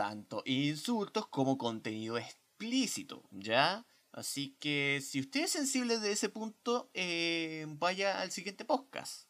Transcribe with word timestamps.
tanto 0.00 0.42
insultos 0.46 1.26
como 1.28 1.58
contenido 1.58 2.16
explícito, 2.16 3.22
¿ya? 3.32 3.86
Así 4.12 4.56
que 4.58 5.02
si 5.04 5.20
usted 5.20 5.42
es 5.42 5.50
sensible 5.50 5.98
de 5.98 6.12
ese 6.12 6.30
punto, 6.30 6.90
eh, 6.94 7.66
vaya 7.68 8.22
al 8.22 8.30
siguiente 8.30 8.64
podcast. 8.64 9.28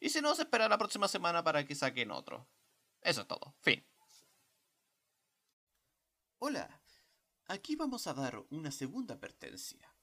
Y 0.00 0.08
si 0.08 0.22
no, 0.22 0.34
se 0.34 0.44
espera 0.44 0.66
la 0.66 0.78
próxima 0.78 1.08
semana 1.08 1.44
para 1.44 1.66
que 1.66 1.74
saquen 1.74 2.10
otro. 2.10 2.48
Eso 3.02 3.20
es 3.20 3.28
todo. 3.28 3.54
Fin. 3.60 3.84
Hola, 6.38 6.80
aquí 7.44 7.76
vamos 7.76 8.06
a 8.06 8.14
dar 8.14 8.42
una 8.48 8.70
segunda 8.70 9.16
advertencia. 9.16 9.94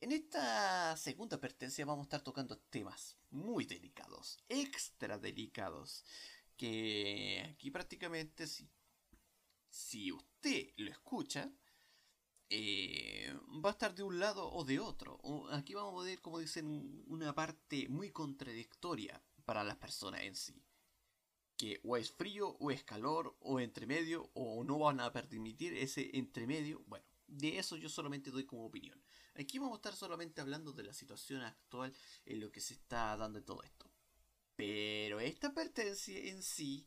En 0.00 0.12
esta 0.12 0.96
segunda 0.96 1.34
advertencia 1.34 1.84
vamos 1.84 2.04
a 2.04 2.06
estar 2.06 2.20
tocando 2.20 2.58
temas 2.58 3.16
muy 3.30 3.64
delicados, 3.64 4.38
extra 4.48 5.18
delicados, 5.18 6.04
que 6.56 7.44
aquí 7.52 7.72
prácticamente 7.72 8.46
si 8.46 8.70
si 9.70 10.12
usted 10.12 10.72
lo 10.76 10.90
escucha, 10.90 11.50
eh, 12.50 13.32
va 13.64 13.70
a 13.70 13.72
estar 13.72 13.94
de 13.94 14.02
un 14.02 14.18
lado 14.18 14.50
o 14.52 14.64
de 14.64 14.80
otro. 14.80 15.20
Aquí 15.52 15.74
vamos 15.74 16.02
a 16.02 16.06
ver, 16.06 16.20
como 16.20 16.40
dicen, 16.40 17.04
una 17.06 17.34
parte 17.34 17.88
muy 17.88 18.10
contradictoria 18.10 19.22
para 19.44 19.64
las 19.64 19.76
personas 19.76 20.22
en 20.22 20.34
sí. 20.34 20.62
Que 21.56 21.80
o 21.84 21.96
es 21.96 22.10
frío, 22.10 22.56
o 22.58 22.70
es 22.70 22.82
calor, 22.84 23.36
o 23.40 23.60
entre 23.60 23.86
medio, 23.86 24.30
o 24.34 24.64
no 24.64 24.78
van 24.78 25.00
a 25.00 25.12
permitir 25.12 25.74
ese 25.74 26.10
entremedio. 26.14 26.82
Bueno, 26.86 27.06
de 27.28 27.58
eso 27.58 27.76
yo 27.76 27.88
solamente 27.88 28.30
doy 28.30 28.44
como 28.44 28.66
opinión. 28.66 29.00
Aquí 29.34 29.58
vamos 29.58 29.74
a 29.74 29.76
estar 29.76 29.94
solamente 29.94 30.40
hablando 30.40 30.72
de 30.72 30.82
la 30.82 30.92
situación 30.92 31.42
actual 31.42 31.94
en 32.26 32.40
lo 32.40 32.50
que 32.50 32.60
se 32.60 32.74
está 32.74 33.16
dando 33.16 33.38
en 33.38 33.44
todo 33.44 33.62
esto. 33.62 33.90
Pero 34.56 35.20
esta 35.20 35.54
pertenencia 35.54 36.18
en 36.18 36.42
sí 36.42 36.86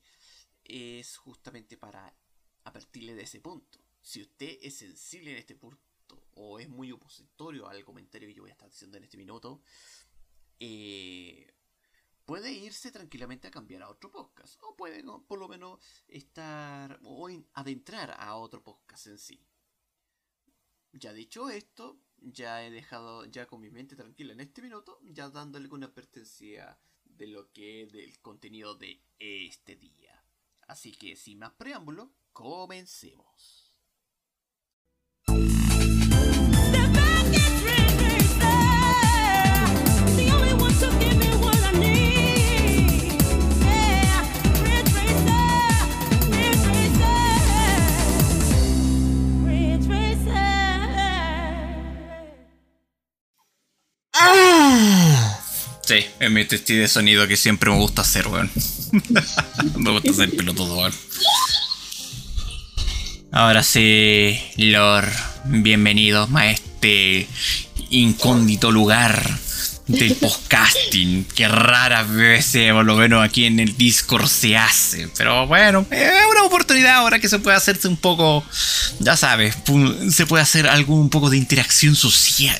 es 0.64 1.18
justamente 1.18 1.78
para 1.78 2.14
a 2.64 2.74
partir 2.74 3.14
de 3.16 3.22
ese 3.22 3.40
punto. 3.40 3.80
Si 4.02 4.22
usted 4.22 4.58
es 4.62 4.78
sensible 4.78 5.32
en 5.32 5.38
este 5.38 5.56
punto 5.56 5.82
o 6.36 6.60
es 6.60 6.70
muy 6.70 6.92
opositorio 6.92 7.68
al 7.68 7.84
comentario 7.84 8.28
que 8.28 8.34
yo 8.34 8.44
voy 8.44 8.52
a 8.52 8.54
estar 8.54 8.70
diciendo 8.70 8.98
en 8.98 9.04
este 9.04 9.18
minuto, 9.18 9.62
eh, 10.60 11.54
puede 12.26 12.52
irse 12.52 12.92
tranquilamente 12.92 13.48
a 13.48 13.52
cambiar 13.52 13.84
a 13.84 13.90
otro 13.90 14.12
podcast. 14.12 14.58
O 14.62 14.76
puede 14.76 15.04
por 15.28 15.40
lo 15.40 15.48
menos 15.48 15.80
estar 16.08 17.00
o 17.04 17.30
adentrar 17.54 18.16
a 18.18 18.36
otro 18.36 18.64
podcast 18.64 19.08
en 19.08 19.18
sí. 19.18 19.46
Ya 20.94 21.12
dicho 21.12 21.50
esto, 21.50 22.00
ya 22.18 22.64
he 22.64 22.72
dejado 22.72 23.26
ya 23.26 23.48
con 23.48 23.62
mi 23.62 23.72
mente 23.72 23.96
tranquila 23.96 24.34
en 24.34 24.42
este 24.42 24.62
minuto, 24.62 25.00
ya 25.04 25.30
dándole 25.30 25.68
una 25.70 25.88
advertencia 25.88 26.80
de 27.04 27.28
lo 27.28 27.52
que 27.52 27.84
es 27.84 27.92
del 27.92 28.20
contenido 28.20 28.76
de 28.76 29.02
este 29.20 29.76
día. 29.76 30.24
Así 30.68 30.92
que 30.92 31.16
sin 31.16 31.40
más 31.40 31.54
preámbulo, 31.54 32.14
Comencemos. 32.34 33.24
Sí, 55.86 56.06
es 56.20 56.32
mi 56.32 56.46
testigo 56.46 56.82
de 56.82 56.88
sonido 56.88 57.28
que 57.28 57.38
siempre 57.38 57.70
me 57.70 57.78
gusta 57.78 58.02
hacer, 58.02 58.28
weón. 58.28 58.50
me 59.78 59.92
gusta 59.92 60.12
hacer 60.12 60.36
pelotudo, 60.36 60.78
weón. 60.78 60.94
Ahora 63.36 63.64
sí, 63.64 64.40
Lord, 64.58 65.12
bienvenidos 65.46 66.30
a 66.36 66.52
este 66.52 67.28
incógnito 67.90 68.70
lugar 68.70 69.28
del 69.88 70.16
podcasting 70.22 71.26
que 71.26 71.48
raras 71.48 72.14
veces, 72.14 72.72
por 72.74 72.86
lo 72.86 72.96
menos 72.96 73.26
aquí 73.26 73.46
en 73.46 73.60
el 73.60 73.76
Discord, 73.76 74.28
se 74.28 74.56
hace. 74.56 75.10
Pero 75.18 75.48
bueno, 75.48 75.84
es 75.90 76.12
una 76.30 76.44
oportunidad 76.44 76.98
ahora 76.98 77.18
que 77.18 77.28
se 77.28 77.40
puede 77.40 77.58
hacerse 77.58 77.88
un 77.88 77.98
poco, 77.98 78.44
ya 79.00 79.18
sabes, 79.18 79.56
se 80.12 80.28
puede 80.28 80.44
hacer 80.44 80.68
algo 80.68 80.94
un 80.94 81.10
poco 81.10 81.32
de 81.32 81.38
interacción 81.38 81.96
social, 81.96 82.60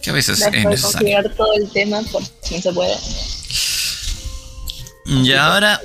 que 0.00 0.08
a 0.08 0.14
veces 0.14 0.40
es 0.40 0.64
necesario. 0.64 1.30
todo 1.36 1.52
el 1.58 1.70
tema 1.70 2.00
por 2.10 2.22
si 2.42 2.62
se 2.62 2.72
puede. 2.72 2.96
Y 5.04 5.30
ahora... 5.34 5.78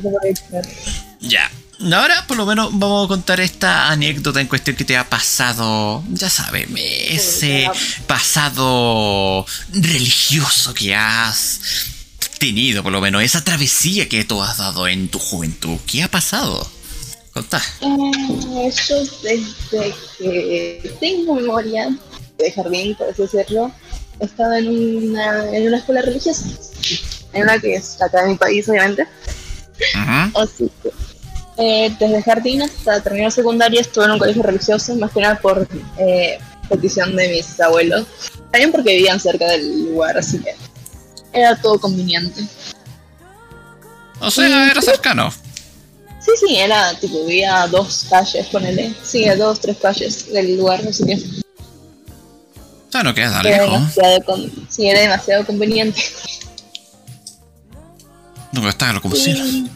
Ya, 1.20 1.52
Ahora 1.84 2.26
por 2.28 2.38
lo 2.38 2.46
menos 2.46 2.70
vamos 2.74 3.06
a 3.06 3.08
contar 3.08 3.40
esta 3.40 3.90
anécdota 3.90 4.40
en 4.40 4.48
cuestión 4.48 4.76
que 4.76 4.86
te 4.86 4.98
ha 4.98 5.10
pasado, 5.10 6.04
ya 6.10 6.30
sabes, 6.30 6.68
ese 6.76 7.70
pasado 8.08 9.46
religioso 9.74 10.74
que 10.74 10.96
has 10.96 11.60
tenido, 12.38 12.84
por 12.84 12.92
lo 12.92 13.02
menos, 13.02 13.24
esa 13.24 13.44
travesía 13.44 14.08
que 14.08 14.24
tú 14.26 14.42
has 14.42 14.58
dado 14.58 14.88
en 14.88 15.10
tu 15.10 15.18
juventud. 15.18 15.78
¿Qué 15.88 16.04
ha 16.04 16.08
pasado? 16.08 16.70
Contá. 17.34 17.62
Eh, 17.82 18.68
eso 18.68 18.96
desde 19.24 19.96
que 20.20 20.96
tengo 21.00 21.36
memoria 21.36 21.90
de 22.38 22.52
jardín, 22.52 22.96
por 22.96 23.10
así 23.10 23.24
decirlo, 23.24 23.72
he 24.20 24.26
estado 24.26 24.54
en 24.54 24.68
una, 24.68 25.56
en 25.56 25.68
una 25.68 25.78
escuela 25.78 26.02
religiosa, 26.02 26.46
en 27.34 27.44
una 27.44 27.60
que 27.60 27.76
es 27.76 28.00
acá 28.02 28.24
en 28.24 28.30
mi 28.30 28.36
país, 28.36 28.68
obviamente. 28.70 29.08
Así 30.36 30.70
que 30.84 31.01
eh, 31.58 31.96
desde 32.00 32.24
jardín 32.24 32.62
hasta 32.62 33.02
terminar 33.02 33.32
secundaria 33.32 33.82
estuve 33.82 34.06
en 34.06 34.12
un 34.12 34.20
colegio 34.20 34.44
religioso, 34.44 34.96
más 34.96 35.12
que 35.12 35.22
nada 35.22 35.40
por 35.40 35.68
eh, 35.98 36.40
petición 36.70 37.16
de 37.16 37.30
mis 37.30 37.60
abuelos. 37.60 38.06
También 38.52 38.72
porque 38.72 38.96
vivían 38.96 39.20
cerca 39.20 39.48
del 39.48 39.86
lugar, 39.86 40.18
así 40.18 40.40
que 40.40 40.56
era 41.34 41.56
todo 41.62 41.80
conveniente. 41.80 42.44
O 44.20 44.30
sea, 44.30 44.70
era 44.70 44.82
cercano. 44.82 45.32
Sí, 46.20 46.32
sí, 46.40 46.56
era 46.56 46.94
tipo, 47.00 47.26
vivía 47.26 47.66
dos 47.68 48.06
calles, 48.10 48.48
ponele. 48.48 48.94
Sí, 49.04 49.28
a 49.28 49.36
dos, 49.36 49.60
tres 49.60 49.78
calles 49.78 50.32
del 50.32 50.58
lugar, 50.58 50.82
así 50.88 51.04
que. 51.04 51.18
Sea, 52.92 53.04
no 53.04 53.14
queda 53.14 53.42
lejos. 53.42 53.82
Sí, 54.70 54.88
era 54.88 55.00
demasiado 55.00 55.46
conveniente. 55.46 56.00
No, 58.52 58.60
pero 58.60 58.70
está 58.70 59.00
como 59.00 59.16
Sí. 59.16 59.70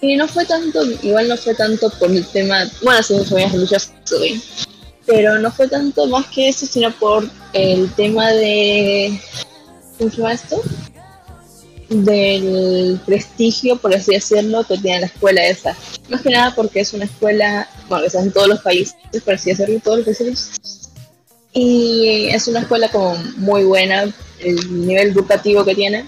Y 0.00 0.16
no 0.16 0.28
fue 0.28 0.44
tanto, 0.44 0.84
igual 1.02 1.28
no 1.28 1.36
fue 1.36 1.54
tanto 1.54 1.90
por 1.98 2.10
el 2.10 2.26
tema, 2.26 2.70
bueno, 2.82 3.02
sí, 3.02 3.14
familias 3.24 3.52
religiosas, 3.52 3.92
pero 5.06 5.38
no 5.38 5.50
fue 5.50 5.68
tanto 5.68 6.06
más 6.06 6.26
que 6.26 6.48
eso, 6.48 6.66
sino 6.66 6.92
por 6.98 7.28
el 7.52 7.90
tema 7.94 8.28
de, 8.30 9.18
¿cómo 9.98 10.10
se 10.10 10.16
llama 10.18 10.32
esto? 10.34 10.60
Del 11.88 13.00
prestigio, 13.06 13.76
por 13.76 13.94
así 13.94 14.12
decirlo, 14.12 14.64
que 14.64 14.76
tiene 14.76 15.00
la 15.00 15.06
escuela 15.06 15.46
esa. 15.46 15.76
Más 16.08 16.20
que 16.20 16.30
nada 16.30 16.54
porque 16.54 16.80
es 16.80 16.92
una 16.92 17.04
escuela, 17.04 17.68
bueno, 17.88 18.02
que 18.02 18.08
está 18.08 18.20
en 18.20 18.32
todos 18.32 18.48
los 18.48 18.60
países, 18.60 18.96
por 19.24 19.34
así 19.34 19.50
decirlo, 19.50 19.80
todos 19.80 19.98
los 19.98 20.06
países. 20.06 20.50
Y 21.52 22.28
es 22.32 22.48
una 22.48 22.60
escuela 22.60 22.90
como 22.90 23.14
muy 23.36 23.64
buena, 23.64 24.12
el 24.40 24.86
nivel 24.86 25.08
educativo 25.08 25.64
que 25.64 25.74
tiene. 25.74 26.04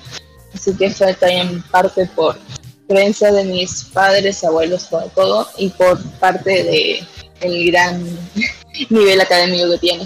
Así 0.53 0.75
que 0.75 0.87
eso 0.87 1.07
también 1.19 1.63
parte 1.71 2.07
por 2.15 2.37
creencia 2.89 3.31
de 3.33 3.45
mis 3.45 3.85
padres, 3.85 4.43
abuelos, 4.43 4.89
todo, 4.89 5.11
todo, 5.15 5.49
y 5.59 5.69
por 5.69 6.03
parte 6.19 6.65
de 6.65 7.07
el 7.41 7.71
gran 7.71 8.05
nivel 8.89 9.21
académico 9.21 9.71
que 9.71 9.79
tiene. 9.79 10.05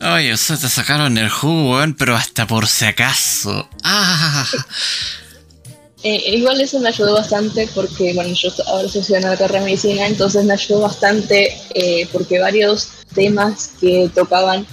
Oye, 0.00 0.32
o 0.32 0.36
sea, 0.36 0.56
te 0.56 0.68
sacaron 0.68 1.18
el 1.18 1.28
jugo, 1.28 1.78
pero 1.98 2.14
hasta 2.14 2.46
por 2.46 2.68
si 2.68 2.84
acaso. 2.84 3.68
Ah. 3.82 4.46
Eh, 6.04 6.36
igual 6.36 6.60
eso 6.60 6.78
me 6.78 6.90
ayudó 6.90 7.14
bastante 7.14 7.68
porque, 7.74 8.14
bueno, 8.14 8.32
yo 8.32 8.50
ahora 8.68 8.86
estoy 8.86 9.00
estudiando 9.00 9.28
la 9.28 9.36
carrera 9.36 9.60
de 9.60 9.64
medicina, 9.66 10.06
entonces 10.06 10.44
me 10.44 10.52
ayudó 10.52 10.82
bastante 10.82 11.60
eh, 11.74 12.08
porque 12.12 12.38
varios 12.38 12.90
temas 13.12 13.72
que 13.80 14.08
tocaban 14.14 14.64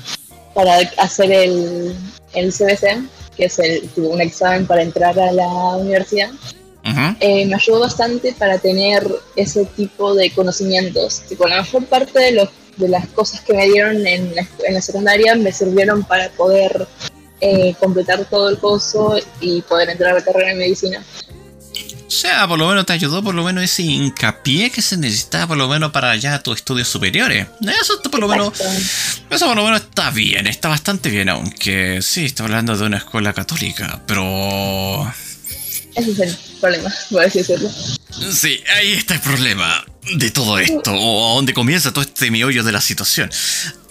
para 0.54 0.78
hacer 0.98 1.32
el, 1.32 1.96
el 2.34 2.54
CBC, 2.54 3.10
que 3.36 3.46
es 3.46 3.58
el, 3.58 3.90
un 3.98 4.22
examen 4.22 4.68
para 4.68 4.84
entrar 4.84 5.20
a 5.20 5.32
la 5.32 5.48
universidad, 5.78 6.30
eh, 7.20 7.46
me 7.46 7.56
ayudó 7.56 7.80
bastante 7.80 8.34
para 8.34 8.60
tener 8.60 9.08
ese 9.36 9.66
tipo 9.66 10.14
de 10.14 10.30
conocimientos. 10.32 11.22
Tipo, 11.28 11.48
la 11.48 11.62
mayor 11.62 11.86
parte 11.86 12.20
de, 12.20 12.32
los, 12.34 12.50
de 12.78 12.90
las 12.90 13.08
cosas 13.08 13.42
que 13.42 13.54
me 13.54 13.68
dieron 13.68 14.06
en 14.06 14.36
la, 14.36 14.48
en 14.68 14.74
la 14.74 14.82
secundaria 14.82 15.36
me 15.36 15.52
sirvieron 15.52 16.04
para 16.04 16.30
poder 16.30 16.88
eh, 17.42 17.76
completar 17.80 18.26
todo 18.26 18.50
el 18.50 18.58
curso 18.60 19.18
y 19.42 19.62
poder 19.64 19.90
entrar 19.90 20.12
a 20.12 20.20
la 20.20 20.24
carrera 20.24 20.50
de 20.50 20.56
medicina. 20.56 21.04
O 22.08 22.12
sea, 22.12 22.48
por 22.48 22.58
lo 22.58 22.68
menos 22.68 22.86
te 22.86 22.94
ayudó 22.94 23.22
por 23.24 23.36
lo 23.36 23.44
menos 23.44 23.64
ese 23.64 23.82
hincapié 23.82 24.70
que 24.70 24.82
se 24.82 24.96
necesitaba 24.96 25.48
por 25.48 25.58
lo 25.58 25.68
menos 25.68 25.92
para 25.92 26.16
ya 26.16 26.42
tus 26.42 26.58
estudios 26.58 26.88
superiores. 26.88 27.48
Eso 27.82 28.02
por 28.10 28.20
lo 28.20 28.28
menos. 28.28 28.54
Eso 29.30 29.48
por 29.48 29.56
lo 29.56 29.64
menos 29.66 29.82
está 29.82 30.12
bien, 30.12 30.48
está 30.48 30.70
bastante 30.70 31.10
bien, 31.10 31.30
aunque 31.30 32.02
sí, 32.02 32.26
está 32.26 32.44
hablando 32.44 32.78
de 32.78 32.86
una 32.86 32.98
escuela 32.98 33.34
católica, 33.34 34.02
pero. 34.06 35.12
Ese 35.96 36.12
es 36.12 36.20
el 36.20 36.38
problema, 36.60 36.94
por 37.10 37.24
así 37.24 37.40
decirlo. 37.40 37.72
Sí, 38.32 38.60
ahí 38.76 38.94
está 38.94 39.16
el 39.16 39.22
problema 39.22 39.86
de 40.16 40.32
todo 40.32 40.60
esto, 40.60 40.94
o 40.94 41.36
donde 41.36 41.54
comienza 41.54 41.92
todo 41.92 42.04
este 42.04 42.30
miollo 42.32 42.64
de 42.64 42.72
la 42.72 42.82
situación. 42.82 43.30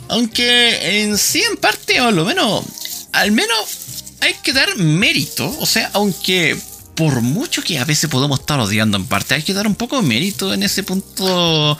Aunque 0.08 1.02
en 1.02 1.18
sí, 1.18 1.42
en 1.42 1.56
parte, 1.56 2.00
o 2.00 2.10
lo 2.10 2.24
menos, 2.24 2.64
al 3.12 3.32
menos 3.32 4.04
hay 4.20 4.34
que 4.42 4.52
dar 4.52 4.76
mérito, 4.76 5.54
o 5.58 5.66
sea, 5.66 5.90
aunque 5.94 6.56
por 6.94 7.20
mucho 7.20 7.62
que 7.62 7.78
a 7.78 7.84
veces 7.84 8.08
podemos 8.08 8.40
estar 8.40 8.58
odiando 8.60 8.96
en 8.96 9.06
parte, 9.06 9.34
hay 9.34 9.42
que 9.42 9.54
dar 9.54 9.66
un 9.66 9.74
poco 9.74 10.00
de 10.00 10.06
mérito 10.06 10.54
en 10.54 10.62
ese 10.62 10.82
punto. 10.82 11.76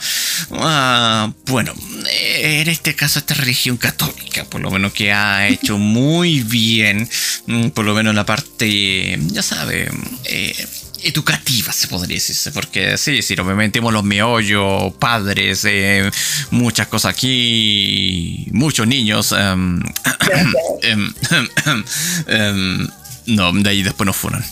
Ah, 0.51 1.31
bueno, 1.47 1.73
en 2.09 2.67
este 2.67 2.95
caso 2.95 3.19
esta 3.19 3.33
religión 3.33 3.77
católica, 3.77 4.45
por 4.45 4.61
lo 4.61 4.71
menos 4.71 4.93
que 4.93 5.11
ha 5.11 5.47
hecho 5.47 5.77
muy 5.77 6.41
bien, 6.41 7.09
mm, 7.47 7.69
por 7.69 7.85
lo 7.85 7.93
menos 7.93 8.13
la 8.15 8.25
parte, 8.25 9.17
ya 9.27 9.41
sabe, 9.41 9.89
eh, 10.25 10.67
educativa, 11.03 11.71
se 11.71 11.87
podría 11.87 12.15
decirse, 12.15 12.51
porque 12.51 12.97
sí, 12.97 13.21
si 13.21 13.35
nos 13.35 13.45
metemos 13.55 13.93
los 13.93 14.03
meollos, 14.03 14.93
padres, 14.95 15.63
eh, 15.65 16.09
muchas 16.51 16.87
cosas 16.87 17.13
aquí, 17.13 18.47
muchos 18.51 18.87
niños. 18.87 19.31
Em, 19.31 19.81
em, 20.81 21.13
em, 22.27 22.87
no, 23.27 23.51
de 23.53 23.69
ahí 23.69 23.83
después 23.83 24.05
nos 24.05 24.15
fueron. 24.15 24.43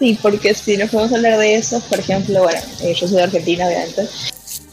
Sí, 0.00 0.18
porque 0.22 0.54
si 0.54 0.78
nos 0.78 0.88
podemos 0.88 1.12
hablar 1.12 1.38
de 1.38 1.56
eso, 1.56 1.78
por 1.90 2.00
ejemplo, 2.00 2.42
bueno, 2.42 2.58
eh, 2.80 2.94
yo 2.94 3.06
soy 3.06 3.18
de 3.18 3.24
Argentina, 3.24 3.66
obviamente, 3.66 4.08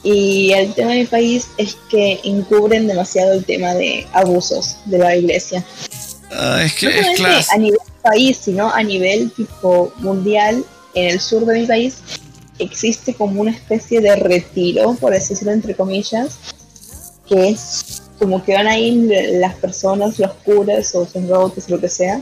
y 0.02 0.54
el 0.54 0.74
tema 0.74 0.92
de 0.92 1.00
mi 1.00 1.06
país 1.06 1.50
es 1.58 1.76
que 1.92 2.22
encubren 2.24 2.88
demasiado 2.88 3.34
el 3.34 3.44
tema 3.44 3.74
de 3.74 4.08
abusos 4.14 4.78
de 4.86 5.00
la 5.00 5.18
iglesia. 5.18 5.66
Ah, 6.32 6.62
es 6.64 6.74
que 6.76 6.88
no 7.20 7.28
es 7.28 7.52
a 7.52 7.58
nivel 7.58 7.80
país, 8.02 8.38
sino 8.38 8.72
a 8.72 8.82
nivel 8.84 9.30
tipo 9.34 9.92
mundial, 9.98 10.64
en 10.94 11.10
el 11.10 11.20
sur 11.20 11.46
de 11.46 11.60
mi 11.60 11.68
país, 11.68 11.98
existe 12.58 13.14
como 13.14 13.42
una 13.42 13.52
especie 13.52 14.00
de 14.00 14.16
retiro, 14.16 14.96
por 14.96 15.14
así 15.14 15.34
decirlo, 15.34 15.52
entre 15.52 15.76
comillas, 15.76 16.38
que 17.28 17.50
es 17.50 18.02
como 18.18 18.44
que 18.46 18.54
van 18.54 18.68
a 18.68 18.80
ir 18.80 19.12
las 19.34 19.56
personas, 19.56 20.20
los 20.20 20.32
curas 20.46 20.96
o 20.96 21.06
sacerdotes, 21.06 21.70
lo 21.70 21.82
que 21.82 21.90
sea, 21.90 22.22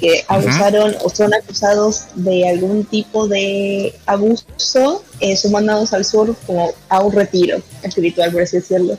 que 0.00 0.24
abusaron 0.28 0.96
o 1.04 1.10
son 1.10 1.32
acusados 1.34 2.06
de 2.14 2.48
algún 2.48 2.84
tipo 2.84 3.28
de 3.28 3.94
abuso, 4.06 5.04
eh, 5.20 5.36
son 5.36 5.52
mandados 5.52 5.92
al 5.92 6.04
sur 6.04 6.34
como 6.46 6.72
a 6.88 7.00
un 7.00 7.12
retiro 7.12 7.62
espiritual, 7.82 8.32
por 8.32 8.42
así 8.42 8.56
decirlo. 8.56 8.98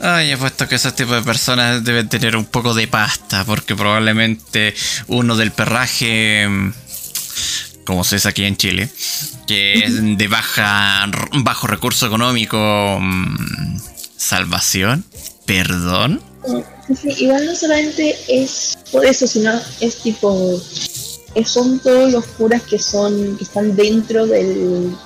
Ay, 0.00 0.30
he 0.30 0.36
puesto 0.36 0.68
que 0.68 0.76
ese 0.76 0.92
tipo 0.92 1.12
de 1.12 1.22
personas 1.22 1.82
deben 1.82 2.08
tener 2.08 2.36
un 2.36 2.44
poco 2.44 2.72
de 2.72 2.86
pasta, 2.86 3.44
porque 3.44 3.74
probablemente 3.74 4.74
uno 5.08 5.36
del 5.36 5.50
perraje, 5.50 6.46
como 7.84 8.04
se 8.04 8.16
dice 8.16 8.28
aquí 8.28 8.44
en 8.44 8.56
Chile, 8.56 8.88
que 9.48 9.84
es 9.84 10.16
de 10.16 10.28
baja, 10.28 11.10
bajo 11.42 11.66
recurso 11.66 12.06
económico, 12.06 12.98
mm, 13.00 13.80
salvación, 14.16 15.04
perdón. 15.46 16.22
Sí, 16.94 17.14
igual 17.18 17.46
no 17.46 17.54
solamente 17.54 18.16
es 18.28 18.78
por 18.90 19.04
eso, 19.04 19.26
sino 19.26 19.52
es 19.80 19.96
tipo, 19.96 20.60
son 21.44 21.78
todos 21.80 22.12
los 22.12 22.24
curas 22.26 22.62
que 22.62 22.78
son, 22.78 23.36
que 23.36 23.44
están 23.44 23.76
dentro 23.76 24.26
del, 24.26 24.96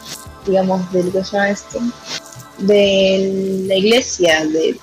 digamos, 0.46 0.92
del 0.92 1.10
que 1.10 1.24
se 1.24 1.32
llama 1.32 1.50
esto, 1.50 1.80
de 2.58 3.64
la 3.66 3.74
iglesia, 3.74 4.44
de, 4.46 4.76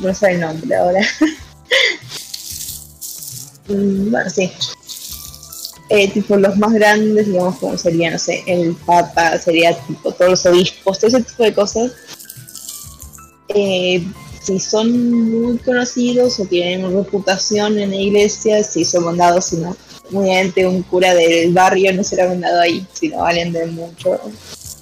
no 0.00 0.14
sé 0.14 0.32
el 0.32 0.40
nombre 0.40 0.74
ahora. 0.74 1.00
Bueno, 3.68 4.28
sí. 4.28 4.50
Eh, 5.88 6.10
tipo 6.10 6.36
los 6.36 6.56
más 6.58 6.72
grandes, 6.72 7.26
digamos, 7.26 7.58
como 7.58 7.78
sería, 7.78 8.10
no 8.10 8.18
sé, 8.18 8.42
el 8.46 8.74
Papa, 8.74 9.38
sería 9.38 9.78
tipo 9.86 10.12
todos 10.12 10.30
los 10.30 10.46
obispos, 10.46 10.98
todo 10.98 11.08
ese 11.08 11.22
tipo 11.22 11.42
de 11.42 11.54
cosas. 11.54 11.92
Eh, 13.48 14.04
si 14.42 14.58
son 14.58 15.30
muy 15.30 15.58
conocidos 15.58 16.40
o 16.40 16.46
tienen 16.46 16.92
reputación 16.92 17.78
en 17.78 17.90
la 17.90 17.96
iglesia, 17.96 18.62
si 18.64 18.84
son 18.84 19.04
mandados, 19.04 19.46
sino 19.46 19.76
obviamente 20.12 20.66
un 20.66 20.82
cura 20.82 21.14
del 21.14 21.52
barrio 21.52 21.92
no 21.92 22.02
será 22.02 22.28
mandado 22.28 22.60
ahí, 22.60 22.84
sino 22.92 23.18
valen 23.18 23.52
de 23.52 23.66
mucho, 23.66 24.20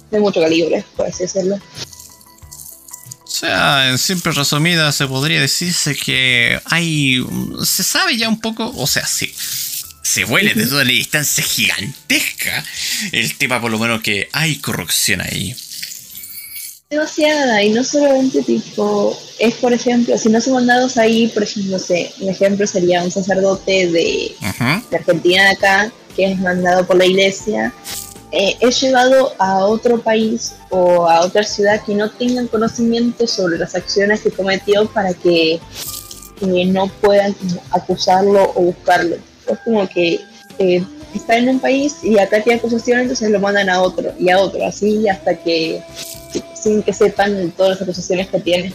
de 0.09 0.19
mucho 0.19 0.41
calibre, 0.41 0.83
por 0.95 1.07
así 1.07 1.23
decirlo. 1.23 1.59
O 3.23 3.27
sea, 3.27 3.89
en 3.89 3.97
simple 3.97 4.31
resumida 4.31 4.91
se 4.91 5.07
podría 5.07 5.41
decirse 5.41 5.95
que 5.95 6.59
hay, 6.65 7.23
se 7.63 7.83
sabe 7.83 8.17
ya 8.17 8.29
un 8.29 8.39
poco, 8.39 8.71
o 8.75 8.87
sea, 8.87 9.05
sí, 9.07 9.33
se 10.03 10.25
huele 10.25 10.53
desde 10.53 10.75
una 10.75 10.83
distancia 10.83 11.43
gigantesca 11.43 12.63
el 13.11 13.37
tema 13.37 13.61
por 13.61 13.71
lo 13.71 13.79
menos 13.79 14.01
que 14.01 14.27
hay 14.31 14.57
corrupción 14.57 15.21
ahí 15.21 15.55
demasiada 16.91 17.63
y 17.63 17.69
no 17.69 17.85
solamente 17.85 18.43
tipo 18.43 19.17
es 19.39 19.55
por 19.55 19.71
ejemplo 19.71 20.17
si 20.17 20.27
no 20.27 20.41
son 20.41 20.55
mandados 20.55 20.97
ahí 20.97 21.27
por 21.29 21.43
ejemplo 21.43 21.71
no 21.71 21.79
sé 21.79 22.11
un 22.19 22.27
ejemplo 22.27 22.67
sería 22.67 23.01
un 23.01 23.09
sacerdote 23.09 23.87
de, 23.89 24.35
Argentina 24.91 25.43
de 25.45 25.49
acá 25.51 25.91
que 26.17 26.25
es 26.33 26.39
mandado 26.39 26.85
por 26.85 26.97
la 26.97 27.05
iglesia 27.05 27.73
eh, 28.33 28.57
es 28.59 28.81
llevado 28.81 29.33
a 29.39 29.65
otro 29.65 30.01
país 30.01 30.53
o 30.69 31.07
a 31.07 31.21
otra 31.21 31.43
ciudad 31.43 31.81
que 31.85 31.95
no 31.95 32.11
tengan 32.11 32.47
conocimiento 32.47 33.25
sobre 33.25 33.57
las 33.57 33.73
acciones 33.73 34.21
que 34.21 34.31
cometió 34.31 34.85
para 34.87 35.13
que 35.13 35.59
eh, 36.41 36.65
no 36.65 36.87
puedan 36.87 37.35
acusarlo 37.71 38.53
o 38.55 38.61
buscarlo. 38.61 39.17
Es 39.47 39.59
como 39.65 39.85
que 39.89 40.21
eh, 40.59 40.81
está 41.13 41.37
en 41.37 41.49
un 41.49 41.59
país 41.59 41.97
y 42.03 42.17
acá 42.19 42.41
tiene 42.41 42.59
acusación 42.59 43.01
entonces 43.01 43.29
lo 43.29 43.39
mandan 43.39 43.69
a 43.69 43.81
otro 43.81 44.13
y 44.17 44.29
a 44.29 44.39
otro 44.39 44.65
así 44.65 45.09
hasta 45.09 45.35
que 45.35 45.83
sin 46.61 46.83
que 46.83 46.93
sepan 46.93 47.51
todas 47.51 47.71
las 47.71 47.81
acusaciones 47.81 48.27
que 48.27 48.39
tiene. 48.39 48.73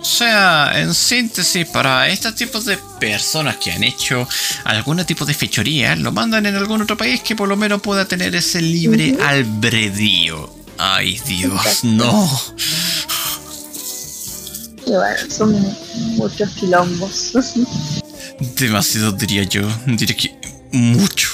O 0.00 0.16
sea, 0.16 0.72
en 0.74 0.94
síntesis, 0.94 1.66
para 1.66 2.08
estos 2.08 2.34
tipos 2.34 2.66
de 2.66 2.78
personas 3.00 3.56
que 3.56 3.72
han 3.72 3.82
hecho 3.82 4.28
algún 4.64 5.02
tipo 5.04 5.24
de 5.24 5.34
fechoría, 5.34 5.96
lo 5.96 6.12
mandan 6.12 6.46
en 6.46 6.54
algún 6.54 6.82
otro 6.82 6.96
país 6.96 7.22
que 7.22 7.34
por 7.34 7.48
lo 7.48 7.56
menos 7.56 7.80
pueda 7.80 8.06
tener 8.06 8.34
ese 8.36 8.60
libre 8.60 9.16
albedrío. 9.20 10.54
Ay, 10.78 11.20
Dios, 11.26 11.84
no. 11.84 12.30
Y 14.86 14.90
bueno, 14.90 15.16
son 15.30 15.76
muchos 16.16 16.50
quilombos. 16.50 17.32
Demasiado 18.56 19.12
diría 19.12 19.44
yo, 19.44 19.62
diría 19.86 20.16
que 20.16 20.36
mucho. 20.70 21.30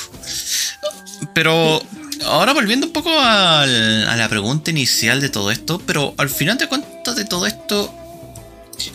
Pero 1.34 1.82
ahora 2.24 2.52
volviendo 2.52 2.86
un 2.86 2.92
poco 2.92 3.10
a 3.12 3.66
la 3.66 4.28
pregunta 4.28 4.70
inicial 4.70 5.20
de 5.20 5.28
todo 5.28 5.50
esto, 5.50 5.80
pero 5.86 6.14
al 6.16 6.28
final 6.28 6.58
de 6.58 6.68
cuentas 6.68 7.16
de 7.16 7.24
todo 7.24 7.46
esto, 7.46 7.92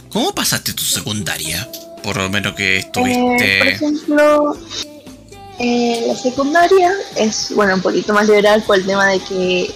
¿cómo 0.10 0.34
pasaste 0.34 0.74
tu 0.74 0.84
secundaria? 0.84 1.67
Por 2.03 2.17
lo 2.17 2.29
menos 2.29 2.53
que 2.53 2.77
estuviste... 2.77 3.58
Eh, 3.58 3.60
por 3.60 3.67
ejemplo, 3.67 4.58
eh, 5.60 6.05
la 6.08 6.15
secundaria 6.15 6.94
es, 7.15 7.51
bueno, 7.55 7.75
un 7.75 7.82
poquito 7.82 8.13
más 8.13 8.27
liberal 8.27 8.63
por 8.63 8.77
el 8.77 8.86
tema 8.86 9.08
de 9.08 9.20
que 9.20 9.74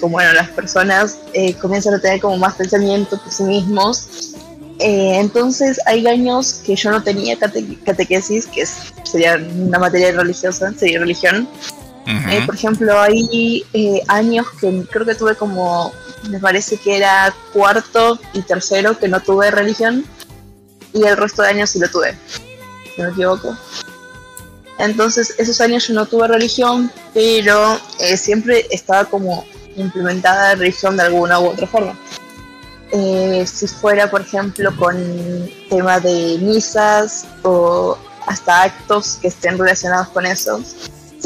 como 0.00 0.12
bueno, 0.12 0.32
las 0.34 0.48
personas 0.50 1.18
eh, 1.32 1.52
comienzan 1.54 1.94
a 1.94 1.98
tener 1.98 2.20
como 2.20 2.36
más 2.36 2.54
pensamiento 2.54 3.20
por 3.20 3.32
sí 3.32 3.42
mismos. 3.42 4.34
entonces 4.78 5.80
hay 5.86 6.06
años 6.06 6.60
que 6.64 6.76
yo 6.76 6.92
no 6.92 7.02
tenía 7.02 7.36
catequesis, 7.84 8.46
que 8.46 8.64
sería 9.02 9.40
una 9.56 9.78
materia 9.80 10.12
religiosa, 10.12 10.72
sería 10.78 11.00
religión. 11.00 11.48
Eh, 12.06 12.42
por 12.46 12.54
ejemplo, 12.54 13.00
hay 13.00 13.64
eh, 13.72 14.00
años 14.06 14.46
que 14.60 14.84
creo 14.90 15.04
que 15.04 15.16
tuve 15.16 15.34
como, 15.34 15.92
me 16.30 16.38
parece 16.38 16.76
que 16.76 16.96
era 16.96 17.34
cuarto 17.52 18.20
y 18.32 18.42
tercero 18.42 18.96
que 18.96 19.08
no 19.08 19.20
tuve 19.20 19.50
religión 19.50 20.04
y 20.92 21.04
el 21.04 21.16
resto 21.16 21.42
de 21.42 21.48
años 21.48 21.70
sí 21.70 21.80
lo 21.80 21.90
tuve, 21.90 22.16
si 22.94 23.02
no 23.02 23.08
me 23.08 23.12
equivoco. 23.12 23.56
Entonces, 24.78 25.34
esos 25.38 25.60
años 25.60 25.88
yo 25.88 25.94
no 25.94 26.06
tuve 26.06 26.28
religión, 26.28 26.92
pero 27.12 27.80
eh, 27.98 28.16
siempre 28.16 28.66
estaba 28.70 29.06
como 29.06 29.44
implementada 29.76 30.50
la 30.50 30.54
religión 30.54 30.96
de 30.96 31.02
alguna 31.02 31.40
u 31.40 31.46
otra 31.46 31.66
forma. 31.66 31.98
si 32.92 33.66
fuera, 33.66 34.08
por 34.08 34.20
ejemplo, 34.20 34.74
con 34.76 34.96
tema 35.68 35.98
de 35.98 36.38
misas 36.40 37.26
o 37.42 37.98
hasta 38.28 38.62
actos 38.62 39.18
que 39.20 39.28
estén 39.28 39.58
relacionados 39.58 40.08
con 40.08 40.24
eso, 40.24 40.60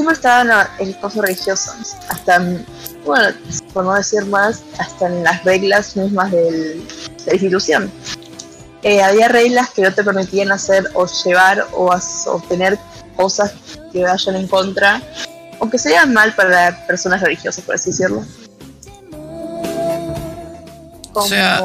siempre 0.00 0.14
estaba 0.14 0.70
en 0.78 0.88
el 0.88 0.98
coso 0.98 1.20
religioso, 1.20 1.72
hasta, 2.08 2.38
bueno, 3.04 3.36
por 3.74 3.84
no 3.84 3.94
decir 3.94 4.24
más, 4.24 4.62
hasta 4.78 5.08
en 5.08 5.22
las 5.22 5.44
reglas 5.44 5.94
mismas 5.94 6.30
del, 6.30 6.86
de 6.86 7.26
la 7.26 7.32
institución. 7.34 7.92
Eh, 8.82 9.02
había 9.02 9.28
reglas 9.28 9.68
que 9.70 9.82
no 9.82 9.92
te 9.92 10.02
permitían 10.02 10.52
hacer 10.52 10.86
o 10.94 11.06
llevar 11.06 11.66
o 11.74 11.90
obtener 12.28 12.78
cosas 13.14 13.52
que 13.92 14.02
vayan 14.02 14.36
en 14.36 14.48
contra 14.48 15.02
o 15.58 15.68
que 15.68 15.78
sean 15.78 16.14
mal 16.14 16.34
para 16.34 16.86
personas 16.86 17.20
religiosas, 17.20 17.62
por 17.62 17.74
así 17.74 17.90
decirlo. 17.90 18.24
o 21.12 21.26
sea, 21.26 21.60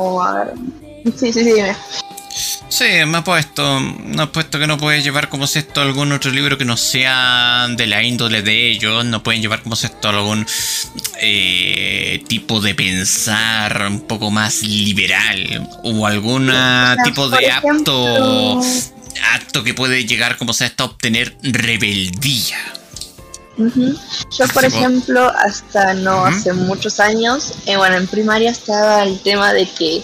Sí, 1.05 1.31
sí, 1.31 1.33
sí, 1.33 1.53
dime. 1.53 1.75
Sí, 2.75 3.05
me 3.07 3.19
ha 3.19 3.23
puesto, 3.23 3.79
me 3.79 4.21
ha 4.21 4.29
puesto 4.29 4.59
que 4.59 4.67
no 4.67 4.77
puedes 4.77 5.01
llevar 5.01 5.29
como 5.29 5.47
si 5.47 5.59
esto 5.59 5.79
algún 5.79 6.11
otro 6.11 6.29
libro 6.29 6.57
que 6.57 6.65
no 6.65 6.75
sea 6.75 7.67
de 7.69 7.87
la 7.87 8.03
índole 8.03 8.41
de 8.41 8.69
ellos, 8.69 9.05
no 9.05 9.23
pueden 9.23 9.41
llevar 9.41 9.63
como 9.63 9.77
si 9.77 9.85
esto 9.85 10.09
algún 10.09 10.45
eh, 11.21 12.21
tipo 12.27 12.59
de 12.59 12.75
pensar 12.75 13.87
un 13.89 14.01
poco 14.01 14.29
más 14.29 14.61
liberal 14.61 15.69
o 15.85 16.05
algún 16.05 16.51
tipo 17.05 17.29
de 17.29 17.49
acto, 17.49 18.61
acto 19.35 19.63
que 19.63 19.73
puede 19.73 20.05
llegar 20.05 20.37
como 20.37 20.51
si 20.51 20.65
esto 20.65 20.83
a 20.83 20.87
obtener 20.87 21.37
rebeldía. 21.43 22.57
Yo, 23.57 24.47
por 24.53 24.65
ejemplo, 24.65 25.31
hasta 25.39 25.93
no 25.93 26.25
hace 26.25 26.51
muchos 26.51 26.99
años, 26.99 27.53
eh, 27.67 27.77
bueno, 27.77 27.95
en 27.95 28.07
primaria 28.07 28.51
estaba 28.51 29.03
el 29.03 29.17
tema 29.21 29.53
de 29.53 29.65
que 29.65 30.03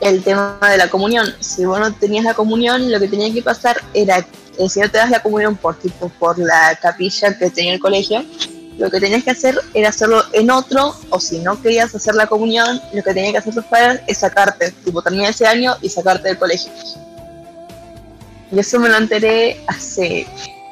el 0.00 0.22
tema 0.22 0.58
de 0.70 0.76
la 0.76 0.88
comunión. 0.88 1.34
Si 1.40 1.64
vos 1.64 1.78
no 1.80 1.92
tenías 1.92 2.24
la 2.24 2.34
comunión, 2.34 2.90
lo 2.90 3.00
que 3.00 3.08
tenía 3.08 3.32
que 3.32 3.42
pasar 3.42 3.82
era, 3.94 4.26
si 4.68 4.80
no 4.80 4.90
te 4.90 4.98
das 4.98 5.10
la 5.10 5.22
comunión 5.22 5.56
por 5.56 5.78
tipo 5.78 6.08
por 6.18 6.38
la 6.38 6.78
capilla 6.80 7.36
que 7.38 7.50
tenía 7.50 7.74
el 7.74 7.80
colegio, 7.80 8.24
lo 8.78 8.90
que 8.90 9.00
tenías 9.00 9.24
que 9.24 9.30
hacer 9.32 9.58
era 9.74 9.88
hacerlo 9.88 10.22
en 10.32 10.50
otro, 10.50 10.94
o 11.10 11.18
si 11.18 11.40
no 11.40 11.60
querías 11.60 11.94
hacer 11.94 12.14
la 12.14 12.28
comunión, 12.28 12.80
lo 12.92 13.02
que 13.02 13.12
tenían 13.12 13.32
que 13.32 13.38
hacer 13.38 13.54
tus 13.54 13.64
padres 13.64 14.00
es 14.06 14.18
sacarte, 14.18 14.70
tipo 14.84 15.02
terminar 15.02 15.30
ese 15.30 15.46
año 15.46 15.76
y 15.82 15.88
sacarte 15.88 16.28
del 16.28 16.38
colegio. 16.38 16.70
Y 18.52 18.58
eso 18.58 18.78
me 18.78 18.88
lo 18.88 18.96
enteré 18.96 19.60
hace, 19.66 20.26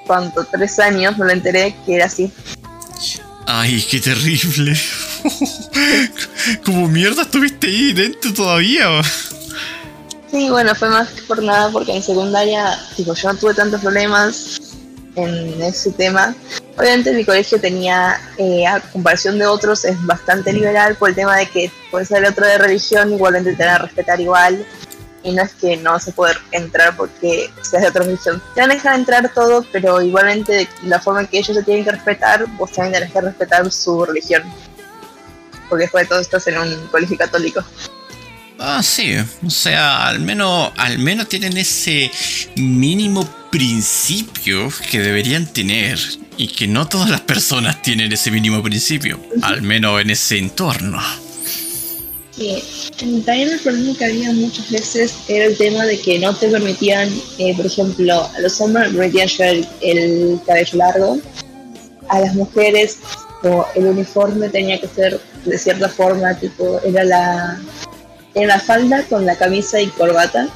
¿cuánto? 0.07 0.45
Tres 0.45 0.79
años 0.79 1.19
me 1.19 1.27
lo 1.27 1.33
enteré 1.33 1.75
que 1.85 1.97
era 1.97 2.07
así. 2.07 2.33
Ay, 3.47 3.85
qué 3.91 4.01
terrible. 4.01 4.77
Como 6.65 6.89
mierda 6.89 7.23
estuviste 7.23 7.67
ahí 7.67 7.93
dentro 7.93 8.33
todavía. 8.33 9.03
Sí, 10.31 10.51
bueno, 10.51 10.75
fue 10.75 10.89
más 10.89 11.09
que 11.11 11.23
por 11.23 11.43
nada 11.43 11.71
porque 11.71 11.95
en 11.95 12.03
secundaria, 12.03 12.79
tipo, 12.97 13.15
yo 13.15 13.33
no 13.33 13.39
tuve 13.39 13.55
tantos 13.55 13.81
problemas 13.81 14.61
en 15.15 15.63
ese 15.63 15.93
tema. 15.93 16.35
Obviamente 16.77 17.13
mi 17.13 17.25
colegio 17.25 17.61
tenía, 17.61 18.21
eh, 18.37 18.67
a 18.67 18.81
comparación 18.81 19.39
de 19.39 19.47
otros, 19.47 19.85
es 19.85 20.05
bastante 20.05 20.53
liberal 20.53 20.97
por 20.97 21.09
el 21.09 21.15
tema 21.15 21.37
de 21.37 21.47
que 21.47 21.71
puede 21.91 22.05
ser 22.05 22.25
otro 22.27 22.47
de 22.47 22.59
religión, 22.59 23.13
igualmente 23.13 23.55
te 23.55 23.65
van 23.65 23.77
a 23.77 23.79
respetar 23.79 24.21
igual 24.21 24.67
y 25.23 25.33
no 25.33 25.43
es 25.43 25.55
que 25.55 25.77
no 25.77 25.99
se 25.99 26.13
puede 26.13 26.35
entrar 26.53 26.97
porque 26.97 27.51
seas 27.63 27.83
de 27.83 27.89
otra 27.89 28.05
religión. 28.05 28.41
Te 28.55 28.61
van 28.61 28.71
a 28.71 28.95
entrar 28.95 29.33
todo, 29.35 29.65
pero 29.73 30.01
igualmente 30.01 30.69
la 30.85 31.01
forma 31.01 31.23
en 31.23 31.27
que 31.27 31.39
ellos 31.39 31.57
se 31.57 31.63
tienen 31.63 31.85
que 31.85 31.93
respetar, 31.93 32.47
vos 32.57 32.71
también 32.73 32.95
tenés 32.95 33.13
que 33.13 33.21
respetar 33.21 33.71
su 33.73 34.05
religión. 34.05 34.43
Porque 35.69 35.83
después 35.83 36.05
de 36.05 36.09
todo 36.09 36.21
estás 36.21 36.47
en 36.47 36.59
un 36.59 36.87
colegio 36.89 37.17
católico. 37.17 37.65
Ah, 38.59 38.83
sí, 38.83 39.15
o 39.47 39.51
sea, 39.51 40.07
al 40.07 40.21
menos, 40.21 40.73
al 40.77 40.99
menos 40.99 41.29
tienen 41.29 41.57
ese 41.59 42.11
mínimo 42.57 43.29
principio 43.51 44.73
que 44.91 45.01
deberían 45.01 45.53
tener 45.53 45.99
y 46.39 46.49
que 46.49 46.67
no 46.67 46.89
todas 46.89 47.11
las 47.11 47.21
personas 47.21 47.83
tienen 47.83 48.13
ese 48.13 48.31
mínimo 48.31 48.63
principio, 48.63 49.21
al 49.43 49.63
menos 49.63 50.01
en 50.01 50.11
ese 50.11 50.39
entorno. 50.39 51.01
Sí, 52.37 52.63
también 52.99 53.49
el 53.49 53.61
problema 53.61 53.97
que 53.97 54.05
había 54.05 54.33
muchas 54.33 54.71
veces 54.71 55.15
era 55.29 55.47
el 55.47 55.57
tema 55.57 55.85
de 55.85 55.99
que 55.99 56.19
no 56.19 56.35
te 56.35 56.49
permitían, 56.49 57.11
eh, 57.39 57.55
por 57.57 57.65
ejemplo, 57.65 58.31
a 58.35 58.41
los 58.41 58.61
hombres 58.61 58.89
permitían 58.93 59.29
llevar 59.29 59.69
el, 59.81 60.41
cabello 60.47 60.79
largo, 60.79 61.19
a 62.09 62.21
las 62.21 62.35
mujeres 62.35 62.99
el 63.75 63.87
uniforme 63.87 64.49
tenía 64.49 64.81
que 64.81 64.89
ser 64.89 65.21
de 65.47 65.59
cierta 65.59 65.89
forma, 65.89 66.35
tipo, 66.35 66.81
era 66.85 67.05
la, 67.05 67.61
era 68.35 68.57
la 68.57 68.61
falda 68.61 69.03
con 69.05 69.25
la 69.25 69.37
camisa 69.37 69.81
y 69.81 69.87
corbata. 69.89 70.49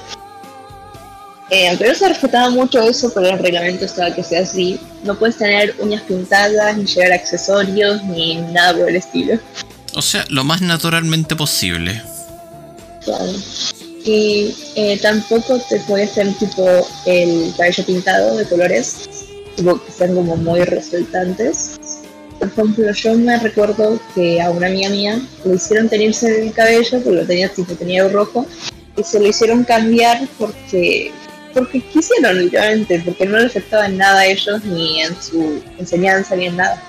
Eh, 1.50 1.76
no 1.80 1.94
se 1.94 2.08
respetaba 2.08 2.50
mucho 2.50 2.80
eso, 2.80 3.12
pero 3.12 3.30
el 3.30 3.38
reglamento 3.38 3.84
estaba 3.84 4.14
que 4.14 4.22
sea 4.22 4.42
así. 4.42 4.78
No 5.02 5.18
puedes 5.18 5.36
tener 5.36 5.74
uñas 5.80 6.02
pintadas, 6.02 6.76
ni 6.76 6.86
llevar 6.86 7.12
accesorios, 7.12 8.04
ni 8.04 8.36
nada 8.36 8.74
por 8.74 8.88
el 8.88 8.96
estilo. 8.96 9.38
O 9.94 10.02
sea, 10.02 10.24
lo 10.28 10.44
más 10.44 10.60
naturalmente 10.60 11.34
posible. 11.34 12.00
Claro. 13.04 13.32
Y 14.04 14.54
eh, 14.76 14.98
tampoco 15.02 15.58
te 15.68 15.80
puedes 15.80 16.12
hacer 16.12 16.32
tipo 16.34 16.64
el 17.06 17.52
cabello 17.56 17.84
pintado 17.84 18.36
de 18.36 18.46
colores, 18.46 19.08
tipo 19.56 19.84
que 19.84 19.90
sean 19.90 20.14
como 20.14 20.36
muy 20.36 20.62
resultantes. 20.62 21.79
Por 22.40 22.48
ejemplo, 22.48 22.90
yo 22.90 23.14
me 23.16 23.38
recuerdo 23.38 24.00
que 24.14 24.40
a 24.40 24.50
una 24.50 24.66
amiga 24.66 24.88
mía 24.88 25.20
le 25.44 25.56
hicieron 25.56 25.90
tenerse 25.90 26.46
el 26.46 26.52
cabello, 26.54 27.02
porque 27.02 27.10
lo 27.10 27.26
tenía 27.26 27.48
tipo 27.50 27.74
tenía 27.74 28.08
rojo, 28.08 28.46
y 28.96 29.04
se 29.04 29.20
lo 29.20 29.28
hicieron 29.28 29.62
cambiar 29.62 30.26
porque 30.38 31.12
porque 31.52 31.80
quisieron 31.80 32.38
literalmente, 32.38 33.02
porque 33.04 33.26
no 33.26 33.38
le 33.38 33.46
afectaba 33.46 33.86
en 33.86 33.98
nada 33.98 34.20
a 34.20 34.26
ellos, 34.26 34.64
ni 34.64 35.02
en 35.02 35.20
su 35.20 35.62
enseñanza, 35.78 36.34
ni 36.34 36.46
en 36.46 36.56
nada. 36.56 36.82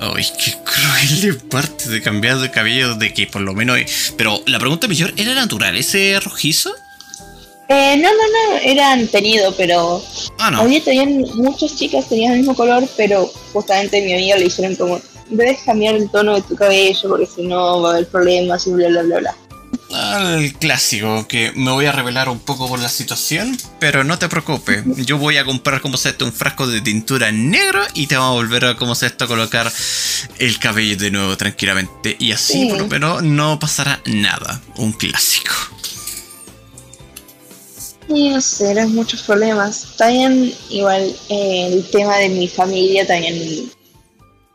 Ay, 0.00 0.26
qué 0.42 0.54
cruel 0.64 1.20
de 1.20 1.34
parte 1.34 1.88
de 1.88 2.02
cambiar 2.02 2.38
de 2.38 2.50
cabello 2.50 2.94
de 2.94 3.14
que 3.14 3.26
por 3.26 3.42
lo 3.42 3.54
menos... 3.54 3.78
Pero 4.16 4.42
la 4.46 4.58
pregunta 4.58 4.88
mayor, 4.88 5.12
¿era 5.16 5.34
natural 5.34 5.76
ese 5.76 6.18
rojizo? 6.20 6.74
Eh, 7.68 7.96
no, 7.96 8.08
no, 8.10 8.16
no, 8.16 8.58
eran 8.62 9.06
tenido, 9.08 9.54
pero... 9.56 10.02
Ah, 10.38 10.50
no. 10.50 10.60
Había 10.60 10.82
tenían, 10.82 11.24
muchas 11.34 11.76
chicas 11.76 12.08
tenían 12.08 12.32
el 12.32 12.38
mismo 12.38 12.54
color, 12.54 12.86
pero 12.96 13.30
justamente 13.52 14.02
mi 14.02 14.12
amiga 14.12 14.36
le 14.36 14.44
dijeron 14.44 14.76
como, 14.76 15.00
debes 15.30 15.62
cambiar 15.62 15.94
el 15.94 16.10
tono 16.10 16.34
de 16.34 16.42
tu 16.42 16.56
cabello 16.56 17.08
porque 17.08 17.26
si 17.26 17.42
no 17.42 17.80
va 17.82 17.90
a 17.90 17.92
haber 17.94 18.08
problemas 18.08 18.66
y 18.66 18.72
bla, 18.72 18.88
bla, 18.88 19.02
bla, 19.02 19.18
bla. 19.18 19.36
El 20.38 20.52
clásico, 20.54 21.26
que 21.28 21.52
me 21.54 21.70
voy 21.70 21.86
a 21.86 21.92
revelar 21.92 22.28
un 22.28 22.40
poco 22.40 22.68
por 22.68 22.80
la 22.80 22.88
situación, 22.88 23.56
pero 23.78 24.02
no 24.02 24.18
te 24.18 24.28
preocupes, 24.28 24.82
yo 24.96 25.18
voy 25.18 25.36
a 25.36 25.44
comprar 25.44 25.80
como 25.80 25.96
se 25.96 26.08
esto 26.08 26.24
un 26.24 26.32
frasco 26.32 26.66
de 26.66 26.80
tintura 26.80 27.30
negro 27.30 27.80
y 27.94 28.08
te 28.08 28.16
vamos 28.16 28.32
a 28.32 28.34
volver 28.34 28.64
a 28.64 28.76
como 28.76 28.96
se 28.96 29.06
esto 29.06 29.24
a 29.24 29.28
colocar 29.28 29.72
el 30.38 30.58
cabello 30.58 30.96
de 30.96 31.12
nuevo 31.12 31.36
tranquilamente 31.36 32.16
y 32.18 32.32
así 32.32 32.66
por 32.66 32.78
lo 32.78 32.86
menos 32.88 33.22
no 33.22 33.58
pasará 33.60 34.00
nada, 34.06 34.60
un 34.76 34.92
clásico. 34.92 35.52
Sé, 38.40 38.70
eran 38.70 38.94
muchos 38.94 39.22
problemas. 39.22 39.94
También 39.96 40.52
igual 40.70 41.02
eh, 41.28 41.68
el 41.72 41.90
tema 41.90 42.16
de 42.18 42.28
mi 42.28 42.46
familia 42.46 43.06
también, 43.06 43.70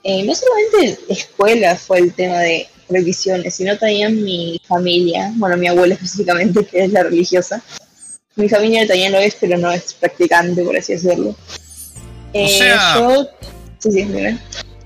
eh, 0.03 0.23
no 0.23 0.33
solamente 0.33 0.99
escuela 1.09 1.75
fue 1.75 1.99
el 1.99 2.13
tema 2.13 2.39
de 2.39 2.67
religiones, 2.89 3.55
sino 3.55 3.77
también 3.77 4.23
mi 4.23 4.61
familia, 4.65 5.31
bueno, 5.35 5.57
mi 5.57 5.67
abuela 5.67 5.93
específicamente, 5.95 6.65
que 6.65 6.85
es 6.85 6.91
la 6.91 7.03
religiosa. 7.03 7.61
Mi 8.35 8.47
familia 8.47 8.87
también 8.87 9.11
lo 9.11 9.17
es, 9.17 9.35
pero 9.39 9.57
no 9.57 9.69
es 9.71 9.93
practicante, 9.93 10.63
por 10.63 10.77
así 10.77 10.93
decirlo. 10.93 11.35
o 12.33 12.47
sea, 12.47 12.95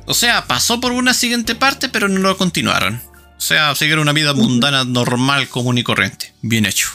O 0.05 0.13
sea, 0.15 0.47
pasó 0.47 0.79
por 0.79 0.91
una 0.91 1.13
siguiente 1.13 1.53
parte, 1.53 1.89
pero 1.89 2.07
no 2.07 2.19
lo 2.19 2.37
continuaron. 2.37 3.01
O 3.37 3.41
sea, 3.41 3.75
siguieron 3.75 4.03
una 4.03 4.13
vida 4.13 4.33
mundana, 4.33 4.83
normal, 4.83 5.47
común 5.49 5.77
y 5.77 5.83
corriente. 5.83 6.33
Bien 6.41 6.65
hecho. 6.65 6.87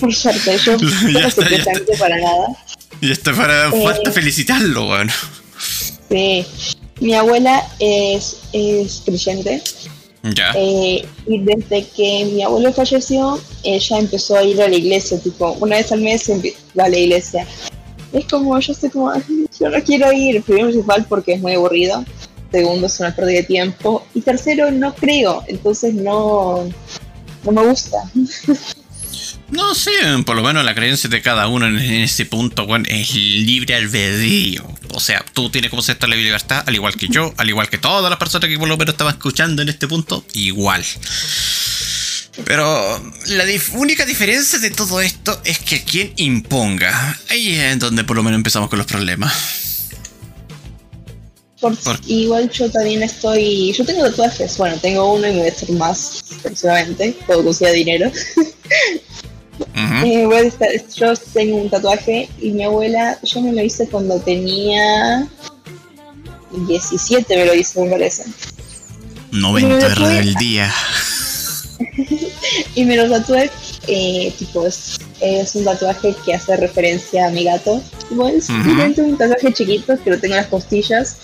Por 0.00 0.14
suerte, 0.14 0.58
yo 0.58 0.76
no 0.78 1.18
estoy 1.26 1.44
practicante 1.44 1.96
para 1.98 2.18
nada. 2.18 2.48
Y 3.00 3.10
esto 3.10 3.34
para, 3.34 3.70
falta 3.70 4.10
eh, 4.10 4.12
felicitarlo, 4.12 4.86
bueno. 4.86 5.12
Sí, 6.08 6.46
mi 7.00 7.14
abuela 7.14 7.66
es, 7.78 8.38
es 8.52 9.02
creyente. 9.04 9.62
Ya. 10.22 10.52
Eh, 10.54 11.04
y 11.26 11.38
desde 11.40 11.84
que 11.88 12.26
mi 12.26 12.42
abuelo 12.42 12.72
falleció, 12.72 13.40
ella 13.64 13.98
empezó 13.98 14.36
a 14.36 14.44
ir 14.44 14.62
a 14.62 14.68
la 14.68 14.76
iglesia, 14.76 15.18
tipo, 15.18 15.52
una 15.60 15.76
vez 15.76 15.90
al 15.90 16.00
mes 16.00 16.30
va 16.78 16.84
a 16.84 16.88
la 16.88 16.96
iglesia. 16.96 17.46
Es 18.12 18.26
como, 18.26 18.58
yo 18.60 18.72
estoy 18.72 18.90
como, 18.90 19.12
yo 19.14 19.68
no 19.68 19.82
quiero 19.82 20.12
ir, 20.12 20.42
primero 20.42 20.68
principal 20.68 21.06
porque 21.08 21.32
es 21.32 21.40
muy 21.40 21.54
aburrido, 21.54 22.04
segundo 22.52 22.86
es 22.86 23.00
una 23.00 23.16
pérdida 23.16 23.38
de 23.38 23.44
tiempo, 23.44 24.04
y 24.14 24.20
tercero 24.20 24.70
no 24.70 24.94
creo, 24.94 25.42
entonces 25.48 25.94
no, 25.94 26.68
no 27.44 27.52
me 27.52 27.66
gusta. 27.66 27.98
No 29.52 29.74
sé, 29.74 29.90
por 30.24 30.34
lo 30.34 30.42
menos 30.42 30.64
la 30.64 30.74
creencia 30.74 31.10
de 31.10 31.20
cada 31.20 31.46
uno 31.46 31.66
en 31.66 31.78
ese 31.78 32.24
punto, 32.24 32.66
bueno, 32.66 32.86
es 32.88 33.14
libre 33.14 33.74
albedrío. 33.74 34.64
O 34.94 34.98
sea, 35.00 35.22
tú 35.34 35.50
tienes 35.50 35.68
como 35.70 35.82
esta 35.86 36.06
la 36.06 36.16
libertad, 36.16 36.64
al 36.66 36.74
igual 36.74 36.96
que 36.96 37.06
yo, 37.08 37.32
al 37.36 37.48
igual 37.50 37.68
que 37.68 37.76
todas 37.78 38.08
las 38.08 38.18
personas 38.18 38.48
que 38.48 38.58
por 38.58 38.66
lo 38.68 38.76
menos 38.78 38.94
estaban 38.94 39.12
escuchando 39.14 39.60
en 39.62 39.68
este 39.68 39.86
punto, 39.86 40.24
igual. 40.32 40.82
Pero 42.46 43.12
la 43.26 43.44
dif- 43.44 43.74
única 43.74 44.06
diferencia 44.06 44.58
de 44.58 44.70
todo 44.70 45.02
esto 45.02 45.38
es 45.44 45.58
que 45.58 45.84
quien 45.84 46.14
imponga. 46.16 47.20
Ahí 47.28 47.54
es 47.54 47.78
donde 47.78 48.04
por 48.04 48.16
lo 48.16 48.22
menos 48.22 48.38
empezamos 48.38 48.70
con 48.70 48.78
los 48.78 48.86
problemas. 48.86 49.90
Por- 51.60 51.76
Por- 51.76 52.00
Igual 52.06 52.50
yo 52.50 52.70
también 52.70 53.02
estoy. 53.02 53.72
Yo 53.74 53.84
tengo 53.84 54.02
tatuajes. 54.04 54.56
Bueno, 54.56 54.76
tengo 54.80 55.12
uno 55.12 55.28
y 55.28 55.32
me 55.32 55.38
voy 55.40 55.48
a 55.48 55.52
hacer 55.52 55.70
más 55.72 56.24
próximamente. 56.42 57.14
Puedo 57.26 57.44
conseguir 57.44 57.74
dinero. 57.74 58.10
Ujú. 59.62 60.06
Eh, 60.06 60.26
voy 60.26 60.36
a 60.36 60.40
estar- 60.42 60.68
yo 60.94 61.12
tengo 61.32 61.56
un 61.56 61.70
tatuaje 61.70 62.28
y 62.40 62.50
mi 62.50 62.64
abuela, 62.64 63.18
yo 63.22 63.40
me 63.40 63.52
lo 63.52 63.62
hice 63.62 63.86
cuando 63.88 64.18
tenía 64.20 65.26
17, 66.66 67.36
me 67.36 67.46
lo 67.46 67.54
hice, 67.54 67.80
me 67.82 67.90
parece. 67.90 68.24
90 69.30 69.88
de 69.88 69.94
rebeldía. 69.94 70.72
Y 72.74 72.84
me 72.84 72.96
lo 72.96 73.08
tatué, 73.08 73.50
eh, 73.88 74.32
tipo, 74.38 74.66
es, 74.66 74.98
es 75.20 75.54
un 75.54 75.64
tatuaje 75.64 76.14
que 76.24 76.34
hace 76.34 76.56
referencia 76.56 77.26
a 77.26 77.30
mi 77.30 77.44
gato. 77.44 77.82
Tipo, 78.08 78.28
es 78.28 78.44
simplemente 78.46 79.02
un 79.02 79.16
tatuaje 79.16 79.52
chiquito 79.52 79.94
que 80.02 80.10
lo 80.10 80.18
tengo 80.18 80.34
en 80.34 80.40
las 80.42 80.48
costillas. 80.50 81.16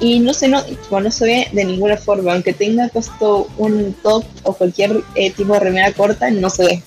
Y 0.00 0.18
no 0.18 0.34
se, 0.34 0.48
no, 0.48 0.64
tipo, 0.64 1.00
no 1.00 1.10
se 1.10 1.24
ve 1.24 1.48
de 1.52 1.64
ninguna 1.64 1.96
forma, 1.96 2.32
aunque 2.32 2.52
tenga 2.52 2.88
puesto 2.88 3.48
un 3.58 3.94
top 4.02 4.24
o 4.42 4.52
cualquier 4.54 5.02
eh, 5.14 5.30
tipo 5.30 5.52
de 5.54 5.60
remera 5.60 5.92
corta, 5.92 6.30
no 6.30 6.50
se 6.50 6.64
ve. 6.64 6.82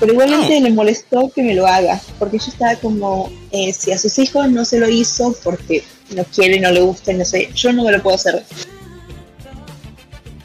Pero 0.00 0.14
igualmente 0.14 0.58
le 0.60 0.70
molestó 0.70 1.30
que 1.32 1.42
me 1.42 1.54
lo 1.54 1.66
haga, 1.66 2.00
porque 2.18 2.38
yo 2.38 2.46
estaba 2.46 2.74
como, 2.76 3.30
eh, 3.52 3.72
si 3.72 3.92
a 3.92 3.98
sus 3.98 4.18
hijos 4.18 4.50
no 4.50 4.64
se 4.64 4.78
lo 4.78 4.88
hizo 4.88 5.36
porque 5.44 5.84
no 6.16 6.24
quiere, 6.24 6.58
no 6.58 6.70
le 6.70 6.80
gusta, 6.80 7.12
no 7.12 7.24
sé, 7.24 7.50
yo 7.54 7.72
no 7.72 7.84
me 7.84 7.92
lo 7.92 8.02
puedo 8.02 8.16
hacer. 8.16 8.42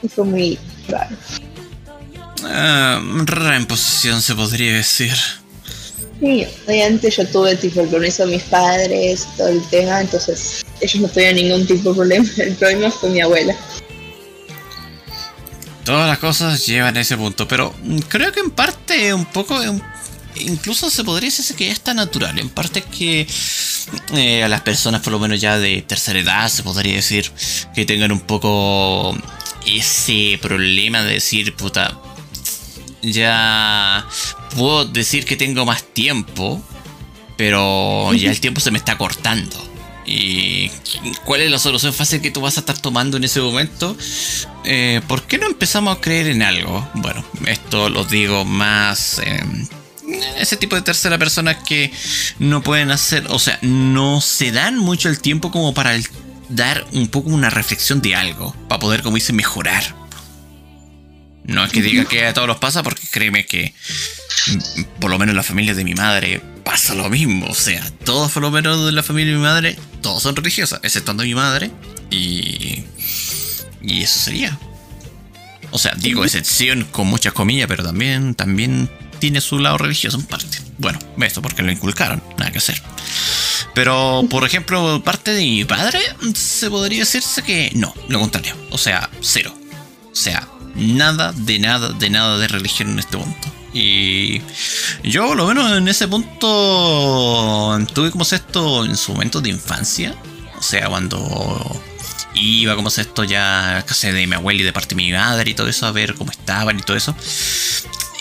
Y 0.03 0.09
fue 0.09 0.25
muy 0.25 0.59
raro. 0.89 1.15
Ah, 2.43 3.01
rara 3.23 3.55
en 3.55 3.65
posición 3.65 4.21
se 4.21 4.35
podría 4.35 4.73
decir. 4.73 5.13
Sí, 6.19 6.45
obviamente 6.67 7.09
yo 7.09 7.27
tuve 7.27 7.55
tipo 7.55 7.81
el 7.81 7.89
permiso 7.89 8.25
de 8.25 8.33
mis 8.33 8.43
padres, 8.43 9.27
todo 9.37 9.47
el 9.47 9.61
tema, 9.69 10.01
entonces 10.01 10.65
ellos 10.81 11.01
no 11.01 11.07
tuvieron 11.07 11.35
ningún 11.35 11.65
tipo 11.65 11.89
de 11.89 11.95
problema. 11.95 12.29
El 12.37 12.55
problema 12.55 12.91
fue 12.91 13.09
mi 13.09 13.21
abuela. 13.21 13.55
Todas 15.85 16.07
las 16.07 16.17
cosas 16.17 16.65
llevan 16.65 16.97
a 16.97 17.01
ese 17.01 17.15
punto, 17.15 17.47
pero 17.47 17.73
mm, 17.83 17.99
creo 18.09 18.31
que 18.31 18.39
en 18.39 18.49
parte 18.49 19.13
un 19.13 19.25
poco, 19.25 19.61
eh, 19.61 19.79
incluso 20.37 20.89
se 20.89 21.03
podría 21.03 21.29
decir 21.29 21.55
que 21.55 21.67
ya 21.67 21.71
está 21.71 21.93
natural. 21.93 22.39
En 22.39 22.49
parte 22.49 22.79
es 22.79 22.85
que 22.85 23.27
eh, 24.15 24.43
a 24.43 24.47
las 24.47 24.61
personas, 24.61 25.01
por 25.01 25.13
lo 25.13 25.19
menos 25.19 25.39
ya 25.39 25.59
de 25.59 25.83
tercera 25.83 26.19
edad, 26.19 26.49
se 26.49 26.63
podría 26.63 26.95
decir 26.95 27.31
que 27.75 27.85
tengan 27.85 28.11
un 28.11 28.21
poco 28.21 29.15
ese 29.67 30.39
problema 30.41 31.03
de 31.03 31.13
decir, 31.13 31.55
puta, 31.55 31.95
ya 33.03 34.07
puedo 34.55 34.85
decir 34.85 35.23
que 35.23 35.35
tengo 35.35 35.65
más 35.65 35.83
tiempo, 35.83 36.63
pero 37.37 38.11
ya 38.13 38.31
el 38.31 38.39
tiempo 38.39 38.59
se 38.59 38.71
me 38.71 38.79
está 38.79 38.97
cortando. 38.97 39.74
¿Y 40.05 40.69
cuál 41.23 41.41
es 41.41 41.51
la 41.51 41.57
solución 41.57 41.93
fácil 41.93 42.21
que 42.21 42.31
tú 42.31 42.41
vas 42.41 42.57
a 42.57 42.59
estar 42.59 42.77
tomando 42.77 43.17
en 43.17 43.23
ese 43.23 43.41
momento? 43.41 43.97
Eh, 44.63 45.01
¿Por 45.07 45.23
qué 45.23 45.37
no 45.37 45.47
empezamos 45.47 45.97
a 45.97 46.01
creer 46.01 46.27
en 46.27 46.43
algo? 46.43 46.87
Bueno, 46.95 47.25
esto 47.47 47.89
lo 47.89 48.03
digo 48.05 48.45
más... 48.45 49.19
eh, 49.19 49.41
ese 50.37 50.57
tipo 50.57 50.75
de 50.75 50.81
tercera 50.81 51.17
persona 51.17 51.63
que 51.63 51.91
no 52.39 52.61
pueden 52.61 52.91
hacer, 52.91 53.25
o 53.29 53.39
sea, 53.39 53.57
no 53.61 54.21
se 54.21 54.51
dan 54.51 54.77
mucho 54.77 55.09
el 55.09 55.19
tiempo 55.19 55.51
como 55.51 55.73
para 55.73 55.97
dar 56.49 56.85
un 56.93 57.07
poco 57.07 57.29
una 57.29 57.49
reflexión 57.49 58.01
de 58.01 58.15
algo, 58.15 58.55
para 58.67 58.79
poder, 58.79 59.01
como 59.01 59.15
dice, 59.15 59.33
mejorar. 59.33 59.95
No 61.45 61.63
es 61.63 61.71
que 61.71 61.81
diga 61.81 62.05
que 62.05 62.25
a 62.25 62.33
todos 62.33 62.47
los 62.47 62.57
pasa, 62.57 62.83
porque 62.83 63.07
créeme 63.09 63.45
que 63.45 63.73
mm, 64.47 64.83
por 64.99 65.11
lo 65.11 65.19
menos 65.19 65.33
en 65.33 65.37
la 65.37 65.43
familia 65.43 65.73
de 65.73 65.83
mi 65.83 65.93
madre 65.93 66.41
pasa 66.65 66.95
lo 66.95 67.09
mismo. 67.09 67.47
O 67.47 67.55
sea, 67.55 67.89
todos 68.03 68.33
por 68.33 68.41
lo 68.41 68.51
menos 68.51 68.85
de 68.85 68.91
la 68.91 69.03
familia 69.03 69.31
de 69.31 69.37
mi 69.37 69.43
madre, 69.43 69.77
todos 70.01 70.21
son 70.21 70.35
religiosas, 70.35 70.81
exceptuando 70.83 71.23
mi 71.23 71.33
madre. 71.33 71.71
Y. 72.11 72.83
Y 73.81 74.01
eso 74.01 74.19
sería. 74.19 74.59
O 75.71 75.77
sea, 75.77 75.93
digo 75.95 76.25
excepción 76.25 76.85
con 76.91 77.07
muchas 77.07 77.33
comillas, 77.33 77.67
pero 77.67 77.83
también, 77.83 78.33
también 78.35 78.89
tiene 79.19 79.41
su 79.41 79.59
lado 79.59 79.77
religioso 79.77 80.17
en 80.17 80.25
parte. 80.25 80.57
Bueno, 80.77 80.99
esto 81.21 81.41
porque 81.41 81.63
lo 81.63 81.71
inculcaron, 81.71 82.21
nada 82.37 82.51
que 82.51 82.57
hacer. 82.57 82.81
Pero, 83.73 84.25
por 84.29 84.45
ejemplo, 84.45 85.03
parte 85.03 85.31
de 85.31 85.41
mi 85.41 85.65
padre, 85.65 85.99
se 86.33 86.69
podría 86.69 86.99
decirse 86.99 87.43
que 87.43 87.71
no, 87.75 87.93
lo 88.07 88.19
contrario. 88.19 88.55
O 88.71 88.77
sea, 88.77 89.09
cero. 89.21 89.53
O 90.11 90.15
sea, 90.15 90.47
nada 90.75 91.33
de 91.33 91.59
nada 91.59 91.89
de 91.89 92.09
nada 92.09 92.37
de 92.37 92.47
religión 92.47 92.91
en 92.91 92.99
este 92.99 93.17
punto. 93.17 93.54
Y 93.77 94.41
yo, 95.03 95.27
por 95.27 95.35
lo 95.35 95.47
menos 95.47 95.77
en 95.77 95.85
ese 95.89 96.07
punto, 96.07 97.77
tuve 97.93 98.09
como 98.09 98.23
esto 98.23 98.85
en 98.85 98.95
su 98.95 99.11
momento 99.11 99.41
de 99.41 99.49
infancia. 99.49 100.15
O 100.57 100.63
sea, 100.63 100.87
cuando 100.87 101.81
iba 102.35 102.73
como 102.77 102.87
esto 102.87 103.25
ya 103.25 103.79
a 103.79 103.85
casa 103.85 104.13
de 104.13 104.27
mi 104.27 104.35
abuela 104.35 104.61
y 104.61 104.63
de 104.63 104.71
parte 104.71 104.95
de 104.95 104.95
mi 104.95 105.11
madre 105.11 105.51
y 105.51 105.53
todo 105.55 105.67
eso, 105.67 105.85
a 105.85 105.91
ver 105.91 106.15
cómo 106.15 106.31
estaban 106.31 106.79
y 106.79 106.83
todo 106.83 106.95
eso. 106.95 107.13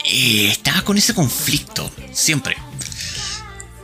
Estaba 0.05 0.83
con 0.83 0.99
ese 0.99 1.15
conflicto, 1.15 1.89
siempre. 2.13 2.57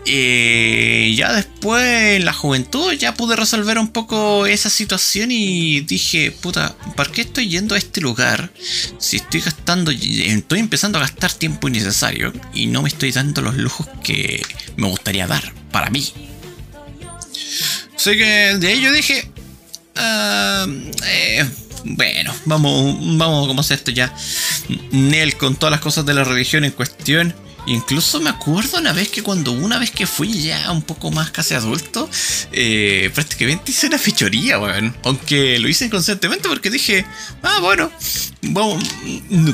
Y 0.04 1.14
ya 1.14 1.32
después, 1.32 2.16
en 2.16 2.24
la 2.24 2.32
juventud, 2.32 2.92
ya 2.94 3.14
pude 3.14 3.36
resolver 3.36 3.78
un 3.78 3.88
poco 3.88 4.46
esa 4.46 4.70
situación 4.70 5.30
y 5.30 5.80
dije, 5.80 6.32
puta, 6.32 6.74
¿para 6.96 7.12
qué 7.12 7.22
estoy 7.22 7.48
yendo 7.48 7.74
a 7.74 7.78
este 7.78 8.00
lugar 8.00 8.50
si 8.98 9.16
estoy 9.16 9.40
gastando, 9.40 9.90
estoy 9.90 10.58
empezando 10.58 10.98
a 10.98 11.02
gastar 11.02 11.32
tiempo 11.32 11.68
innecesario 11.68 12.32
y 12.54 12.66
no 12.66 12.82
me 12.82 12.88
estoy 12.88 13.12
dando 13.12 13.42
los 13.42 13.56
lujos 13.56 13.88
que 14.02 14.42
me 14.76 14.88
gustaría 14.88 15.26
dar 15.26 15.52
para 15.70 15.90
mí? 15.90 16.10
Así 17.94 18.16
que 18.16 18.56
de 18.56 18.80
yo 18.80 18.92
dije, 18.92 19.30
ah, 19.96 20.66
eh, 21.06 21.44
bueno, 21.84 22.34
vamos, 22.46 22.96
vamos, 23.18 23.46
¿cómo 23.46 23.62
se 23.62 23.74
esto 23.74 23.90
ya? 23.90 24.14
Nel 24.90 25.36
con 25.36 25.56
todas 25.56 25.70
las 25.70 25.80
cosas 25.80 26.06
de 26.06 26.14
la 26.14 26.24
religión 26.24 26.64
en 26.64 26.72
cuestión. 26.72 27.34
Incluso 27.66 28.20
me 28.20 28.30
acuerdo 28.30 28.78
una 28.78 28.92
vez 28.92 29.08
que 29.08 29.22
cuando 29.22 29.52
una 29.52 29.78
vez 29.78 29.90
que 29.90 30.06
fui 30.06 30.42
ya 30.42 30.70
un 30.72 30.82
poco 30.82 31.10
más 31.10 31.30
casi 31.30 31.54
adulto, 31.54 32.08
eh, 32.52 33.10
prácticamente 33.14 33.70
hice 33.70 33.86
una 33.86 33.98
fechoría, 33.98 34.58
weón. 34.58 34.96
Aunque 35.04 35.58
lo 35.58 35.68
hice 35.68 35.86
inconscientemente 35.86 36.48
porque 36.48 36.70
dije, 36.70 37.04
ah, 37.42 37.58
bueno, 37.60 37.90
vamos, 38.42 38.82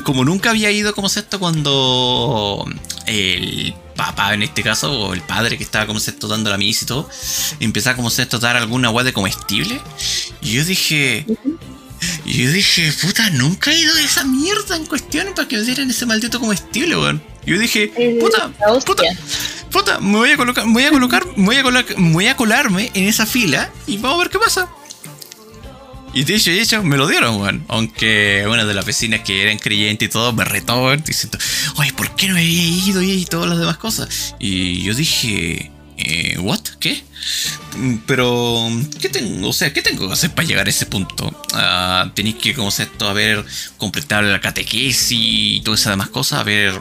como 0.03 0.25
nunca 0.25 0.51
había 0.51 0.71
ido 0.71 0.93
como 0.93 1.07
esto 1.07 1.39
cuando 1.39 2.65
el 3.05 3.73
papá 3.95 4.33
en 4.33 4.43
este 4.43 4.63
caso, 4.63 4.91
o 4.91 5.13
el 5.13 5.21
padre 5.21 5.57
que 5.57 5.63
estaba 5.63 5.85
como 5.85 5.99
esto 5.99 6.27
dando 6.27 6.49
la 6.49 6.57
misa 6.57 6.85
y 6.85 6.87
todo, 6.87 7.09
empezaba 7.59 7.95
como 7.95 8.09
esto 8.09 8.37
a 8.37 8.39
dar 8.39 8.55
alguna 8.55 8.87
agua 8.87 9.03
de 9.03 9.13
comestible. 9.13 9.81
Y 10.41 10.53
yo 10.53 10.63
dije, 10.63 11.25
yo 12.25 12.51
dije, 12.51 12.93
puta, 13.01 13.29
nunca 13.31 13.71
he 13.71 13.79
ido 13.79 13.93
a 13.95 14.01
esa 14.01 14.23
mierda 14.23 14.75
en 14.75 14.85
cuestión 14.85 15.33
para 15.35 15.47
que 15.47 15.57
me 15.57 15.63
dieran 15.63 15.89
ese 15.89 16.05
maldito 16.05 16.39
comestible, 16.39 16.95
weón. 16.95 17.36
Yo 17.47 17.57
dije, 17.57 17.91
Eh, 17.95 18.17
puta, 18.19 18.51
puta, 18.85 19.03
puta, 19.71 19.99
me 19.99 20.17
voy 20.17 20.31
a 20.31 20.37
colocar, 20.37 20.65
me 20.65 20.73
voy 20.73 20.83
a 20.83 20.91
colocar, 20.91 21.25
me 21.37 21.45
voy 21.45 21.55
a 21.55 21.63
colocar, 21.63 21.97
me 21.97 22.11
voy 22.13 22.27
a 22.27 22.35
colarme 22.35 22.91
en 22.93 23.05
esa 23.05 23.25
fila 23.25 23.71
y 23.87 23.97
vamos 23.97 24.19
a 24.19 24.23
ver 24.23 24.29
qué 24.29 24.37
pasa. 24.37 24.67
Y 26.13 26.23
dicho 26.23 26.51
y 26.51 26.59
hecho, 26.59 26.83
me 26.83 26.97
lo 26.97 27.07
dieron, 27.07 27.39
weón. 27.39 27.63
Aunque 27.67 28.43
una 28.47 28.65
de 28.65 28.73
las 28.73 28.85
vecinas 28.85 29.21
que 29.21 29.43
eran 29.43 29.59
creyentes 29.59 30.07
y 30.07 30.11
todo 30.11 30.33
me 30.33 30.43
retó, 30.45 30.95
diciendo, 30.97 31.37
oye, 31.77 31.93
¿por 31.93 32.15
qué 32.15 32.27
no 32.27 32.35
había 32.35 32.63
ido 32.63 33.01
y 33.01 33.23
todas 33.25 33.47
las 33.47 33.59
demás 33.59 33.77
cosas? 33.77 34.35
Y 34.39 34.83
yo 34.83 34.93
dije, 34.95 35.71
eh, 35.97 36.37
¿what? 36.39 36.59
¿Qué? 36.79 37.03
Mm, 37.77 37.95
Pero, 38.07 38.67
¿qué 38.99 39.09
tengo? 39.09 39.49
O 39.49 39.53
sea, 39.53 39.71
¿qué 39.71 39.81
tengo 39.81 40.07
que 40.07 40.13
hacer 40.13 40.31
para 40.33 40.47
llegar 40.47 40.65
a 40.65 40.69
ese 40.69 40.85
punto? 40.87 41.31
Ah, 41.53 42.11
tenéis 42.15 42.35
que, 42.37 42.53
como 42.53 42.71
sé 42.71 42.83
esto, 42.83 43.07
haber 43.07 43.45
completado 43.77 44.23
la 44.23 44.41
catequesis 44.41 45.07
y 45.11 45.61
todas 45.63 45.81
esas 45.81 45.91
demás 45.93 46.09
cosas, 46.09 46.39
haber, 46.39 46.73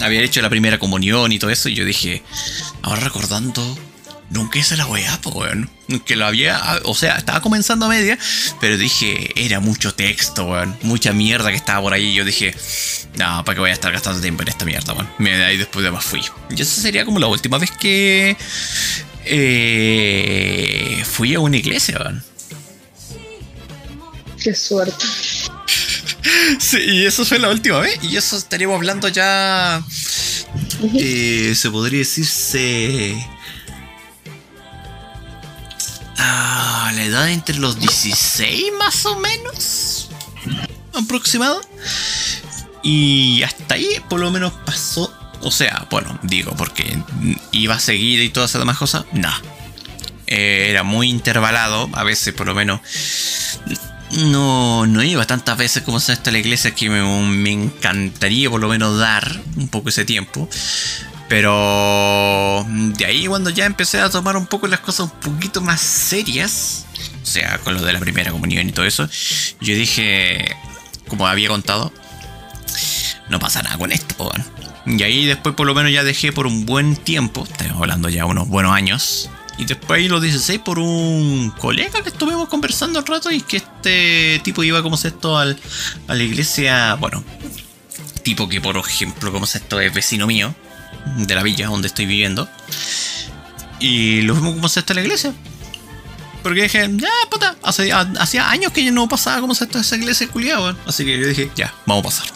haber 0.00 0.22
hecho 0.22 0.42
la 0.42 0.50
primera 0.50 0.78
comunión 0.78 1.32
y 1.32 1.38
todo 1.38 1.50
eso. 1.50 1.68
Y 1.68 1.74
yo 1.74 1.84
dije, 1.84 2.22
ahora 2.82 3.00
recordando, 3.02 3.78
nunca 4.30 4.58
hice 4.58 4.76
la 4.76 4.86
weá, 4.86 5.20
po, 5.20 5.30
weón. 5.30 5.70
Que 6.06 6.16
lo 6.16 6.26
había, 6.26 6.80
o 6.84 6.94
sea, 6.94 7.16
estaba 7.16 7.40
comenzando 7.40 7.86
a 7.86 7.88
media, 7.88 8.18
pero 8.60 8.76
dije, 8.76 9.30
era 9.36 9.60
mucho 9.60 9.94
texto, 9.94 10.44
weón. 10.44 10.76
Mucha 10.82 11.12
mierda 11.12 11.50
que 11.50 11.56
estaba 11.56 11.80
por 11.82 11.92
ahí. 11.92 12.06
Y 12.06 12.14
yo 12.14 12.24
dije, 12.24 12.54
no, 13.16 13.44
¿para 13.44 13.54
qué 13.54 13.60
voy 13.60 13.70
a 13.70 13.74
estar 13.74 13.92
gastando 13.92 14.20
tiempo 14.20 14.42
en 14.42 14.48
esta 14.48 14.64
mierda, 14.64 14.92
weón? 14.92 15.08
Me 15.18 15.36
de 15.36 15.44
ahí 15.44 15.56
después 15.56 15.84
de 15.84 15.90
más 15.90 16.04
fui. 16.04 16.22
Y 16.50 16.60
esa 16.60 16.80
sería 16.80 17.04
como 17.04 17.18
la 17.18 17.26
última 17.26 17.58
vez 17.58 17.70
que 17.70 18.36
eh, 19.24 21.02
fui 21.04 21.34
a 21.34 21.40
una 21.40 21.56
iglesia, 21.56 21.98
weón. 21.98 22.24
Qué 24.42 24.54
suerte. 24.54 25.06
Sí, 26.58 26.78
y 26.78 27.04
eso 27.06 27.24
fue 27.24 27.38
la 27.38 27.50
última 27.50 27.80
vez. 27.80 27.98
Y 28.02 28.16
eso 28.16 28.36
estaríamos 28.36 28.76
hablando 28.76 29.08
ya. 29.08 29.82
eh, 30.94 31.52
se 31.54 31.70
podría 31.70 32.00
decirse. 32.00 33.26
A 36.16 36.92
la 36.94 37.04
edad 37.04 37.30
entre 37.30 37.58
los 37.58 37.78
16 37.78 38.72
más 38.78 39.04
o 39.06 39.18
menos. 39.18 40.08
Aproximado. 40.94 41.60
Y 42.82 43.42
hasta 43.42 43.74
ahí 43.74 43.88
por 44.08 44.20
lo 44.20 44.30
menos 44.30 44.52
pasó. 44.64 45.12
O 45.40 45.50
sea, 45.50 45.86
bueno, 45.90 46.18
digo, 46.22 46.54
porque 46.56 46.98
iba 47.52 47.74
a 47.74 47.80
seguir 47.80 48.20
y 48.22 48.30
todas 48.30 48.50
esas 48.50 48.62
demás 48.62 48.78
cosas. 48.78 49.04
No. 49.12 49.30
Eh, 50.26 50.68
era 50.70 50.82
muy 50.82 51.10
intervalado, 51.10 51.90
a 51.92 52.04
veces 52.04 52.32
por 52.32 52.46
lo 52.46 52.54
menos. 52.54 52.80
No, 54.16 54.86
no 54.86 55.02
iba 55.02 55.26
tantas 55.26 55.58
veces 55.58 55.82
como 55.82 55.98
se 55.98 56.12
está 56.12 56.30
la 56.30 56.38
iglesia 56.38 56.74
que 56.74 56.88
me, 56.88 57.02
me 57.02 57.50
encantaría 57.50 58.48
por 58.48 58.60
lo 58.60 58.68
menos 58.68 58.98
dar 58.98 59.40
un 59.56 59.68
poco 59.68 59.88
ese 59.88 60.04
tiempo. 60.04 60.48
Pero 61.28 62.66
de 62.68 63.06
ahí 63.06 63.26
cuando 63.26 63.50
ya 63.50 63.64
empecé 63.64 64.00
a 64.00 64.10
tomar 64.10 64.36
un 64.36 64.46
poco 64.46 64.66
las 64.66 64.80
cosas 64.80 65.10
un 65.10 65.32
poquito 65.32 65.60
más 65.60 65.80
serias, 65.80 66.86
o 67.22 67.26
sea, 67.26 67.58
con 67.58 67.74
lo 67.74 67.82
de 67.82 67.92
la 67.92 67.98
primera 67.98 68.30
comunión 68.30 68.68
y 68.68 68.72
todo 68.72 68.84
eso, 68.84 69.08
yo 69.60 69.74
dije, 69.74 70.54
como 71.08 71.26
había 71.26 71.48
contado, 71.48 71.92
no 73.30 73.38
pasa 73.38 73.62
nada 73.62 73.78
con 73.78 73.90
esto. 73.90 74.30
Y 74.86 75.02
ahí 75.02 75.24
después 75.24 75.54
por 75.54 75.66
lo 75.66 75.74
menos 75.74 75.92
ya 75.92 76.04
dejé 76.04 76.32
por 76.32 76.46
un 76.46 76.66
buen 76.66 76.94
tiempo, 76.94 77.44
estamos 77.50 77.80
hablando 77.80 78.10
ya 78.10 78.26
unos 78.26 78.48
buenos 78.48 78.72
años. 78.72 79.30
Y 79.58 79.64
después 79.64 80.00
ahí 80.00 80.08
los 80.08 80.20
16 80.20 80.60
por 80.60 80.78
un 80.78 81.50
colega 81.58 82.02
que 82.02 82.08
estuvimos 82.08 82.48
conversando 82.48 82.98
un 82.98 83.06
rato 83.06 83.30
y 83.30 83.40
que 83.40 83.58
este 83.58 84.40
tipo 84.42 84.64
iba 84.64 84.82
como 84.82 84.96
esto 84.96 85.38
al, 85.38 85.56
a 86.08 86.14
la 86.14 86.22
iglesia, 86.22 86.94
bueno, 86.94 87.22
tipo 88.22 88.48
que 88.48 88.60
por 88.60 88.76
ejemplo 88.76 89.30
como 89.30 89.44
esto 89.44 89.80
es 89.80 89.94
vecino 89.94 90.26
mío 90.26 90.54
de 91.16 91.34
la 91.34 91.42
villa 91.42 91.68
donde 91.68 91.88
estoy 91.88 92.06
viviendo. 92.06 92.48
Y 93.78 94.22
lo 94.22 94.34
vimos 94.34 94.54
como 94.54 94.66
esto 94.66 94.92
a 94.92 94.94
la 94.94 95.02
iglesia. 95.02 95.32
Porque 96.42 96.62
dije, 96.62 96.90
ya 96.96 97.08
puta, 97.30 97.56
hacía 97.62 98.50
años 98.50 98.72
que 98.72 98.84
yo 98.84 98.92
no 98.92 99.08
pasaba 99.08 99.40
como 99.40 99.54
esto 99.54 99.78
a 99.78 99.80
esa 99.80 99.96
iglesia 99.96 100.28
culiada, 100.28 100.76
Así 100.86 101.04
que 101.04 101.18
yo 101.18 101.26
dije, 101.26 101.50
ya, 101.56 101.72
vamos 101.86 102.04
a 102.04 102.08
pasar. 102.08 102.26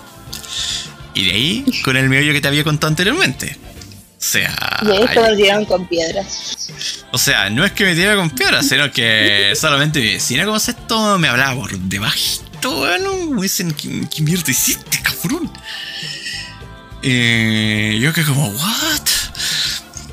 Y 1.14 1.26
de 1.26 1.33
ahí, 1.33 1.64
con 1.85 1.96
el 1.96 2.09
meollo 2.09 2.33
que 2.33 2.40
te 2.40 2.48
había 2.48 2.64
contado 2.64 2.88
anteriormente. 2.88 3.59
O 4.18 4.20
sea. 4.20 4.81
Y 4.83 4.90
ahí 4.90 5.37
tiraron 5.37 5.64
con 5.66 5.87
piedras. 5.87 6.58
O 7.11 7.18
sea, 7.18 7.49
no 7.49 7.64
es 7.64 7.73
que 7.73 7.85
me 7.85 7.94
tirara 7.94 8.16
con 8.16 8.31
piedras, 8.31 8.68
sino 8.68 8.90
que 8.92 9.55
solamente 9.59 10.01
mi 10.01 10.12
vecina, 10.12 10.44
como 10.44 10.59
esto, 10.59 11.18
me 11.18 11.29
hablaba 11.29 11.55
por 11.55 11.79
debajito, 11.79 12.77
bueno, 12.77 13.31
me 13.31 13.42
dicen, 13.42 13.73
¿qué, 13.73 14.23
mierda 14.23 14.51
hiciste, 14.51 15.01
cabrón? 15.03 15.51
Y 17.03 17.99
yo 18.01 18.12
que 18.12 18.25
como, 18.25 18.49
¿what? 18.49 19.09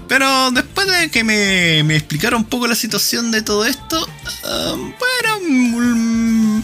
Pero 0.07 0.51
después 0.51 0.87
de 0.87 1.09
que 1.09 1.23
me, 1.23 1.83
me 1.83 1.95
explicara 1.97 2.37
un 2.37 2.45
poco 2.45 2.67
la 2.67 2.75
situación 2.75 3.31
de 3.31 3.41
todo 3.41 3.65
esto, 3.65 4.07
um, 4.43 4.93
bueno, 4.97 5.39
mm, 5.49 6.63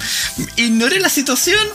ignoré 0.57 0.99
la 0.99 1.09
situación 1.09 1.67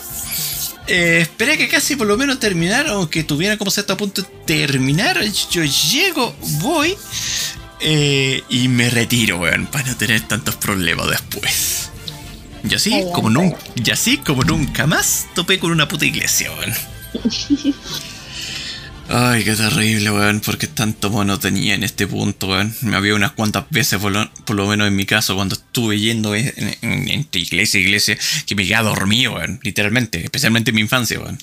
eh, 0.87 1.19
esperé 1.21 1.57
que 1.57 1.67
casi 1.67 1.97
por 1.97 2.07
lo 2.07 2.15
menos 2.15 2.39
terminara 2.39 2.97
o 2.97 3.09
que 3.09 3.23
tuviera 3.23 3.57
como 3.57 3.71
cierto 3.71 3.97
punto 3.97 4.21
de 4.21 4.27
terminar. 4.45 5.21
Yo 5.51 5.63
llego, 5.63 6.33
voy 6.61 6.97
eh, 7.79 8.43
y 8.49 8.67
me 8.67 8.89
retiro, 8.89 9.37
weón, 9.39 9.67
para 9.67 9.89
no 9.89 9.97
tener 9.97 10.21
tantos 10.21 10.55
problemas 10.55 11.09
después. 11.09 11.91
Y 12.69 12.73
así, 12.73 13.03
como 13.13 13.29
nunca, 13.29 13.57
y 13.75 13.89
así 13.91 14.17
como 14.17 14.43
nunca 14.43 14.87
más 14.87 15.27
topé 15.35 15.59
con 15.59 15.71
una 15.71 15.87
puta 15.87 16.05
iglesia, 16.05 16.51
weón. 16.51 16.73
Ay, 19.09 19.45
qué 19.45 19.55
terrible, 19.55 20.11
weón, 20.11 20.41
porque 20.41 20.67
tanto 20.67 21.09
mono 21.09 21.39
tenía 21.39 21.75
en 21.75 21.83
este 21.83 22.07
punto, 22.07 22.47
weón. 22.47 22.75
Me 22.81 22.97
había 22.97 23.15
unas 23.15 23.31
cuantas 23.31 23.65
veces, 23.69 23.99
por 23.99 24.55
lo, 24.55 24.67
menos 24.67 24.87
en 24.87 24.95
mi 24.95 25.05
caso, 25.05 25.35
cuando 25.35 25.55
estuve 25.55 25.99
yendo 25.99 26.35
en, 26.35 27.27
iglesia 27.31 27.79
iglesia, 27.79 28.17
que 28.45 28.55
me 28.55 28.67
quedaba 28.67 28.89
dormido, 28.89 29.35
weón, 29.35 29.59
literalmente, 29.63 30.23
especialmente 30.23 30.71
en 30.71 30.75
mi 30.75 30.81
infancia, 30.81 31.19
weón. 31.19 31.37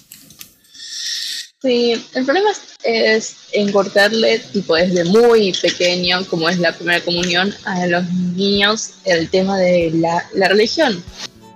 Sí, 1.65 1.95
el 2.13 2.27
problema 2.27 2.51
es, 2.83 3.37
encortarle, 3.53 4.39
tipo, 4.53 4.75
desde 4.75 5.03
muy 5.05 5.51
pequeño, 5.63 6.23
como 6.29 6.51
es 6.51 6.59
la 6.59 6.73
primera 6.73 7.03
comunión, 7.03 7.55
a 7.65 7.87
los 7.87 8.05
niños 8.13 8.91
el 9.07 9.31
tema 9.31 9.57
de 9.57 9.91
la, 9.95 10.29
la 10.35 10.49
religión. 10.49 11.03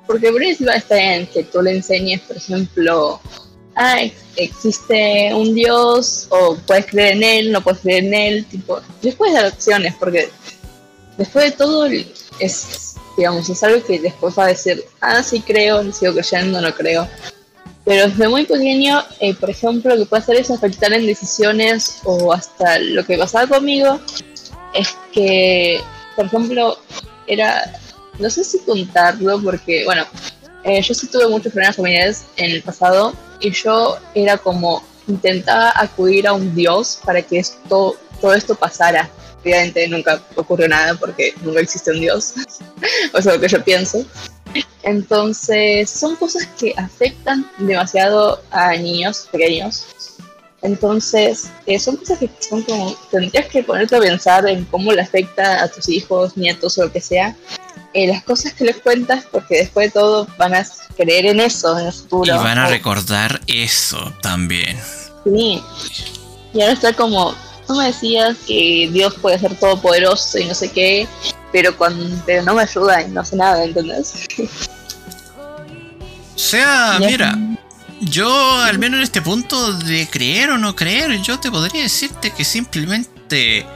Porque 0.07 0.33
por 0.33 0.43
eso 0.43 0.65
está 0.71 0.99
en 0.99 1.27
que 1.27 1.45
tú 1.45 1.61
le 1.61 1.73
enseñes, 1.73 2.23
por 2.23 2.39
ejemplo, 2.39 3.21
ah, 3.77 3.99
existe 4.37 5.31
un 5.35 5.55
Dios, 5.55 6.27
o 6.31 6.57
puedes 6.67 6.87
creer 6.87 7.13
en 7.13 7.23
él, 7.23 7.53
no 7.53 7.63
puedes 7.63 7.81
creer 7.81 8.05
en 8.05 8.15
él, 8.15 8.47
tipo, 8.47 8.81
después 9.03 9.35
de 9.35 9.47
opciones, 9.47 9.95
porque 10.01 10.31
después 11.19 11.51
de 11.51 11.53
todo 11.53 11.85
es, 12.39 12.95
digamos, 13.15 13.47
es 13.51 13.63
algo 13.63 13.85
que 13.85 13.99
después 13.99 14.39
va 14.39 14.45
a 14.45 14.49
decir, 14.49 14.83
ah, 15.03 15.23
sí 15.23 15.43
creo, 15.43 15.93
sigo 15.93 16.15
creyendo, 16.15 16.63
no 16.63 16.75
creo. 16.75 17.07
Pero 17.89 18.07
desde 18.07 18.29
muy 18.29 18.45
pequeño, 18.45 19.03
eh, 19.19 19.33
por 19.35 19.49
ejemplo, 19.49 19.95
lo 19.95 20.03
que 20.03 20.11
puede 20.11 20.23
hacer 20.23 20.37
es 20.37 20.51
afectar 20.51 20.93
en 20.93 21.07
decisiones 21.07 22.03
o 22.05 22.35
hasta 22.35 22.79
lo 22.81 23.03
que 23.07 23.17
pasaba 23.17 23.47
conmigo 23.47 23.99
es 24.75 24.95
que, 25.11 25.81
por 26.15 26.27
ejemplo, 26.27 26.79
era, 27.27 27.81
no 28.19 28.29
sé 28.29 28.45
si 28.45 28.59
contarlo 28.59 29.41
porque, 29.43 29.87
bueno, 29.87 30.05
eh, 30.65 30.83
yo 30.83 30.93
sí 30.93 31.07
tuve 31.07 31.29
muchos 31.29 31.51
problemas 31.51 31.77
familiares 31.77 32.27
en 32.37 32.51
el 32.51 32.63
pasado 32.63 33.15
y 33.41 33.53
yo 33.53 33.97
era 34.15 34.37
como 34.37 34.85
intentaba 35.07 35.73
acudir 35.75 36.27
a 36.27 36.35
un 36.35 36.55
dios 36.55 37.01
para 37.07 37.23
que 37.23 37.39
esto, 37.39 37.97
todo 38.21 38.35
esto 38.35 38.55
pasara. 38.55 39.09
Obviamente 39.41 39.89
nunca 39.89 40.21
ocurrió 40.37 40.69
nada 40.69 40.95
porque 40.97 41.33
nunca 41.41 41.61
existe 41.61 41.91
un 41.91 42.01
dios, 42.01 42.35
o 43.15 43.19
es 43.19 43.25
lo 43.25 43.41
que 43.41 43.49
yo 43.49 43.65
pienso. 43.65 44.05
Entonces 44.83 45.91
son 45.91 46.17
cosas 46.17 46.47
que 46.59 46.75
afectan 46.77 47.49
demasiado 47.59 48.43
a 48.51 48.75
niños 48.77 49.29
pequeños. 49.31 49.87
Entonces 50.63 51.51
eh, 51.67 51.79
son 51.79 51.97
cosas 51.97 52.19
que 52.19 52.31
son 52.41 52.63
como, 52.63 52.95
tendrías 53.11 53.47
que 53.47 53.63
ponerte 53.63 53.97
a 53.97 54.01
pensar 54.01 54.49
en 54.49 54.65
cómo 54.65 54.93
le 54.93 55.03
afecta 55.03 55.63
a 55.63 55.69
tus 55.69 55.89
hijos, 55.89 56.37
nietos 56.37 56.79
o 56.79 56.85
lo 56.85 56.93
que 56.93 57.01
sea, 57.01 57.37
eh, 57.95 58.07
las 58.07 58.23
cosas 58.25 58.53
que 58.55 58.65
les 58.65 58.77
cuentas, 58.79 59.25
porque 59.31 59.59
después 59.59 59.89
de 59.89 60.01
todo 60.01 60.27
van 60.37 60.55
a 60.55 60.67
creer 60.97 61.27
en 61.27 61.41
eso 61.41 61.79
en 61.79 61.87
el 61.87 61.93
futuro. 61.93 62.35
Y 62.35 62.39
van 62.39 62.59
a 62.59 62.67
recordar 62.67 63.41
eso 63.47 64.13
también. 64.21 64.77
Sí. 65.25 65.63
Y 66.53 66.61
ahora 66.61 66.73
está 66.73 66.93
como, 66.93 67.35
tú 67.67 67.75
me 67.75 67.87
decías 67.87 68.37
que 68.47 68.89
Dios 68.93 69.15
puede 69.15 69.39
ser 69.39 69.55
todopoderoso 69.57 70.39
y 70.39 70.47
no 70.47 70.55
sé 70.55 70.71
qué, 70.71 71.07
pero, 71.53 71.77
cuando, 71.77 72.05
no 72.45 72.55
me 72.55 72.63
ayuda 72.63 73.03
y 73.03 73.11
no 73.11 73.25
sé 73.25 73.37
nada, 73.37 73.65
¿entendés? 73.65 74.27
O 76.35 76.39
sea, 76.39 76.99
mira, 77.01 77.37
yo 78.01 78.61
al 78.63 78.79
menos 78.79 78.99
en 78.99 79.05
este 79.05 79.23
punto 79.23 79.73
de 79.73 80.09
creer 80.09 80.51
o 80.51 80.59
no 80.59 80.77
creer, 80.77 81.21
yo 81.23 81.41
te 81.41 81.51
podría 81.51 81.83
decirte 81.83 82.31
que 82.31 82.45
simplemente 82.45 83.67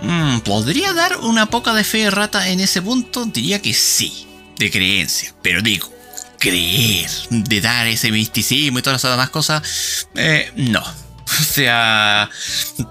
Mm, 0.00 0.40
¿Podría 0.40 0.92
dar 0.92 1.16
una 1.18 1.46
poca 1.46 1.72
de 1.74 1.84
fe 1.84 1.98
de 1.98 2.10
rata 2.10 2.48
en 2.48 2.60
ese 2.60 2.82
punto? 2.82 3.24
Diría 3.24 3.60
que 3.60 3.72
sí, 3.74 4.26
de 4.58 4.70
creencia. 4.70 5.34
Pero 5.42 5.62
digo, 5.62 5.90
creer, 6.38 7.10
de 7.30 7.60
dar 7.60 7.86
ese 7.86 8.10
misticismo 8.10 8.78
y 8.78 8.82
todas 8.82 9.02
las 9.02 9.12
demás 9.12 9.30
cosas, 9.30 10.08
eh, 10.14 10.50
no. 10.56 10.82
O 11.38 11.42
sea, 11.42 12.30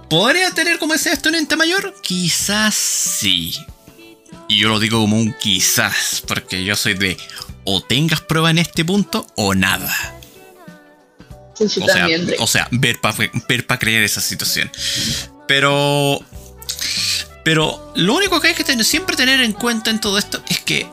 ¿podría 0.10 0.52
tener 0.52 0.78
como 0.78 0.94
ese 0.94 1.12
estudiante 1.12 1.56
mayor? 1.56 1.96
Quizás 2.04 2.76
sí. 2.76 3.56
Y 4.48 4.60
yo 4.60 4.70
lo 4.70 4.80
digo 4.80 5.00
como 5.02 5.18
un 5.18 5.34
quizás, 5.34 6.24
porque 6.28 6.64
yo 6.64 6.76
soy 6.76 6.94
de 6.94 7.18
o 7.64 7.82
tengas 7.82 8.22
prueba 8.22 8.52
en 8.52 8.60
este 8.60 8.86
punto 8.86 9.26
o 9.36 9.56
nada. 9.56 10.20
o, 11.60 11.68
sea, 11.68 12.08
o 12.40 12.48
sea, 12.48 12.68
ver 12.72 13.00
para 13.02 13.18
ver 13.48 13.66
pa 13.66 13.80
creer 13.80 14.04
esa 14.04 14.22
situación. 14.22 14.72
Pero 15.48 16.20
pero 17.44 17.94
lo 17.96 18.16
único 18.16 18.42
que 18.42 18.50
hay 18.50 18.54
que 18.56 18.64
tener, 18.64 18.84
siempre 18.84 19.16
tener 19.16 19.40
en 19.42 19.54
cuenta 19.54 19.92
en 19.92 20.00
todo 20.00 20.18
esto 20.18 20.44
es 20.50 20.60
que 20.62 20.88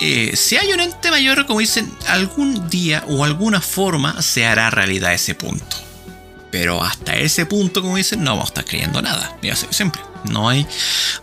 eh, 0.00 0.34
si 0.34 0.56
hay 0.56 0.72
un 0.72 0.80
ente 0.80 1.10
mayor, 1.10 1.46
como 1.46 1.60
dicen, 1.60 1.92
algún 2.08 2.68
día 2.70 3.04
o 3.06 3.22
alguna 3.22 3.60
forma 3.60 4.20
se 4.22 4.46
hará 4.46 4.70
realidad 4.70 5.12
ese 5.12 5.34
punto. 5.34 5.76
Pero 6.50 6.82
hasta 6.82 7.16
ese 7.16 7.46
punto, 7.46 7.82
como 7.82 7.96
dicen, 7.96 8.24
no 8.24 8.30
vamos 8.30 8.46
a 8.46 8.48
estar 8.48 8.64
creyendo 8.64 9.00
nada. 9.00 9.36
Ya 9.42 9.54
sé, 9.54 9.68
siempre. 9.70 10.00
No 10.24 10.48
hay 10.48 10.66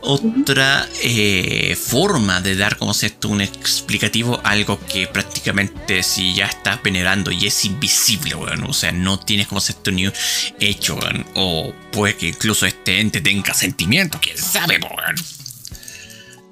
otra 0.02 0.88
eh, 1.02 1.78
forma 1.80 2.42
de 2.42 2.56
dar 2.56 2.78
como 2.78 2.92
esto 2.92 3.30
un 3.30 3.42
explicativo 3.42 4.40
algo 4.44 4.80
que 4.88 5.08
prácticamente 5.08 6.04
si 6.04 6.34
ya 6.34 6.46
estás 6.46 6.82
venerando 6.84 7.32
y 7.32 7.48
es 7.48 7.66
invisible, 7.66 8.36
bueno, 8.36 8.68
o 8.70 8.74
sea, 8.74 8.92
no 8.92 9.20
tienes 9.20 9.48
como 9.48 9.60
esto 9.60 9.92
ni 9.92 10.10
hecho, 10.60 11.00
o 11.36 11.74
puede 11.92 12.16
que 12.16 12.28
incluso 12.28 12.66
este 12.66 13.00
ente 13.00 13.22
tenga 13.22 13.54
sentimientos, 13.54 14.20
quién 14.22 14.38
sabe, 14.38 14.80
bueno. 14.80 15.22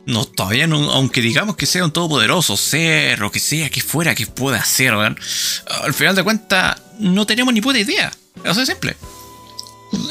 No, 0.05 0.23
todavía 0.23 0.67
no, 0.67 0.89
aunque 0.91 1.19
digamos 1.19 1.57
que 1.57 1.65
sea 1.65 1.83
un 1.83 1.91
todopoderoso 1.91 2.55
ser, 2.55 3.21
o 3.23 3.31
que 3.31 3.39
sea 3.39 3.69
que 3.69 3.81
fuera 3.81 4.15
que 4.15 4.25
pueda 4.25 4.63
ser, 4.63 4.93
al 4.93 5.93
final 5.93 6.15
de 6.15 6.23
cuentas 6.23 6.81
no 6.99 7.25
tenemos 7.25 7.53
ni 7.53 7.59
puta 7.59 7.77
idea. 7.77 8.11
Eso 8.43 8.61
es 8.61 8.67
simple. 8.67 8.95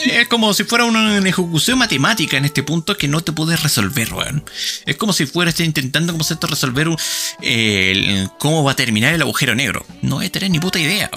Es 0.07 0.29
como 0.29 0.55
si 0.55 0.65
fuera 0.65 0.85
una 0.85 1.19
ejecución 1.19 1.79
matemática 1.79 2.37
en 2.37 2.45
este 2.45 2.63
punto 2.63 2.97
que 2.97 3.09
no 3.09 3.21
te 3.21 3.33
puedes 3.33 3.63
resolver, 3.63 4.13
weón. 4.13 4.45
Es 4.87 4.97
como 4.97 5.13
si 5.13 5.27
fueras 5.27 5.59
intentando 5.61 6.13
como 6.13 6.23
esto 6.23 6.47
resolver 6.47 6.89
cómo 8.39 8.65
va 8.65 8.73
a 8.73 8.77
terminar 8.77 9.13
el 9.15 9.23
agujero 9.23 9.55
negro. 9.55 9.85
No 10.03 10.21
hay 10.21 10.31
tener 10.31 10.51
ni 10.51 10.61
puta 10.61 10.79
idea. 10.79 11.11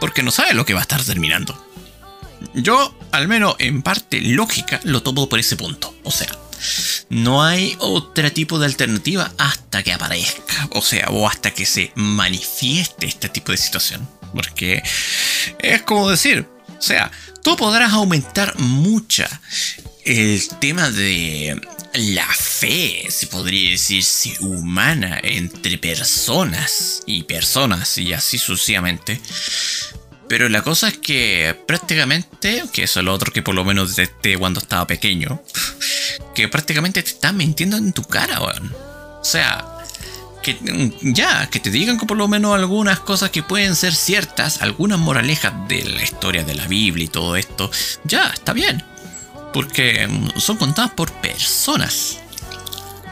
porque 0.00 0.22
no 0.22 0.30
sabe 0.30 0.52
lo 0.54 0.66
que 0.66 0.74
va 0.74 0.80
a 0.80 0.82
estar 0.82 1.02
terminando. 1.02 1.58
Yo, 2.52 2.94
al 3.10 3.26
menos 3.26 3.56
en 3.58 3.82
parte 3.82 4.20
lógica, 4.20 4.78
lo 4.84 5.02
tomo 5.02 5.28
por 5.30 5.38
ese 5.38 5.56
punto. 5.56 5.94
O 6.02 6.10
sea, 6.10 6.28
no 7.08 7.42
hay 7.42 7.74
otro 7.78 8.30
tipo 8.32 8.58
de 8.58 8.66
alternativa 8.66 9.32
hasta 9.38 9.82
que 9.82 9.92
aparezca. 9.92 10.68
O 10.72 10.82
sea, 10.82 11.08
o 11.08 11.26
hasta 11.26 11.52
que 11.52 11.64
se 11.66 11.90
manifieste 11.94 13.06
este 13.06 13.28
tipo 13.30 13.52
de 13.52 13.58
situación. 13.58 14.06
Porque 14.34 14.82
es 15.60 15.82
como 15.82 16.10
decir, 16.10 16.48
o 16.78 16.82
sea, 16.82 17.10
tú 17.42 17.56
podrás 17.56 17.92
aumentar 17.92 18.58
mucha 18.58 19.28
el 20.04 20.46
tema 20.60 20.90
de 20.90 21.60
la 21.94 22.26
fe, 22.26 23.06
se 23.08 23.26
podría 23.28 23.70
decir, 23.70 24.04
humana 24.40 25.20
entre 25.22 25.78
personas 25.78 27.02
y 27.06 27.22
personas 27.22 27.96
y 27.98 28.12
así 28.12 28.38
sucesivamente. 28.38 29.20
Pero 30.28 30.48
la 30.48 30.62
cosa 30.62 30.88
es 30.88 30.98
que 30.98 31.56
prácticamente, 31.66 32.64
que 32.72 32.84
eso 32.84 33.00
es 33.00 33.04
lo 33.04 33.14
otro 33.14 33.32
que 33.32 33.42
por 33.42 33.54
lo 33.54 33.64
menos 33.64 33.94
desde 33.94 34.38
cuando 34.38 34.60
estaba 34.60 34.86
pequeño, 34.86 35.42
que 36.34 36.48
prácticamente 36.48 37.02
te 37.02 37.10
están 37.10 37.36
mintiendo 37.36 37.76
en 37.76 37.92
tu 37.92 38.02
cara, 38.02 38.40
weón. 38.40 38.74
O 39.20 39.24
sea, 39.24 39.73
que 40.44 40.92
ya, 41.02 41.48
que 41.48 41.58
te 41.58 41.70
digan 41.70 41.98
que 41.98 42.06
por 42.06 42.16
lo 42.16 42.28
menos 42.28 42.54
algunas 42.54 43.00
cosas 43.00 43.30
que 43.30 43.42
pueden 43.42 43.74
ser 43.74 43.94
ciertas, 43.94 44.62
algunas 44.62 44.98
moralejas 44.98 45.52
de 45.66 45.84
la 45.84 46.04
historia 46.04 46.44
de 46.44 46.54
la 46.54 46.68
Biblia 46.68 47.06
y 47.06 47.08
todo 47.08 47.34
esto, 47.34 47.70
ya, 48.04 48.28
está 48.28 48.52
bien. 48.52 48.84
Porque 49.52 50.08
son 50.36 50.56
contadas 50.56 50.92
por 50.92 51.10
personas. 51.12 52.18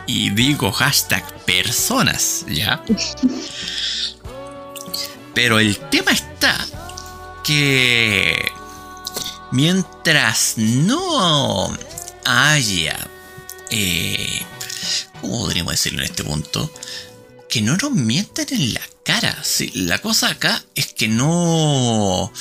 Y 0.07 0.31
digo 0.31 0.71
hashtag 0.71 1.25
personas, 1.45 2.45
¿ya? 2.49 2.83
Pero 5.35 5.59
el 5.59 5.79
tema 5.89 6.13
está 6.13 6.55
que 7.43 8.53
mientras 9.51 10.55
no 10.59 11.77
haya, 12.25 12.99
eh, 13.71 14.43
¿cómo 15.21 15.39
podríamos 15.39 15.73
decirlo 15.73 16.01
en 16.01 16.05
este 16.07 16.25
punto? 16.25 16.71
Que 17.53 17.61
no 17.61 17.77
nos 17.77 17.91
mientan 17.91 18.47
en 18.51 18.73
la 18.73 18.81
cara. 19.05 19.37
Sí, 19.45 19.71
la 19.75 19.99
cosa 19.99 20.29
acá 20.29 20.65
es 20.75 20.95
que 20.95 21.07
no... 21.07 22.33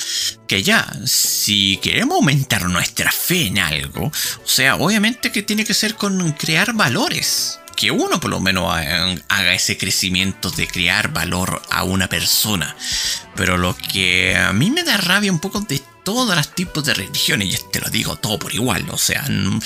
Que 0.48 0.62
ya, 0.62 0.90
si 1.04 1.76
queremos 1.82 2.16
aumentar 2.16 2.64
nuestra 2.70 3.12
fe 3.12 3.48
en 3.48 3.58
algo, 3.58 4.06
o 4.06 4.48
sea, 4.48 4.76
obviamente 4.76 5.30
que 5.30 5.42
tiene 5.42 5.66
que 5.66 5.74
ser 5.74 5.96
con 5.96 6.32
crear 6.32 6.72
valores 6.72 7.58
que 7.76 7.90
uno 7.90 8.20
por 8.20 8.30
lo 8.30 8.40
menos 8.40 8.74
haga 8.74 9.54
ese 9.54 9.76
crecimiento 9.76 10.50
de 10.50 10.66
crear 10.66 11.12
valor 11.12 11.60
a 11.70 11.84
una 11.84 12.08
persona. 12.08 12.74
Pero 13.36 13.58
lo 13.58 13.76
que 13.76 14.34
a 14.34 14.54
mí 14.54 14.70
me 14.70 14.82
da 14.82 14.96
rabia 14.96 15.30
un 15.30 15.40
poco 15.40 15.60
de 15.60 15.82
todos 16.04 16.34
los 16.34 16.54
tipos 16.54 16.84
de 16.84 16.94
religiones, 16.94 17.54
y 17.54 17.70
te 17.70 17.80
lo 17.80 17.88
digo 17.88 18.16
todo 18.16 18.38
por 18.38 18.54
igual, 18.54 18.84
o 18.90 18.98
sea, 18.98 19.22
no, 19.28 19.60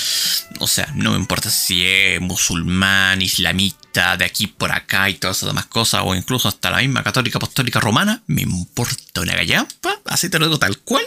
o 0.61 0.67
sea, 0.67 0.91
no 0.95 1.13
me 1.13 1.17
importa 1.17 1.51
si 1.51 1.85
es 1.85 2.21
musulmán, 2.21 3.23
islamista, 3.23 4.17
de 4.17 4.25
aquí 4.25 4.47
por 4.47 4.73
acá 4.73 5.09
y 5.09 5.15
todas 5.15 5.39
esas 5.39 5.49
demás 5.49 5.67
cosas, 5.67 6.03
o 6.05 6.15
incluso 6.15 6.49
hasta 6.49 6.71
la 6.71 6.79
misma 6.79 7.03
católica 7.03 7.39
apostólica 7.39 7.81
romana, 7.81 8.23
me 8.27 8.43
importa 8.43 9.21
una 9.21 9.35
gallampa, 9.35 10.01
así 10.07 10.29
te 10.29 10.39
lo 10.39 10.47
digo 10.47 10.59
tal 10.59 10.79
cual, 10.79 11.05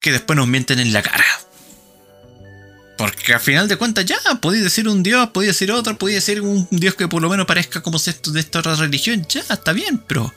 que 0.00 0.12
después 0.12 0.36
nos 0.36 0.46
mienten 0.46 0.78
en 0.78 0.92
la 0.92 1.02
cara. 1.02 1.24
Porque 2.98 3.32
al 3.32 3.40
final 3.40 3.68
de 3.68 3.76
cuentas 3.76 4.04
ya, 4.04 4.18
podéis 4.42 4.64
decir 4.64 4.88
un 4.88 5.04
dios, 5.04 5.30
podéis 5.30 5.50
decir 5.54 5.70
otro, 5.70 5.96
podéis 5.96 6.16
decir 6.16 6.42
un 6.42 6.66
dios 6.70 6.96
que 6.96 7.06
por 7.06 7.22
lo 7.22 7.30
menos 7.30 7.46
parezca 7.46 7.80
como 7.80 7.96
esto 7.96 8.32
de 8.32 8.40
esta 8.40 8.58
otra 8.58 8.74
religión, 8.74 9.24
ya, 9.28 9.40
está 9.40 9.72
bien, 9.72 10.02
pero... 10.06 10.34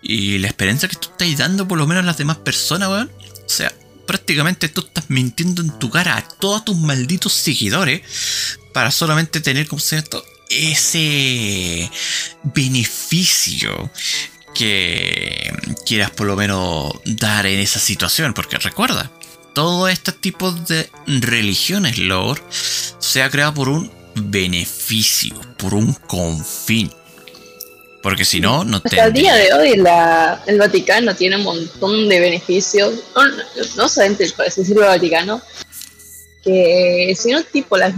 ¿Y 0.00 0.38
la 0.38 0.46
esperanza 0.46 0.86
que 0.86 0.94
tú 0.94 1.08
estás 1.10 1.36
dando 1.36 1.66
por 1.66 1.76
lo 1.76 1.88
menos 1.88 2.04
a 2.04 2.06
las 2.06 2.16
demás 2.16 2.36
personas, 2.36 2.88
weón? 2.88 3.10
O 3.44 3.48
sea, 3.48 3.74
prácticamente 4.06 4.68
tú 4.68 4.82
estás 4.82 5.06
mintiendo 5.08 5.60
en 5.60 5.76
tu 5.78 5.90
cara 5.90 6.16
a 6.16 6.22
todos 6.22 6.64
tus 6.64 6.76
malditos 6.76 7.32
seguidores 7.32 8.02
para 8.72 8.92
solamente 8.92 9.40
tener 9.40 9.66
como 9.66 9.82
esto 9.90 10.24
ese 10.50 11.90
beneficio 12.44 13.90
que 14.54 15.52
quieras 15.84 16.10
por 16.12 16.28
lo 16.28 16.36
menos 16.36 16.92
dar 17.04 17.46
en 17.46 17.58
esa 17.58 17.80
situación, 17.80 18.34
porque 18.34 18.56
recuerda, 18.58 19.10
todo 19.54 19.88
este 19.88 20.12
tipo 20.12 20.52
de 20.52 20.90
religiones, 21.06 21.98
Lord, 21.98 22.42
se 22.50 23.22
ha 23.22 23.30
creado 23.30 23.54
por 23.54 23.68
un 23.68 23.90
beneficio, 24.14 25.34
por 25.56 25.74
un 25.74 25.94
confín. 25.94 26.92
Porque 28.02 28.26
si 28.26 28.38
no, 28.38 28.64
no 28.64 28.82
Hasta 28.84 29.06
el 29.06 29.12
día 29.14 29.34
de 29.34 29.52
hoy 29.54 29.82
el 30.46 30.58
Vaticano 30.58 31.14
tiene 31.14 31.36
un 31.36 31.44
montón 31.44 32.06
de 32.08 32.20
beneficios, 32.20 32.92
no, 33.16 33.22
no 33.76 33.88
solamente 33.88 34.24
decirlo 34.24 34.82
el 34.82 34.88
Vaticano, 34.88 35.40
que 36.42 37.14
si 37.18 37.30
no 37.30 37.42
tipo 37.44 37.78
las 37.78 37.94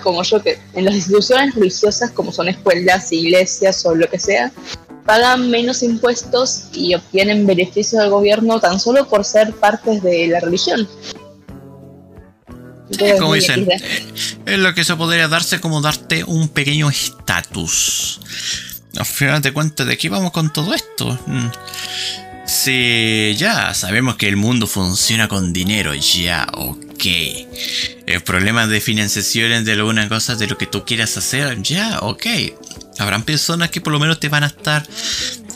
como 0.00 0.22
yo 0.22 0.40
que 0.40 0.60
en 0.74 0.84
las 0.84 0.94
instituciones 0.94 1.56
religiosas 1.56 2.12
como 2.12 2.30
son 2.30 2.48
escuelas, 2.48 3.10
iglesias 3.10 3.84
o 3.84 3.96
lo 3.96 4.08
que 4.08 4.20
sea, 4.20 4.52
pagan 5.08 5.50
menos 5.50 5.82
impuestos 5.82 6.64
y 6.74 6.94
obtienen 6.94 7.46
beneficios 7.46 8.02
del 8.02 8.10
gobierno 8.10 8.60
tan 8.60 8.78
solo 8.78 9.08
por 9.08 9.24
ser 9.24 9.54
partes 9.54 10.02
de 10.02 10.28
la 10.28 10.38
religión. 10.38 10.86
como 13.18 13.32
dicen, 13.32 13.66
eh, 13.70 13.80
es 14.44 14.58
lo 14.58 14.74
que 14.74 14.84
se 14.84 14.94
podría 14.96 15.26
darse 15.26 15.60
como 15.60 15.80
darte 15.80 16.24
un 16.24 16.50
pequeño 16.50 16.90
estatus. 16.90 18.20
Al 18.98 19.06
final 19.06 19.40
de 19.40 19.54
cuentas, 19.54 19.86
¿de 19.86 19.96
qué 19.96 20.10
vamos 20.10 20.30
con 20.30 20.52
todo 20.52 20.74
esto? 20.74 21.18
Mm. 21.26 21.48
Si 22.44 23.34
ya 23.38 23.72
sabemos 23.72 24.16
que 24.16 24.28
el 24.28 24.36
mundo 24.36 24.66
funciona 24.66 25.26
con 25.26 25.54
dinero, 25.54 25.94
ya, 25.94 26.46
ok. 26.52 26.87
El 27.06 28.20
problema 28.24 28.66
de 28.66 28.80
financiación 28.80 29.64
de 29.64 29.72
alguna 29.72 30.08
cosa 30.08 30.34
de 30.34 30.46
lo 30.46 30.58
que 30.58 30.66
tú 30.66 30.84
quieras 30.84 31.16
hacer, 31.16 31.62
ya, 31.62 31.98
ok. 32.00 32.26
Habrán 32.98 33.22
personas 33.22 33.70
que 33.70 33.80
por 33.80 33.92
lo 33.92 34.00
menos 34.00 34.18
te 34.18 34.28
van 34.28 34.44
a 34.44 34.48
estar 34.48 34.86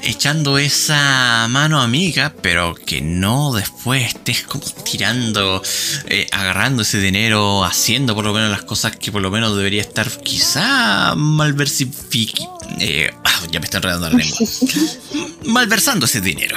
echando 0.02 0.58
esa 0.58 1.46
mano 1.48 1.80
amiga, 1.80 2.34
pero 2.42 2.74
que 2.74 3.00
no 3.00 3.52
después 3.52 4.14
estés 4.14 4.42
como 4.42 4.64
tirando, 4.84 5.62
eh, 6.06 6.26
agarrando 6.32 6.82
ese 6.82 7.00
dinero, 7.00 7.64
haciendo 7.64 8.14
por 8.14 8.24
lo 8.24 8.32
menos 8.32 8.50
las 8.50 8.62
cosas 8.62 8.96
que 8.96 9.12
por 9.12 9.22
lo 9.22 9.30
menos 9.30 9.56
debería 9.56 9.82
estar 9.82 10.08
quizá 10.22 11.14
malversificando. 11.16 12.58
Eh, 12.78 13.10
ah, 13.24 13.40
ya 13.50 13.60
me 13.60 13.64
está 13.64 13.78
enredando 13.78 14.10
la 14.10 14.16
lengua. 14.16 14.38
malversando 15.44 16.06
ese 16.06 16.20
dinero. 16.20 16.56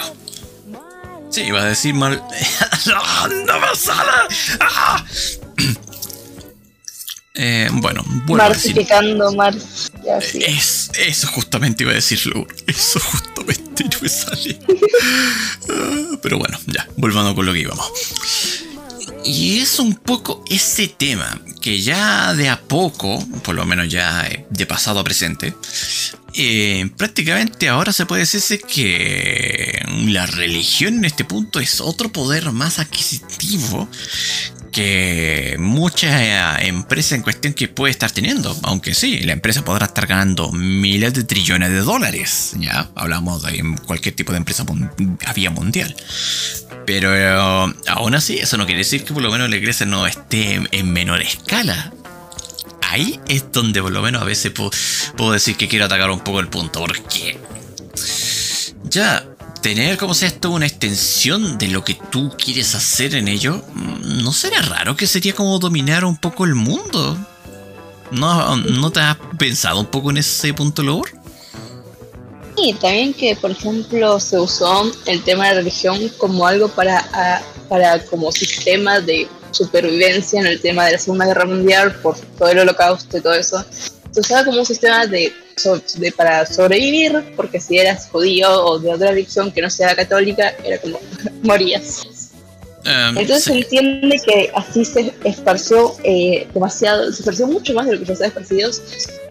Sí, 1.35 1.41
iba 1.41 1.61
a 1.61 1.65
decir 1.65 1.93
mal. 1.93 2.23
no, 2.85 3.27
no 3.27 3.59
me 3.59 3.75
sale. 3.75 4.11
Ah. 4.61 5.05
Eh, 7.37 7.67
bueno, 7.69 8.01
vuelvo 8.25 8.47
Martificando, 8.47 9.27
a 9.41 9.51
decir. 9.51 10.41
Es, 10.47 10.89
eso 10.97 11.27
justamente 11.27 11.83
iba 11.83 11.91
a 11.91 11.95
decirlo. 11.95 12.47
Eso 12.65 12.97
justamente 13.01 13.83
no 13.83 13.99
me 14.01 14.07
sale. 14.07 14.57
Ah, 15.69 16.17
pero 16.23 16.39
bueno, 16.39 16.57
ya, 16.67 16.87
volvando 16.95 17.35
con 17.35 17.45
lo 17.45 17.51
que 17.51 17.59
íbamos. 17.59 17.91
Y 19.25 19.59
es 19.59 19.79
un 19.79 19.95
poco 19.95 20.45
ese 20.49 20.87
tema 20.87 21.41
que 21.59 21.81
ya 21.81 22.33
de 22.35 22.47
a 22.47 22.61
poco, 22.61 23.19
por 23.43 23.53
lo 23.53 23.65
menos 23.65 23.89
ya 23.89 24.25
de 24.49 24.65
pasado 24.65 25.01
a 25.01 25.03
presente, 25.03 25.53
eh, 26.37 26.89
prácticamente 26.97 27.69
ahora 27.69 27.93
se 27.93 28.05
puede 28.05 28.21
decirse 28.21 28.59
que 28.59 29.83
la 30.07 30.25
religión 30.25 30.95
en 30.95 31.05
este 31.05 31.25
punto 31.25 31.59
es 31.59 31.81
otro 31.81 32.11
poder 32.11 32.51
más 32.51 32.79
adquisitivo 32.79 33.87
que 34.75 35.55
mucha 35.57 36.61
empresa 36.61 37.15
en 37.15 37.21
cuestión 37.21 37.53
que 37.53 37.69
puede 37.69 37.91
estar 37.91 38.11
teniendo. 38.11 38.53
Aunque 38.63 38.93
sí, 38.93 39.19
la 39.21 39.31
empresa 39.31 39.63
podrá 39.63 39.85
estar 39.85 40.05
ganando 40.05 40.51
miles 40.51 41.13
de 41.13 41.23
trillones 41.23 41.69
de 41.69 41.79
dólares. 41.79 42.55
Ya 42.59 42.89
hablamos 42.93 43.43
de 43.43 43.63
cualquier 43.85 44.15
tipo 44.15 44.33
de 44.33 44.39
empresa 44.39 44.65
a 45.25 45.33
vía 45.33 45.49
mundial. 45.49 45.95
Pero 46.85 47.15
eh, 47.15 47.73
aún 47.87 48.15
así, 48.15 48.37
eso 48.37 48.57
no 48.57 48.65
quiere 48.65 48.79
decir 48.79 49.05
que 49.05 49.13
por 49.13 49.23
lo 49.23 49.31
menos 49.31 49.49
la 49.49 49.55
iglesia 49.55 49.85
no 49.85 50.05
esté 50.05 50.61
en 50.69 50.91
menor 50.91 51.21
escala. 51.21 51.93
Ahí 52.95 53.19
es 53.27 53.51
donde 53.51 53.81
por 53.81 53.91
lo 53.91 54.01
menos 54.01 54.21
a 54.21 54.25
veces 54.25 54.53
puedo, 54.53 55.31
decir 55.33 55.57
que 55.57 55.67
quiero 55.67 55.83
atacar 55.83 56.09
un 56.09 56.21
poco 56.21 56.39
el 56.39 56.47
punto. 56.47 56.79
Porque 56.79 57.37
ya 58.85 59.27
tener 59.61 59.97
como 59.97 60.13
sea 60.13 60.29
esto 60.29 60.49
una 60.51 60.65
extensión 60.65 61.57
de 61.57 61.67
lo 61.67 61.83
que 61.83 61.97
tú 62.09 62.31
quieres 62.37 62.73
hacer 62.73 63.15
en 63.15 63.27
ello, 63.27 63.61
mm, 63.73 64.23
¿no 64.23 64.31
será 64.31 64.61
raro 64.61 64.95
que 64.95 65.07
sería 65.07 65.35
como 65.35 65.59
dominar 65.59 66.05
un 66.05 66.15
poco 66.15 66.45
el 66.45 66.55
mundo? 66.55 67.17
¿No, 68.11 68.55
no 68.55 68.91
te 68.91 69.01
has 69.01 69.17
pensado 69.37 69.81
un 69.81 69.87
poco 69.87 70.11
en 70.11 70.19
ese 70.19 70.53
punto, 70.53 70.81
Lord? 70.81 71.09
Sí, 72.55 72.77
también 72.79 73.13
que, 73.13 73.35
por 73.35 73.51
ejemplo, 73.51 74.21
se 74.21 74.39
usó 74.39 74.89
el 75.05 75.21
tema 75.23 75.49
de 75.49 75.55
religión 75.55 75.99
como 76.17 76.47
algo 76.47 76.69
para, 76.69 77.43
para 77.67 78.05
como 78.05 78.31
sistema 78.31 79.01
de 79.01 79.27
supervivencia 79.55 80.39
en 80.39 80.47
el 80.47 80.61
tema 80.61 80.85
de 80.85 80.93
la 80.93 80.97
Segunda 80.99 81.25
Guerra 81.25 81.45
Mundial 81.45 81.95
por 82.01 82.17
todo 82.37 82.49
el 82.49 82.59
holocausto 82.59 83.17
y 83.17 83.21
todo 83.21 83.33
eso 83.33 83.63
se 84.15 84.21
usaba 84.21 84.45
como 84.45 84.59
un 84.59 84.65
sistema 84.65 85.05
de, 85.05 85.33
de, 85.97 86.11
para 86.13 86.45
sobrevivir, 86.45 87.33
porque 87.35 87.59
si 87.59 87.77
eras 87.77 88.07
judío 88.09 88.49
o 88.65 88.79
de 88.79 88.93
otra 88.93 89.09
religión 89.09 89.51
que 89.51 89.61
no 89.61 89.69
sea 89.69 89.93
católica, 89.93 90.53
era 90.63 90.77
como 90.77 90.99
morías. 91.43 92.03
Um, 92.85 93.17
Entonces 93.17 93.43
se 93.43 93.53
entiende 93.53 94.17
que 94.25 94.51
así 94.53 94.85
se 94.85 95.13
esparció 95.25 95.95
eh, 96.03 96.47
demasiado, 96.53 97.11
se 97.11 97.19
esparció 97.19 97.47
mucho 97.47 97.73
más 97.73 97.87
de 97.87 97.93
lo 97.93 97.99
que 97.99 98.05
ya 98.05 98.13
estaba 98.13 98.27
esparcido 98.29 98.69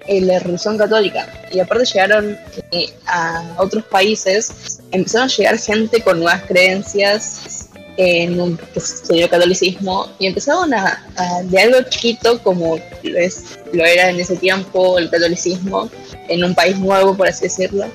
en 0.06 0.26
la 0.26 0.38
religión 0.40 0.76
católica. 0.76 1.32
Y 1.50 1.60
aparte 1.60 1.86
llegaron 1.86 2.36
eh, 2.72 2.92
a 3.06 3.54
otros 3.56 3.84
países, 3.84 4.80
empezaron 4.90 5.28
a 5.28 5.32
llegar 5.32 5.58
gente 5.58 6.02
con 6.02 6.18
nuevas 6.18 6.42
creencias 6.42 7.53
en 7.96 8.40
un 8.40 8.56
que 8.56 8.80
se 8.80 9.28
catolicismo 9.28 10.08
y 10.18 10.26
empezaron 10.26 10.74
a, 10.74 11.04
de 11.44 11.60
algo 11.60 11.78
chiquito 11.88 12.42
como 12.42 12.76
es, 13.02 13.58
lo 13.72 13.84
era 13.84 14.10
en 14.10 14.18
ese 14.18 14.36
tiempo 14.36 14.98
el 14.98 15.08
catolicismo 15.10 15.88
en 16.28 16.44
un 16.44 16.54
país 16.54 16.76
nuevo 16.78 17.16
por 17.16 17.28
así 17.28 17.44
decirlo 17.44 17.86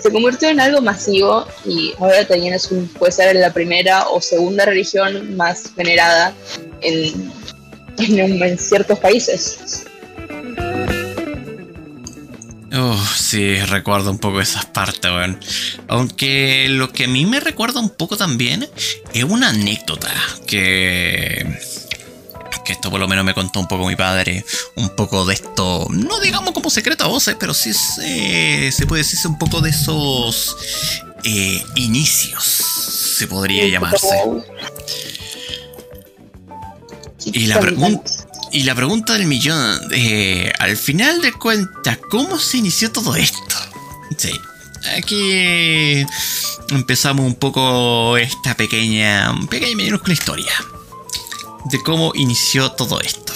se 0.00 0.10
convirtió 0.10 0.48
en 0.48 0.60
algo 0.60 0.80
masivo 0.80 1.46
y 1.64 1.92
ahora 1.98 2.26
también 2.26 2.54
es 2.54 2.70
un, 2.70 2.88
puede 2.88 3.12
ser 3.12 3.36
la 3.36 3.52
primera 3.52 4.08
o 4.08 4.20
segunda 4.20 4.64
religión 4.64 5.36
más 5.36 5.74
venerada 5.76 6.32
en, 6.80 7.30
en, 7.98 8.58
ciertos 8.58 8.98
países. 8.98 9.84
Oh, 12.72 13.04
sí, 13.16 13.56
recuerdo 13.64 14.10
un 14.10 14.18
poco 14.18 14.40
esas 14.40 14.66
partes, 14.66 15.10
weón. 15.10 15.40
Aunque 15.88 16.66
lo 16.68 16.92
que 16.92 17.04
a 17.04 17.08
mí 17.08 17.26
me 17.26 17.40
recuerda 17.40 17.80
un 17.80 17.90
poco 17.90 18.16
también 18.16 18.68
es 19.12 19.24
una 19.24 19.48
anécdota 19.48 20.10
que 20.46 21.58
que 22.64 22.72
esto 22.74 22.90
por 22.90 23.00
lo 23.00 23.08
menos 23.08 23.24
me 23.24 23.34
contó 23.34 23.60
un 23.60 23.66
poco 23.66 23.86
mi 23.86 23.96
padre, 23.96 24.44
un 24.76 24.90
poco 24.90 25.24
de 25.24 25.34
esto, 25.34 25.86
no 25.90 26.20
digamos 26.20 26.52
como 26.52 26.70
secreto 26.70 27.04
a 27.04 27.08
voces, 27.08 27.36
pero 27.38 27.54
sí 27.54 27.72
se, 27.72 28.70
se 28.70 28.86
puede 28.86 29.02
decirse 29.02 29.28
un 29.28 29.38
poco 29.38 29.60
de 29.60 29.70
esos 29.70 30.56
eh, 31.24 31.62
inicios, 31.76 32.44
se 32.44 33.26
podría 33.26 33.66
llamarse. 33.66 34.08
Y 37.24 37.46
la, 37.46 37.60
y 38.52 38.64
la 38.64 38.74
pregunta 38.74 39.14
del 39.14 39.26
millón, 39.26 39.80
eh, 39.92 40.52
al 40.58 40.76
final 40.76 41.20
de 41.20 41.32
cuentas, 41.32 41.98
¿cómo 42.10 42.38
se 42.38 42.58
inició 42.58 42.90
todo 42.90 43.14
esto? 43.14 43.56
Sí, 44.16 44.32
aquí 44.96 46.04
empezamos 46.70 47.24
un 47.26 47.34
poco 47.34 48.16
esta 48.16 48.56
pequeña, 48.56 49.32
pequeña 49.48 49.72
y 49.72 49.76
minúscula 49.76 50.14
historia 50.14 50.52
de 51.66 51.82
cómo 51.82 52.12
inició 52.14 52.72
todo 52.72 53.00
esto. 53.00 53.32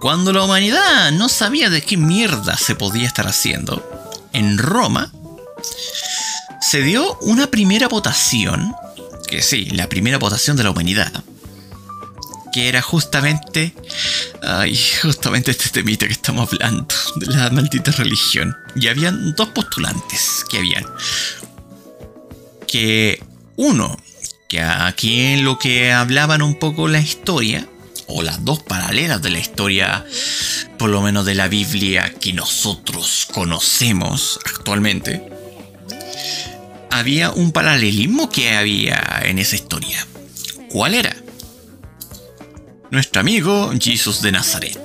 Cuando 0.00 0.32
la 0.32 0.44
humanidad 0.44 1.10
no 1.12 1.28
sabía 1.28 1.70
de 1.70 1.82
qué 1.82 1.96
mierda 1.96 2.56
se 2.56 2.74
podía 2.74 3.06
estar 3.06 3.26
haciendo, 3.26 3.84
en 4.32 4.58
Roma 4.58 5.12
se 6.60 6.82
dio 6.82 7.18
una 7.20 7.48
primera 7.48 7.88
votación, 7.88 8.74
que 9.26 9.42
sí, 9.42 9.66
la 9.66 9.88
primera 9.88 10.18
votación 10.18 10.56
de 10.56 10.64
la 10.64 10.70
humanidad, 10.70 11.12
que 12.58 12.68
era 12.68 12.82
justamente, 12.82 13.72
ay, 14.42 14.76
justamente 15.02 15.52
este 15.52 15.68
temita 15.68 16.08
que 16.08 16.12
estamos 16.12 16.52
hablando, 16.52 16.88
de 17.14 17.26
la 17.26 17.50
maldita 17.50 17.92
religión. 17.92 18.56
Y 18.74 18.88
habían 18.88 19.36
dos 19.36 19.50
postulantes 19.50 20.44
que 20.50 20.58
habían. 20.58 20.84
Que 22.66 23.22
uno 23.54 23.96
que 24.48 24.60
aquí 24.60 25.20
en 25.20 25.44
lo 25.44 25.56
que 25.56 25.92
hablaban 25.92 26.42
un 26.42 26.58
poco 26.58 26.88
la 26.88 26.98
historia, 26.98 27.68
o 28.08 28.24
las 28.24 28.44
dos 28.44 28.60
paralelas 28.64 29.22
de 29.22 29.30
la 29.30 29.38
historia, 29.38 30.04
por 30.80 30.90
lo 30.90 31.00
menos 31.00 31.26
de 31.26 31.36
la 31.36 31.46
Biblia 31.46 32.12
que 32.20 32.32
nosotros 32.32 33.28
conocemos 33.32 34.40
actualmente, 34.44 35.22
había 36.90 37.30
un 37.30 37.52
paralelismo 37.52 38.30
que 38.30 38.56
había 38.56 39.20
en 39.22 39.38
esa 39.38 39.54
historia. 39.54 40.04
¿Cuál 40.70 40.94
era? 40.94 41.14
Nuestro 42.90 43.20
amigo 43.20 43.72
Jesús 43.80 44.22
de 44.22 44.32
Nazaret. 44.32 44.80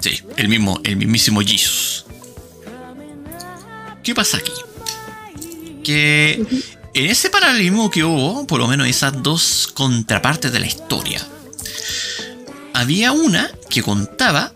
Sí, 0.00 0.22
el 0.36 0.48
mismo, 0.48 0.80
el 0.82 0.96
mismísimo 0.96 1.40
Jesús. 1.40 2.04
¿Qué 4.02 4.14
pasa 4.14 4.38
aquí? 4.38 4.52
Que 5.84 6.44
en 6.94 7.06
ese 7.06 7.30
paralelismo 7.30 7.90
que 7.90 8.02
hubo, 8.02 8.46
por 8.46 8.58
lo 8.58 8.66
menos 8.66 8.88
esas 8.88 9.22
dos 9.22 9.68
contrapartes 9.72 10.52
de 10.52 10.60
la 10.60 10.66
historia, 10.66 11.24
había 12.74 13.12
una 13.12 13.50
que 13.70 13.82
contaba 13.82 14.52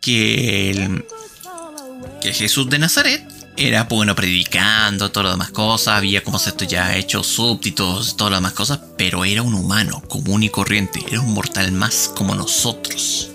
que, 0.00 1.04
que 2.20 2.32
Jesús 2.32 2.68
de 2.68 2.78
Nazaret 2.80 3.31
era 3.56 3.84
bueno 3.84 4.14
predicando, 4.14 5.10
todas 5.10 5.24
las 5.30 5.34
demás 5.34 5.50
cosas, 5.50 5.96
había 5.96 6.22
como 6.22 6.38
esto 6.38 6.64
ya 6.64 6.96
hecho 6.96 7.22
súbditos, 7.22 8.16
todas 8.16 8.32
las 8.32 8.38
demás 8.38 8.52
cosas, 8.52 8.80
pero 8.96 9.24
era 9.24 9.42
un 9.42 9.54
humano 9.54 10.02
común 10.08 10.42
y 10.42 10.48
corriente, 10.48 11.04
era 11.08 11.20
un 11.20 11.34
mortal 11.34 11.72
más 11.72 12.10
como 12.14 12.34
nosotros. 12.34 13.30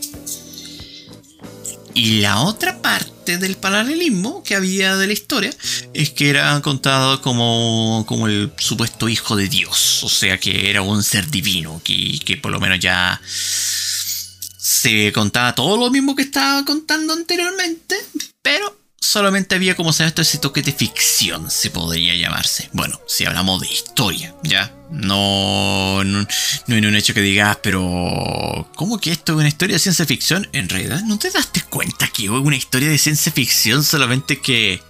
Y 1.93 2.19
la 2.21 2.41
otra 2.41 2.79
parte 2.79 3.39
del 3.39 3.57
paralelismo 3.57 4.43
que 4.43 4.55
había 4.55 4.95
de 4.97 5.07
la 5.07 5.13
historia 5.13 5.51
es 5.95 6.11
que 6.11 6.29
era 6.29 6.61
contado 6.61 7.23
como, 7.23 8.05
como 8.07 8.27
el 8.27 8.51
supuesto 8.59 9.09
hijo 9.09 9.35
de 9.35 9.49
Dios. 9.49 10.03
O 10.03 10.09
sea 10.09 10.37
que 10.39 10.69
era 10.69 10.83
un 10.83 11.01
ser 11.01 11.27
divino, 11.31 11.81
que, 11.83 12.19
que 12.23 12.37
por 12.37 12.51
lo 12.51 12.59
menos 12.59 12.77
ya 12.79 13.19
se 13.25 15.11
contaba 15.11 15.55
todo 15.55 15.75
lo 15.75 15.89
mismo 15.89 16.15
que 16.15 16.21
estaba 16.21 16.63
contando 16.65 17.13
anteriormente, 17.13 17.95
pero 18.43 18.76
solamente 18.99 19.55
había 19.55 19.75
como 19.75 19.93
se 19.93 20.05
esto 20.05 20.21
ese 20.21 20.37
toque 20.37 20.61
de 20.61 20.71
ficción, 20.71 21.49
se 21.51 21.69
podría 21.69 22.15
llamarse. 22.15 22.69
Bueno, 22.73 22.99
si 23.07 23.25
hablamos 23.25 23.61
de 23.61 23.67
historia, 23.67 24.35
ya. 24.43 24.73
No, 24.89 26.03
no, 26.03 26.25
no 26.67 26.75
en 26.75 26.85
un 26.85 26.95
hecho 26.95 27.13
que 27.13 27.21
digas, 27.21 27.57
pero 27.61 28.69
¿cómo 28.75 28.99
que 28.99 29.11
esto 29.11 29.33
es 29.33 29.39
una 29.39 29.47
historia 29.47 29.75
de 29.75 29.79
ciencia 29.79 30.05
ficción? 30.05 30.47
En 30.53 30.69
realidad, 30.69 31.01
¿no 31.03 31.19
te 31.19 31.29
daste 31.29 31.61
cuenta 31.61 32.07
que 32.07 32.25
es 32.25 32.29
una 32.29 32.55
historia 32.55 32.89
de 32.89 32.97
ciencia 32.97 33.31
ficción 33.31 33.83
solamente 33.83 34.39
que 34.39 34.81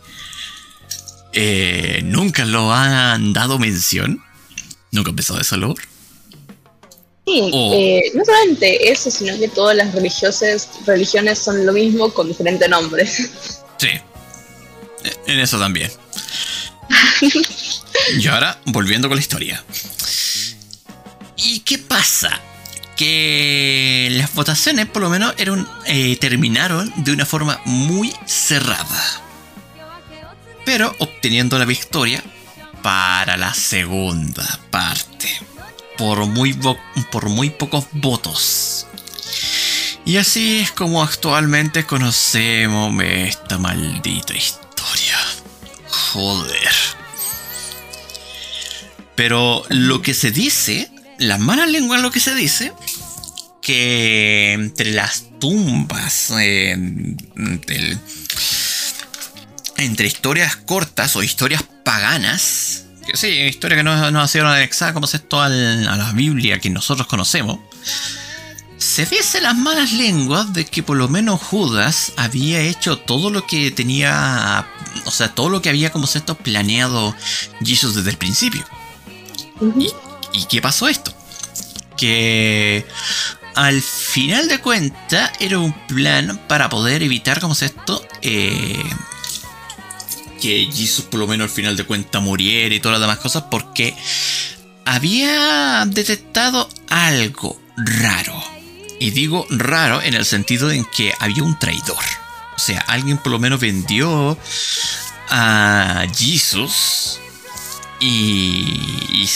eh, 1.33 2.01
nunca 2.03 2.45
lo 2.45 2.71
han 2.71 3.33
dado 3.33 3.57
mención? 3.59 4.23
¿Nunca 4.91 5.09
han 5.09 5.15
pensado 5.15 5.39
eso, 5.39 5.57
Lord? 5.57 5.79
Sí, 7.25 7.51
eh, 7.53 8.11
no 8.13 8.23
solamente 8.23 8.89
eso, 8.89 9.11
sino 9.11 9.37
que 9.37 9.49
todas 9.49 9.75
las 9.75 9.93
religiosas, 9.93 10.69
religiones 10.85 11.39
son 11.39 11.65
lo 11.65 11.73
mismo 11.73 12.13
con 12.13 12.29
diferentes 12.29 12.69
nombres. 12.69 13.59
Sí, 13.77 13.89
en 15.27 15.39
eso 15.39 15.59
también. 15.59 15.91
y 18.19 18.27
ahora, 18.27 18.59
volviendo 18.65 19.07
con 19.07 19.17
la 19.17 19.21
historia. 19.21 19.63
¿Y 21.35 21.59
qué 21.59 21.77
pasa? 21.77 22.41
Que 22.95 24.09
las 24.11 24.33
votaciones, 24.33 24.87
por 24.87 25.03
lo 25.03 25.09
menos, 25.09 25.33
eran, 25.37 25.67
eh, 25.85 26.17
terminaron 26.19 26.91
de 26.97 27.11
una 27.11 27.25
forma 27.25 27.61
muy 27.65 28.13
cerrada. 28.25 29.21
Pero 30.65 30.93
obteniendo 30.99 31.59
la 31.59 31.65
victoria 31.65 32.23
para 32.81 33.37
la 33.37 33.53
segunda 33.53 34.59
parte. 34.71 35.29
Por 35.97 36.25
muy, 36.25 36.57
por 37.11 37.29
muy 37.29 37.49
pocos 37.49 37.85
votos. 37.91 38.87
Y 40.07 40.15
así 40.15 40.59
es 40.59 40.71
como 40.71 41.03
actualmente 41.03 41.85
conocemos 41.85 42.95
esta 43.03 43.57
maldita 43.57 44.33
historia. 44.33 45.17
Joder. 45.89 46.71
Pero 49.15 49.65
lo 49.67 50.01
que 50.01 50.13
se 50.13 50.31
dice, 50.31 50.89
la 51.19 51.37
mala 51.37 51.65
lengua 51.65 51.97
lo 51.97 52.09
que 52.09 52.21
se 52.21 52.33
dice, 52.35 52.71
que 53.61 54.53
entre 54.53 54.91
las 54.91 55.25
tumbas, 55.41 56.31
entre 59.75 60.07
historias 60.07 60.55
cortas 60.55 61.17
o 61.17 61.23
historias 61.23 61.65
paganas, 61.83 62.85
que 63.05 63.17
sí, 63.17 63.27
historias 63.27 63.79
que 63.79 63.83
no, 63.83 64.09
no 64.11 64.25
sido 64.29 64.47
anexadas 64.47 64.93
como 64.93 65.05
es 65.05 65.15
esto 65.15 65.41
a 65.41 65.49
la 65.49 66.13
Biblia 66.13 66.59
que 66.59 66.69
nosotros 66.69 67.07
conocemos, 67.07 67.59
se 68.87 69.05
dice 69.05 69.41
las 69.41 69.57
malas 69.57 69.91
lenguas 69.91 70.53
de 70.53 70.65
que 70.65 70.81
por 70.81 70.95
lo 70.95 71.09
menos 71.09 71.41
Judas 71.41 72.13
había 72.15 72.61
hecho 72.61 72.97
todo 72.97 73.29
lo 73.29 73.45
que 73.45 73.69
tenía, 73.69 74.65
o 75.05 75.11
sea, 75.11 75.35
todo 75.35 75.49
lo 75.49 75.61
que 75.61 75.67
había 75.67 75.91
como 75.91 76.07
sexto 76.07 76.35
planeado 76.35 77.13
Jesús 77.63 77.95
desde 77.95 78.11
el 78.11 78.17
principio. 78.17 78.63
¿Y, 80.31 80.45
qué 80.45 80.61
pasó 80.61 80.87
esto? 80.87 81.13
Que 81.97 82.87
al 83.55 83.81
final 83.81 84.47
de 84.47 84.59
cuentas 84.59 85.31
era 85.41 85.59
un 85.59 85.73
plan 85.87 86.39
para 86.47 86.69
poder 86.69 87.03
evitar 87.03 87.41
como 87.41 87.53
esto 87.53 88.01
eh, 88.21 88.83
que 90.41 90.69
Jesús 90.73 91.05
por 91.05 91.19
lo 91.19 91.27
menos 91.27 91.49
al 91.49 91.55
final 91.55 91.75
de 91.75 91.83
cuentas 91.83 92.21
muriera 92.21 92.73
y 92.73 92.79
todas 92.79 92.99
las 92.99 93.01
demás 93.01 93.19
cosas 93.19 93.43
porque 93.51 93.93
había 94.85 95.83
detectado 95.87 96.69
algo 96.87 97.59
raro 97.75 98.56
Y 98.99 99.11
digo 99.11 99.45
raro 99.49 100.01
en 100.01 100.13
el 100.13 100.25
sentido 100.25 100.71
en 100.71 100.85
que 100.85 101.13
había 101.19 101.43
un 101.43 101.57
traidor. 101.59 102.03
O 102.55 102.59
sea, 102.59 102.79
alguien 102.81 103.17
por 103.17 103.31
lo 103.31 103.39
menos 103.39 103.59
vendió 103.59 104.37
a 105.29 106.05
Jesus. 106.15 107.19
Y, 107.99 108.79
y 109.09 109.29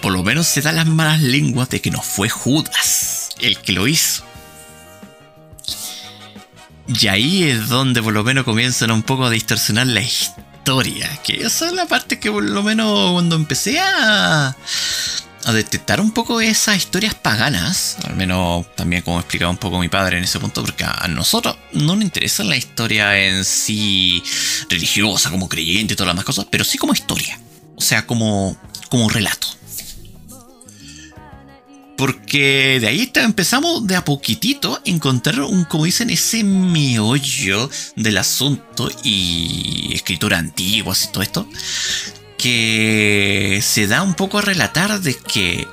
por 0.00 0.12
lo 0.12 0.22
menos 0.22 0.46
se 0.46 0.60
da 0.60 0.72
las 0.72 0.86
malas 0.86 1.20
lenguas 1.20 1.70
de 1.70 1.80
que 1.80 1.90
no 1.90 2.02
fue 2.02 2.28
Judas 2.28 3.30
el 3.40 3.58
que 3.58 3.72
lo 3.72 3.86
hizo. 3.86 4.24
Y 6.88 7.06
ahí 7.08 7.44
es 7.44 7.68
donde 7.68 8.02
por 8.02 8.12
lo 8.12 8.24
menos 8.24 8.44
comienzan 8.44 8.90
un 8.90 9.02
poco 9.02 9.26
a 9.26 9.30
distorsionar 9.30 9.86
la 9.86 10.00
historia. 10.00 11.10
Que 11.22 11.42
esa 11.44 11.66
es 11.66 11.72
la 11.72 11.86
parte 11.86 12.18
que 12.18 12.30
por 12.30 12.42
lo 12.42 12.62
menos 12.62 13.12
cuando 13.12 13.36
empecé 13.36 13.80
a, 13.80 14.56
a 15.44 15.52
detectar 15.52 16.00
un 16.00 16.10
poco 16.10 16.40
esas 16.40 16.76
historias 16.76 17.14
paganas, 17.14 17.96
al 18.04 18.16
menos 18.16 18.66
también 18.76 19.02
como 19.02 19.18
explicaba 19.18 19.50
un 19.50 19.56
poco 19.56 19.78
mi 19.78 19.88
padre 19.88 20.18
en 20.18 20.24
ese 20.24 20.38
punto, 20.38 20.62
porque 20.62 20.84
a 20.84 21.08
nosotros 21.08 21.56
no 21.72 21.94
nos 21.96 22.04
interesa 22.04 22.44
la 22.44 22.56
historia 22.56 23.18
en 23.18 23.44
sí 23.44 24.22
religiosa, 24.68 25.30
como 25.30 25.48
creyente 25.48 25.94
y 25.94 25.96
todas 25.96 26.08
las 26.08 26.14
demás 26.14 26.24
cosas, 26.24 26.46
pero 26.50 26.64
sí 26.64 26.78
como 26.78 26.92
historia, 26.92 27.38
o 27.76 27.80
sea, 27.80 28.06
como, 28.06 28.56
como 28.88 29.08
relato. 29.08 29.48
Porque 31.96 32.78
de 32.80 32.88
ahí 32.88 33.12
empezamos 33.14 33.86
de 33.86 33.94
a 33.94 34.04
poquitito 34.04 34.74
a 34.74 34.80
encontrar 34.86 35.40
un, 35.40 35.64
como 35.64 35.84
dicen, 35.84 36.10
ese 36.10 36.42
meollo 36.42 37.70
del 37.94 38.18
asunto 38.18 38.90
y 39.04 39.90
escritura 39.92 40.38
antigua 40.38 40.96
y 41.00 41.12
todo 41.12 41.22
esto. 41.22 41.48
Que 42.42 43.60
se 43.62 43.86
da 43.86 44.02
un 44.02 44.14
poco 44.14 44.38
a 44.38 44.42
relatar 44.42 45.00
de 45.00 45.14
que 45.14 45.68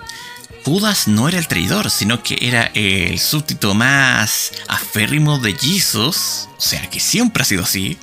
Judas 0.64 1.08
no 1.08 1.28
era 1.28 1.40
el 1.40 1.48
traidor, 1.48 1.90
sino 1.90 2.22
que 2.22 2.38
era 2.42 2.66
el 2.76 3.18
súbdito 3.18 3.74
más 3.74 4.52
aférrimo 4.68 5.40
de 5.40 5.56
Jesus. 5.56 6.48
O 6.58 6.62
sea, 6.62 6.88
que 6.90 7.00
siempre 7.00 7.42
ha 7.42 7.46
sido 7.46 7.64
así. 7.64 7.98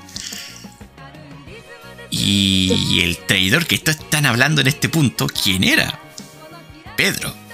Y 2.10 3.00
el 3.02 3.18
traidor 3.18 3.66
que 3.66 3.76
están 3.76 4.26
hablando 4.26 4.62
en 4.62 4.66
este 4.68 4.88
punto, 4.88 5.26
¿quién 5.26 5.62
era? 5.62 6.00
Pedro 6.96 7.46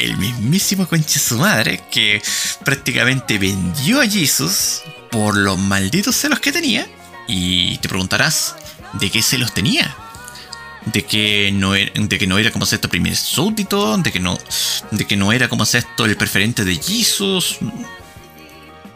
el 0.00 0.16
mismísimo 0.16 0.88
conche 0.88 1.18
su 1.18 1.36
madre 1.36 1.82
que 1.90 2.22
prácticamente 2.64 3.38
vendió 3.38 4.00
a 4.00 4.08
Jesus 4.08 4.82
por 5.10 5.36
los 5.36 5.58
malditos 5.58 6.16
celos 6.16 6.40
que 6.40 6.52
tenía. 6.52 6.86
Y 7.28 7.78
te 7.78 7.88
preguntarás, 7.88 8.56
¿de 8.94 9.10
qué 9.10 9.22
celos 9.22 9.52
tenía? 9.52 9.96
De 10.86 11.04
que 11.04 11.50
no 11.52 11.74
era, 11.74 11.92
de 11.94 12.18
que 12.18 12.26
no 12.26 12.38
era 12.38 12.50
como 12.50 12.66
sexto 12.66 12.88
primer 12.88 13.16
súbdito, 13.16 13.96
de 13.98 14.12
que 14.12 14.20
no, 14.20 14.38
de 14.90 15.06
que 15.06 15.16
no 15.16 15.32
era 15.32 15.48
como 15.48 15.66
sexto 15.66 16.04
el 16.04 16.16
preferente 16.16 16.64
de 16.64 16.76
Jesus. 16.76 17.58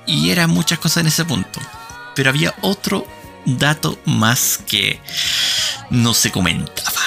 Y 0.07 0.31
eran 0.31 0.51
muchas 0.51 0.79
cosas 0.79 0.99
en 0.99 1.09
ese 1.09 1.25
punto. 1.25 1.61
Pero 2.15 2.31
había 2.31 2.55
otro 2.63 3.07
dato 3.45 3.99
más 4.05 4.59
que 4.67 5.01
no 5.91 6.15
se 6.15 6.31
comentaba. 6.31 7.03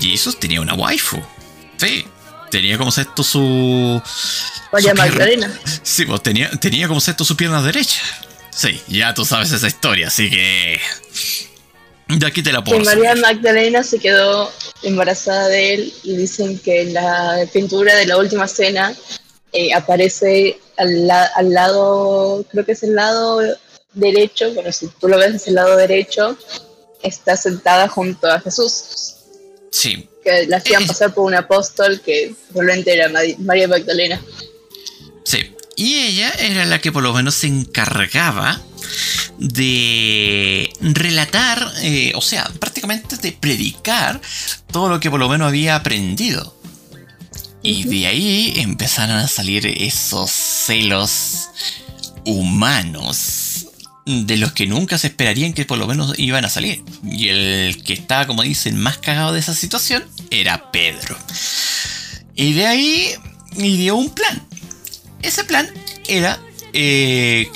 Jesus 0.00 0.38
tenía 0.38 0.60
una 0.60 0.74
waifu. 0.74 1.22
Sí, 1.76 2.06
tenía 2.50 2.78
como 2.78 2.90
sexto 2.90 3.22
su. 3.22 4.02
María 4.72 4.94
Magdalena. 4.94 5.50
Sí, 5.82 6.04
pues 6.04 6.22
tenía, 6.22 6.50
tenía 6.50 6.88
como 6.88 7.00
sexto 7.00 7.24
su 7.24 7.36
pierna 7.36 7.62
derecha. 7.62 8.02
Sí, 8.58 8.82
ya 8.88 9.14
tú 9.14 9.24
sabes 9.24 9.52
esa 9.52 9.68
historia, 9.68 10.08
así 10.08 10.28
que. 10.28 10.80
De 12.08 12.26
aquí 12.26 12.42
te 12.42 12.50
la 12.50 12.64
puedo. 12.64 12.80
Que 12.80 12.84
María 12.84 13.14
Magdalena 13.14 13.84
se 13.84 14.00
quedó 14.00 14.50
embarazada 14.82 15.46
de 15.46 15.74
él 15.74 15.94
y 16.02 16.16
dicen 16.16 16.58
que 16.58 16.82
en 16.82 16.94
la 16.94 17.46
pintura 17.52 17.94
de 17.94 18.06
la 18.06 18.16
última 18.16 18.48
cena 18.48 18.96
eh, 19.52 19.72
aparece 19.72 20.58
al, 20.76 21.08
al, 21.08 21.52
lado, 21.52 22.44
creo 22.50 22.66
que 22.66 22.72
es 22.72 22.82
el 22.82 22.96
lado 22.96 23.40
derecho, 23.92 24.52
bueno, 24.54 24.72
si 24.72 24.88
tú 24.88 25.06
lo 25.06 25.18
ves 25.18 25.36
es 25.36 25.46
el 25.46 25.54
lado 25.54 25.76
derecho, 25.76 26.36
está 27.04 27.36
sentada 27.36 27.86
junto 27.86 28.26
a 28.26 28.40
Jesús. 28.40 29.18
Sí, 29.70 30.08
que 30.24 30.48
la 30.48 30.56
hacían 30.56 30.84
pasar 30.84 31.14
por 31.14 31.26
un 31.26 31.34
apóstol 31.34 32.00
que 32.00 32.34
probablemente 32.48 32.92
era 32.92 33.08
María 33.38 33.68
Magdalena. 33.68 34.20
Sí, 35.22 35.54
y 35.78 35.94
ella 35.94 36.30
era 36.40 36.66
la 36.66 36.80
que 36.80 36.90
por 36.90 37.04
lo 37.04 37.14
menos 37.14 37.36
se 37.36 37.46
encargaba 37.46 38.60
de 39.38 40.72
relatar, 40.80 41.72
eh, 41.82 42.10
o 42.16 42.20
sea, 42.20 42.50
prácticamente 42.58 43.16
de 43.16 43.30
predicar 43.30 44.20
todo 44.72 44.88
lo 44.88 44.98
que 44.98 45.08
por 45.08 45.20
lo 45.20 45.28
menos 45.28 45.46
había 45.46 45.76
aprendido. 45.76 46.60
Y 47.62 47.84
de 47.84 48.08
ahí 48.08 48.54
empezaron 48.56 49.18
a 49.18 49.28
salir 49.28 49.66
esos 49.68 50.32
celos 50.32 51.48
humanos 52.24 53.68
de 54.04 54.36
los 54.36 54.52
que 54.54 54.66
nunca 54.66 54.98
se 54.98 55.06
esperarían 55.06 55.52
que 55.52 55.64
por 55.64 55.78
lo 55.78 55.86
menos 55.86 56.12
iban 56.18 56.44
a 56.44 56.48
salir. 56.48 56.82
Y 57.04 57.28
el 57.28 57.84
que 57.84 57.92
estaba, 57.92 58.26
como 58.26 58.42
dicen, 58.42 58.76
más 58.76 58.98
cagado 58.98 59.32
de 59.32 59.38
esa 59.38 59.54
situación 59.54 60.02
era 60.30 60.72
Pedro. 60.72 61.16
Y 62.34 62.54
de 62.54 62.66
ahí 62.66 63.14
dio 63.56 63.94
un 63.94 64.10
plan. 64.10 64.47
Ese 65.22 65.44
plan 65.44 65.68
era 66.06 66.40
eh, 66.72 67.50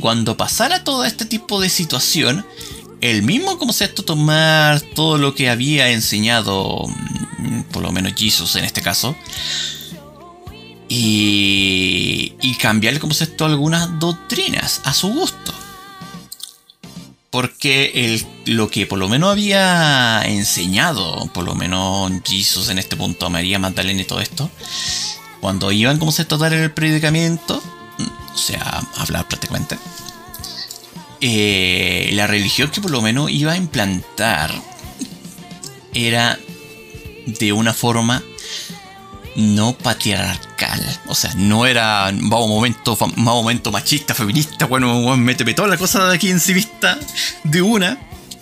cuando 0.00 0.36
pasara 0.36 0.84
todo 0.84 1.04
este 1.04 1.24
tipo 1.24 1.60
de 1.60 1.68
situación, 1.68 2.44
el 3.00 3.22
mismo 3.22 3.58
concepto 3.58 4.04
tomar 4.04 4.80
todo 4.80 5.18
lo 5.18 5.34
que 5.34 5.48
había 5.48 5.90
enseñado, 5.90 6.84
mm, 7.38 7.62
por 7.72 7.82
lo 7.82 7.92
menos 7.92 8.14
Jesus 8.16 8.56
en 8.56 8.64
este 8.64 8.82
caso, 8.82 9.16
y, 10.88 12.34
y 12.40 12.54
cambiar 12.56 12.94
el 12.94 13.00
concepto 13.00 13.44
a 13.44 13.48
algunas 13.48 13.98
doctrinas 13.98 14.80
a 14.84 14.92
su 14.92 15.08
gusto. 15.08 15.52
Porque 17.30 18.24
lo 18.46 18.70
que 18.70 18.86
por 18.86 18.98
lo 18.98 19.08
menos 19.08 19.30
había 19.30 20.22
enseñado, 20.24 21.30
por 21.34 21.44
lo 21.44 21.54
menos 21.54 22.10
Jesus 22.24 22.70
en 22.70 22.78
este 22.78 22.96
punto, 22.96 23.26
a 23.26 23.30
María 23.30 23.58
Magdalena 23.58 24.00
y 24.00 24.04
todo 24.04 24.20
esto, 24.20 24.50
cuando 25.46 25.70
iban 25.70 26.00
como 26.00 26.10
se 26.10 26.24
tratar 26.24 26.52
el 26.54 26.72
predicamento, 26.72 27.62
o 28.34 28.36
sea, 28.36 28.82
hablar 28.96 29.28
prácticamente, 29.28 29.78
eh, 31.20 32.10
la 32.14 32.26
religión 32.26 32.68
que 32.72 32.80
por 32.80 32.90
lo 32.90 33.00
menos 33.00 33.30
iba 33.30 33.52
a 33.52 33.56
implantar 33.56 34.50
era 35.94 36.36
de 37.26 37.52
una 37.52 37.72
forma 37.72 38.24
no 39.36 39.78
patriarcal. 39.78 40.82
O 41.06 41.14
sea, 41.14 41.32
no 41.36 41.64
era 41.64 42.10
vamos 42.12 42.48
momento, 42.48 42.98
momento 43.14 43.70
machista, 43.70 44.16
feminista, 44.16 44.66
bueno, 44.66 45.00
bueno, 45.00 45.18
méteme 45.18 45.54
toda 45.54 45.68
la 45.68 45.76
cosa 45.76 46.08
de 46.08 46.16
aquí 46.16 46.28
en 46.28 46.42
vista 46.44 46.98
de 47.44 47.62
una. 47.62 48.00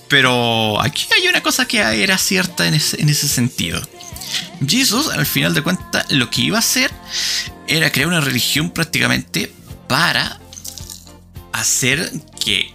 Pero 0.09 0.81
aquí 0.81 1.07
hay 1.15 1.29
una 1.29 1.43
cosa 1.43 1.67
que 1.67 1.81
era 1.81 2.17
cierta 2.17 2.67
en 2.67 2.73
ese 2.75 3.29
sentido. 3.29 3.83
Jesus, 4.67 5.09
al 5.09 5.27
final 5.27 5.55
de 5.55 5.63
cuentas, 5.63 6.11
lo 6.11 6.31
que 6.31 6.43
iba 6.43 6.57
a 6.57 6.61
hacer 6.61 6.91
era 7.67 7.91
crear 7.91 8.09
una 8.09 8.21
religión 8.21 8.71
prácticamente 8.71 9.53
para 9.89 10.39
hacer 11.53 12.11
que 12.43 12.75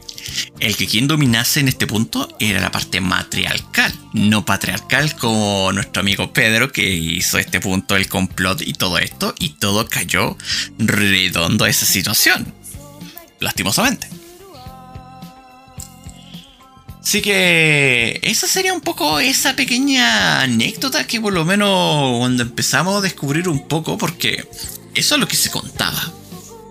el 0.59 0.75
que 0.75 0.87
quien 0.87 1.07
dominase 1.07 1.59
en 1.59 1.67
este 1.67 1.87
punto 1.87 2.29
era 2.39 2.59
la 2.59 2.71
parte 2.71 3.01
matriarcal, 3.01 3.93
no 4.13 4.45
patriarcal 4.45 5.15
como 5.15 5.71
nuestro 5.71 6.01
amigo 6.01 6.33
Pedro 6.33 6.71
que 6.71 6.89
hizo 6.89 7.37
este 7.37 7.59
punto 7.59 7.95
el 7.95 8.07
complot 8.07 8.61
y 8.61 8.73
todo 8.73 8.97
esto 8.97 9.33
y 9.39 9.49
todo 9.49 9.87
cayó 9.87 10.37
redondo 10.77 11.65
a 11.65 11.69
esa 11.69 11.85
situación, 11.85 12.53
lastimosamente. 13.39 14.18
Así 17.09 17.23
que 17.23 18.19
esa 18.21 18.45
sería 18.45 18.71
un 18.71 18.81
poco 18.81 19.19
esa 19.19 19.55
pequeña 19.55 20.41
anécdota 20.41 21.07
que 21.07 21.19
por 21.19 21.33
lo 21.33 21.43
menos 21.43 22.19
cuando 22.19 22.43
empezamos 22.43 22.99
a 22.99 23.01
descubrir 23.01 23.49
un 23.49 23.67
poco, 23.67 23.97
porque 23.97 24.47
eso 24.93 25.15
es 25.15 25.19
lo 25.19 25.27
que 25.27 25.35
se 25.35 25.49
contaba. 25.49 26.13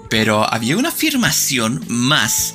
Pero 0.08 0.48
había 0.48 0.76
una 0.76 0.90
afirmación 0.90 1.84
más 1.88 2.54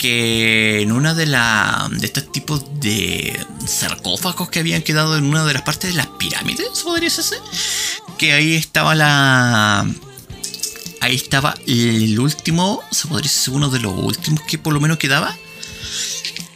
que 0.00 0.82
en 0.82 0.90
una 0.90 1.14
de, 1.14 1.26
la, 1.26 1.88
de 1.92 2.06
estos 2.06 2.32
tipos 2.32 2.64
de 2.80 3.38
sarcófagos 3.66 4.50
que 4.50 4.58
habían 4.58 4.82
quedado 4.82 5.16
en 5.16 5.22
una 5.22 5.44
de 5.44 5.52
las 5.52 5.62
partes 5.62 5.90
de 5.92 5.96
las 5.96 6.08
pirámides, 6.08 6.70
podría 6.82 7.08
ser, 7.08 7.38
que 8.18 8.32
ahí 8.32 8.56
estaba 8.56 8.96
la... 8.96 9.88
Ahí 11.00 11.14
estaba 11.14 11.54
el 11.68 12.18
último, 12.18 12.82
se 12.90 13.06
podría 13.06 13.30
decir 13.30 13.54
uno 13.54 13.70
de 13.70 13.78
los 13.78 13.94
últimos 13.96 14.42
que 14.42 14.58
por 14.58 14.72
lo 14.72 14.80
menos 14.80 14.98
quedaba. 14.98 15.36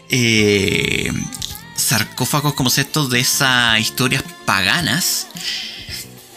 Eh, 0.09 1.13
sarcófagos 1.75 2.55
como 2.55 2.71
estos 2.71 3.11
de 3.11 3.21
esas 3.21 3.81
historias 3.81 4.25
paganas. 4.45 5.29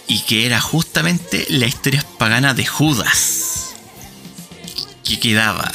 Y 0.07 0.21
que 0.21 0.45
era 0.45 0.59
justamente 0.59 1.45
la 1.49 1.67
historia 1.67 2.03
pagana 2.17 2.53
de 2.53 2.65
Judas. 2.65 3.75
Que 5.03 5.19
quedaba. 5.19 5.71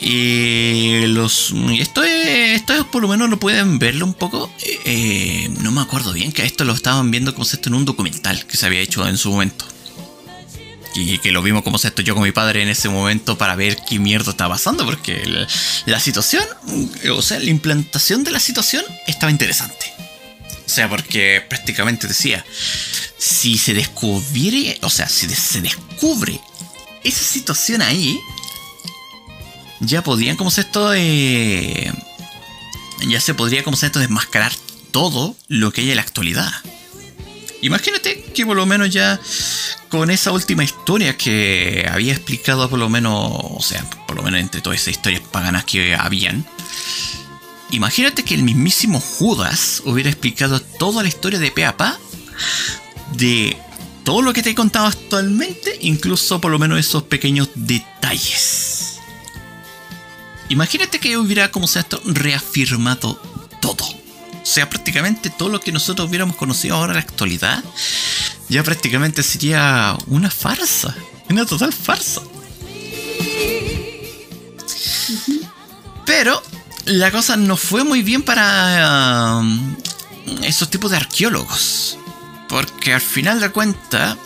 Y 0.00 1.06
los. 1.06 1.54
Por 2.92 3.02
lo 3.02 3.08
menos 3.08 3.30
lo 3.30 3.38
pueden 3.38 3.78
verlo 3.78 4.04
un 4.04 4.14
poco. 4.14 4.50
Eh, 4.62 4.80
eh, 4.84 5.48
no 5.60 5.72
me 5.72 5.80
acuerdo 5.80 6.12
bien 6.12 6.32
que 6.32 6.44
esto 6.44 6.64
lo 6.64 6.74
estaban 6.74 7.10
viendo 7.10 7.32
como 7.32 7.44
esto 7.44 7.68
en 7.68 7.74
un 7.74 7.84
documental 7.84 8.44
que 8.46 8.56
se 8.56 8.66
había 8.66 8.80
hecho 8.80 9.06
en 9.06 9.18
su 9.18 9.30
momento. 9.30 9.64
Y 10.96 11.18
que 11.18 11.30
lo 11.30 11.42
vimos 11.42 11.62
como 11.62 11.76
esto 11.76 12.02
yo 12.02 12.14
con 12.14 12.24
mi 12.24 12.32
padre 12.32 12.62
en 12.62 12.68
ese 12.68 12.88
momento 12.88 13.36
para 13.36 13.54
ver 13.54 13.76
qué 13.88 13.98
mierda 13.98 14.30
estaba 14.30 14.54
pasando. 14.54 14.84
Porque 14.84 15.46
la, 15.86 16.00
situación, 16.00 16.44
o 17.12 17.22
sea, 17.22 17.38
la 17.38 17.50
implantación 17.50 18.24
de 18.24 18.30
la 18.30 18.40
situación 18.40 18.84
estaba 19.06 19.30
interesante. 19.30 19.92
O 20.66 20.68
sea, 20.68 20.88
porque 20.88 21.44
prácticamente 21.48 22.08
decía, 22.08 22.44
si 23.18 23.58
se 23.58 23.74
descubriere, 23.74 24.78
o 24.82 24.90
sea, 24.90 25.08
si 25.08 25.28
se 25.28 25.60
descubre 25.60 26.40
esa 27.04 27.22
situación 27.22 27.82
ahí, 27.82 28.18
ya 29.80 30.02
podrían, 30.02 30.36
como 30.36 30.50
se 30.50 30.62
esto, 30.62 30.92
eh, 30.94 31.92
ya 33.06 33.20
se 33.20 33.34
podría, 33.34 33.62
como 33.62 33.76
se 33.76 33.86
esto, 33.86 34.00
desmascarar 34.00 34.52
todo 34.90 35.36
lo 35.48 35.72
que 35.72 35.82
hay 35.82 35.90
en 35.90 35.96
la 35.96 36.02
actualidad. 36.02 36.52
Imagínate 37.62 38.22
que 38.34 38.44
por 38.44 38.56
lo 38.56 38.66
menos 38.66 38.90
ya 38.90 39.18
con 39.88 40.10
esa 40.10 40.30
última 40.32 40.62
historia 40.64 41.16
que 41.16 41.86
había 41.90 42.12
explicado 42.12 42.68
por 42.68 42.78
lo 42.78 42.88
menos, 42.88 43.14
o 43.14 43.62
sea, 43.62 43.88
por 44.06 44.16
lo 44.16 44.22
menos 44.22 44.40
entre 44.40 44.60
todas 44.60 44.80
esas 44.80 44.92
historias 44.92 45.22
paganas 45.32 45.64
que 45.64 45.94
habían, 45.94 46.46
imagínate 47.70 48.24
que 48.24 48.34
el 48.34 48.42
mismísimo 48.42 49.00
Judas 49.00 49.82
hubiera 49.84 50.10
explicado 50.10 50.60
toda 50.60 51.02
la 51.02 51.08
historia 51.08 51.38
de 51.38 51.50
pe 51.50 51.64
a 51.64 51.76
pa 51.76 51.98
de 53.14 53.56
todo 54.04 54.22
lo 54.22 54.32
que 54.32 54.42
te 54.42 54.50
he 54.50 54.54
contado 54.54 54.86
actualmente, 54.86 55.76
incluso 55.80 56.40
por 56.40 56.52
lo 56.52 56.58
menos 56.58 56.78
esos 56.78 57.04
pequeños 57.04 57.48
detalles. 57.54 59.00
Imagínate 60.48 61.00
que 61.00 61.18
hubiera, 61.18 61.50
como 61.50 61.66
sea 61.66 61.82
esto, 61.82 62.00
reafirmado 62.04 63.20
todo. 63.60 64.05
O 64.46 64.48
sea, 64.48 64.70
prácticamente 64.70 65.28
todo 65.28 65.48
lo 65.48 65.60
que 65.60 65.72
nosotros 65.72 66.08
hubiéramos 66.08 66.36
conocido 66.36 66.76
ahora 66.76 66.92
en 66.92 66.98
la 66.98 67.02
actualidad, 67.02 67.64
ya 68.48 68.62
prácticamente 68.62 69.24
sería 69.24 69.98
una 70.06 70.30
farsa. 70.30 70.96
Una 71.28 71.44
total 71.44 71.72
farsa. 71.72 72.22
Pero 76.06 76.40
la 76.84 77.10
cosa 77.10 77.36
no 77.36 77.56
fue 77.56 77.82
muy 77.82 78.04
bien 78.04 78.22
para 78.22 79.38
um, 79.40 79.76
esos 80.44 80.70
tipos 80.70 80.92
de 80.92 80.98
arqueólogos. 80.98 81.98
Porque 82.48 82.94
al 82.94 83.00
final 83.00 83.40
de 83.40 83.50
cuentas 83.50 84.16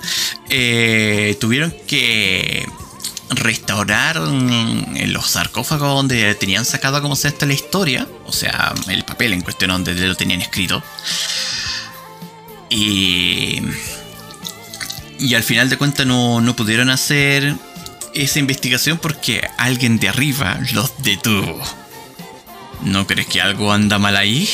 eh, 0.51 1.39
tuvieron 1.41 1.75
que 1.87 2.69
restaurar 3.31 4.17
en 4.17 5.13
los 5.13 5.31
sarcófagos 5.31 5.95
donde 5.95 6.35
tenían 6.35 6.65
sacado 6.65 7.01
como 7.01 7.17
sea 7.17 7.31
esta 7.31 7.47
la 7.47 7.55
historia, 7.55 8.07
o 8.27 8.33
sea, 8.33 8.75
el 8.89 9.05
papel 9.05 9.33
en 9.33 9.43
cuestión 9.43 9.71
donde 9.71 9.95
lo 9.95 10.17
tenían 10.17 10.43
escrito. 10.43 10.83
Y, 12.69 13.63
y 15.19 15.35
al 15.35 15.43
final 15.43 15.69
de 15.69 15.79
cuentas 15.79 16.07
no, 16.07 16.41
no 16.41 16.57
pudieron 16.57 16.91
hacer 16.91 17.55
esa 18.15 18.39
investigación 18.39 18.99
porque 18.99 19.49
alguien 19.59 19.99
de 19.99 20.09
arriba 20.09 20.59
los 20.73 20.91
detuvo. 21.03 21.63
¿No 22.83 23.07
crees 23.07 23.29
que 23.29 23.41
algo 23.41 23.73
anda 23.73 23.99
mal 23.99 24.17
ahí? 24.17 24.49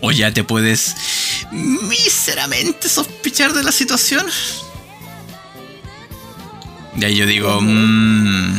¿O 0.00 0.10
ya 0.10 0.32
te 0.32 0.44
puedes 0.44 0.94
míseramente 1.52 2.88
sospechar 2.88 3.52
de 3.52 3.62
la 3.62 3.72
situación? 3.72 4.26
De 6.96 7.06
ahí 7.06 7.16
yo 7.16 7.26
digo, 7.26 7.60
mmm, 7.60 8.58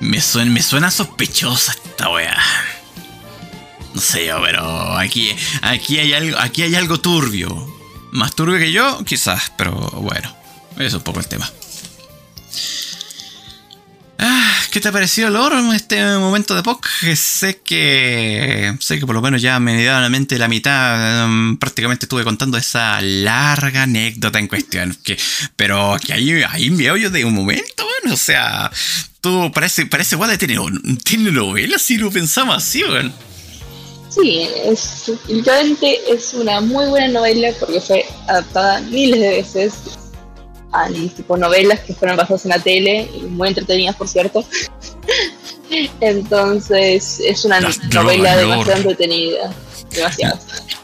me, 0.00 0.20
suena, 0.20 0.50
me 0.50 0.62
suena 0.62 0.90
sospechosa 0.90 1.72
esta 1.72 2.10
wea. 2.10 2.36
No 3.94 4.00
sé 4.00 4.26
yo, 4.26 4.42
pero 4.42 4.96
aquí, 4.98 5.34
aquí, 5.62 5.98
hay 5.98 6.12
algo, 6.12 6.38
aquí 6.38 6.62
hay 6.62 6.74
algo 6.74 7.00
turbio. 7.00 7.72
Más 8.10 8.34
turbio 8.34 8.58
que 8.58 8.72
yo, 8.72 9.04
quizás, 9.04 9.52
pero 9.56 9.72
bueno, 9.72 10.34
eso 10.72 10.84
es 10.84 10.94
un 10.94 11.02
poco 11.02 11.20
el 11.20 11.28
tema. 11.28 11.50
¿Qué 14.74 14.80
te 14.80 14.88
ha 14.88 14.92
parecido, 14.92 15.30
Lord, 15.30 15.56
en 15.56 15.72
este 15.72 16.02
momento 16.18 16.56
de 16.56 16.64
podcast? 16.64 17.14
Sé 17.14 17.60
que. 17.62 18.74
Sé 18.80 18.98
que 18.98 19.06
por 19.06 19.14
lo 19.14 19.22
menos 19.22 19.40
ya 19.40 19.60
medianamente 19.60 20.36
la 20.36 20.48
mitad 20.48 21.26
um, 21.26 21.56
prácticamente 21.58 22.06
estuve 22.06 22.24
contando 22.24 22.58
esa 22.58 23.00
larga 23.00 23.84
anécdota 23.84 24.40
en 24.40 24.48
cuestión. 24.48 24.98
Que, 25.04 25.16
pero 25.54 25.96
que 26.04 26.12
ahí, 26.12 26.42
ahí 26.50 26.70
me 26.70 26.90
oyo 26.90 27.08
de 27.08 27.24
un 27.24 27.34
momento, 27.34 27.86
bueno, 28.00 28.14
o 28.14 28.18
sea. 28.18 28.68
Tú 29.20 29.52
parece, 29.54 29.86
parece 29.86 30.16
igual 30.16 30.30
de 30.30 30.38
tener, 30.38 30.58
tiene 31.04 31.30
novela 31.30 31.78
si 31.78 31.96
lo 31.96 32.10
pensamos 32.10 32.56
así, 32.56 32.82
bueno. 32.82 33.12
Sí, 34.08 34.48
es, 34.64 35.12
es 36.08 36.34
una 36.34 36.60
muy 36.60 36.86
buena 36.86 37.06
novela 37.06 37.50
porque 37.60 37.80
fue 37.80 38.04
adaptada 38.26 38.80
miles 38.80 39.20
de 39.20 39.28
veces 39.28 39.74
a 40.74 40.88
tipo 40.88 41.36
novelas 41.36 41.80
que 41.80 41.94
fueron 41.94 42.16
basadas 42.16 42.44
en 42.44 42.50
la 42.50 42.58
tele 42.58 43.08
y 43.14 43.22
muy 43.22 43.48
entretenidas, 43.48 43.96
por 43.96 44.08
cierto. 44.08 44.44
Entonces 46.00 47.20
es 47.20 47.44
una 47.44 47.60
Las 47.60 47.82
novela 47.92 48.36
demasiado 48.36 48.82
Lord. 48.82 48.90
entretenida. 48.90 49.54
Demasiado. 49.90 50.38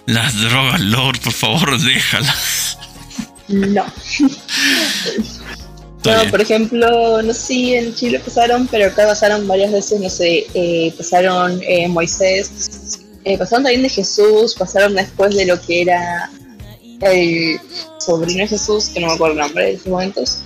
Las 0.06 0.40
drogas, 0.40 0.80
Lord, 0.80 1.20
por 1.20 1.32
favor, 1.32 1.80
déjalas. 1.80 2.78
No. 3.48 3.84
No, 6.02 6.30
por 6.30 6.40
ejemplo, 6.40 7.20
no 7.20 7.34
sé 7.34 7.40
si 7.40 7.74
en 7.74 7.94
Chile 7.94 8.20
pasaron, 8.20 8.66
pero 8.68 8.86
acá 8.86 9.06
pasaron 9.06 9.46
varias 9.46 9.70
veces, 9.70 10.00
no 10.00 10.08
sé, 10.08 10.46
eh, 10.54 10.94
pasaron 10.96 11.60
eh, 11.62 11.88
Moisés, 11.88 13.00
eh, 13.24 13.36
pasaron 13.36 13.64
también 13.64 13.82
de 13.82 13.90
Jesús, 13.90 14.54
pasaron 14.54 14.94
después 14.94 15.36
de 15.36 15.44
lo 15.44 15.60
que 15.60 15.82
era 15.82 16.30
el 17.00 17.60
sobrino 17.98 18.46
Jesús, 18.46 18.90
que 18.90 19.00
no 19.00 19.08
me 19.08 19.14
acuerdo 19.14 19.34
el 19.34 19.40
nombre 19.40 19.70
en 19.70 19.76
esos 19.76 19.88
momentos. 19.88 20.42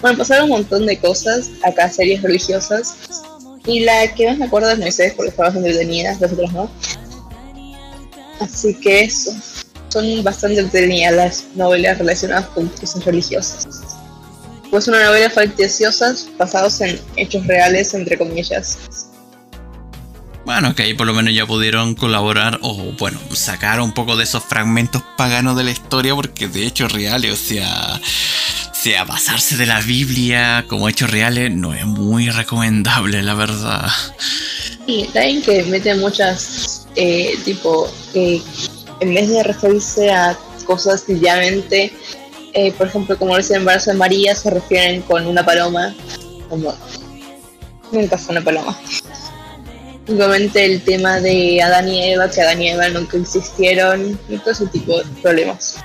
Bueno, 0.00 0.18
pasaron 0.18 0.44
un 0.44 0.50
montón 0.50 0.86
de 0.86 0.98
cosas, 0.98 1.50
acá 1.62 1.90
series 1.90 2.22
religiosas, 2.22 2.94
y 3.66 3.80
la 3.80 4.14
que 4.14 4.26
más 4.28 4.38
me 4.38 4.46
acuerdo 4.46 4.70
es 4.70 4.78
Moisés, 4.78 5.12
porque 5.14 5.32
fue 5.32 5.44
bastante 5.44 5.68
entretenida, 5.68 6.16
las 6.20 6.32
otras 6.32 6.52
no. 6.52 6.70
Así 8.40 8.74
que 8.74 9.00
eso, 9.00 9.32
son 9.88 10.24
bastante 10.24 10.60
entretenidas 10.60 11.14
las 11.14 11.44
novelas 11.54 11.98
relacionadas 11.98 12.46
con 12.46 12.68
cosas 12.68 13.04
religiosas 13.04 13.68
pues 14.70 14.86
una 14.86 15.04
novela 15.04 15.28
fantasiosa 15.28 16.14
basados 16.38 16.80
en 16.80 16.98
hechos 17.16 17.46
reales, 17.46 17.92
entre 17.92 18.16
comillas. 18.16 19.09
Bueno, 20.52 20.74
que 20.74 20.82
ahí 20.82 20.94
por 20.94 21.06
lo 21.06 21.14
menos 21.14 21.32
ya 21.32 21.46
pudieron 21.46 21.94
colaborar 21.94 22.58
o, 22.62 22.74
bueno, 22.98 23.20
sacar 23.32 23.80
un 23.80 23.92
poco 23.92 24.16
de 24.16 24.24
esos 24.24 24.42
fragmentos 24.42 25.00
paganos 25.16 25.56
de 25.56 25.62
la 25.62 25.70
historia, 25.70 26.12
porque 26.12 26.48
de 26.48 26.66
hechos 26.66 26.90
reales, 26.90 27.32
o 27.32 27.36
sea, 27.36 28.00
sea, 28.72 29.04
basarse 29.04 29.56
de 29.56 29.66
la 29.66 29.80
Biblia 29.80 30.64
como 30.66 30.88
hechos 30.88 31.08
reales 31.08 31.52
no 31.52 31.72
es 31.72 31.86
muy 31.86 32.30
recomendable, 32.30 33.22
la 33.22 33.34
verdad. 33.34 33.88
Y 34.88 35.04
también 35.04 35.40
que 35.40 35.62
mete 35.62 35.94
muchas, 35.94 36.88
eh, 36.96 37.38
tipo, 37.44 37.88
eh, 38.14 38.42
en 38.98 39.14
vez 39.14 39.28
de 39.28 39.44
referirse 39.44 40.10
a 40.10 40.36
cosas 40.66 41.02
sencillamente, 41.02 41.92
eh, 42.54 42.72
por 42.72 42.88
ejemplo, 42.88 43.16
como 43.16 43.36
el 43.36 43.44
embarazo 43.52 43.92
de 43.92 43.96
María, 43.98 44.34
se 44.34 44.50
refieren 44.50 45.02
con 45.02 45.28
una 45.28 45.46
paloma, 45.46 45.94
como 46.48 46.74
nunca 47.92 48.18
fue 48.18 48.32
una 48.32 48.44
paloma. 48.44 48.76
Igualmente 50.10 50.64
el 50.64 50.82
tema 50.82 51.20
de 51.20 51.62
Adán 51.62 51.88
y 51.88 52.02
Eva, 52.12 52.28
que 52.28 52.42
Adán 52.42 52.60
y 52.60 52.70
Eva 52.70 52.88
nunca 52.88 53.16
existieron, 53.16 54.18
y 54.28 54.36
todo 54.38 54.50
ese 54.50 54.66
tipo 54.66 54.98
de 54.98 55.04
problemas. 55.22 55.76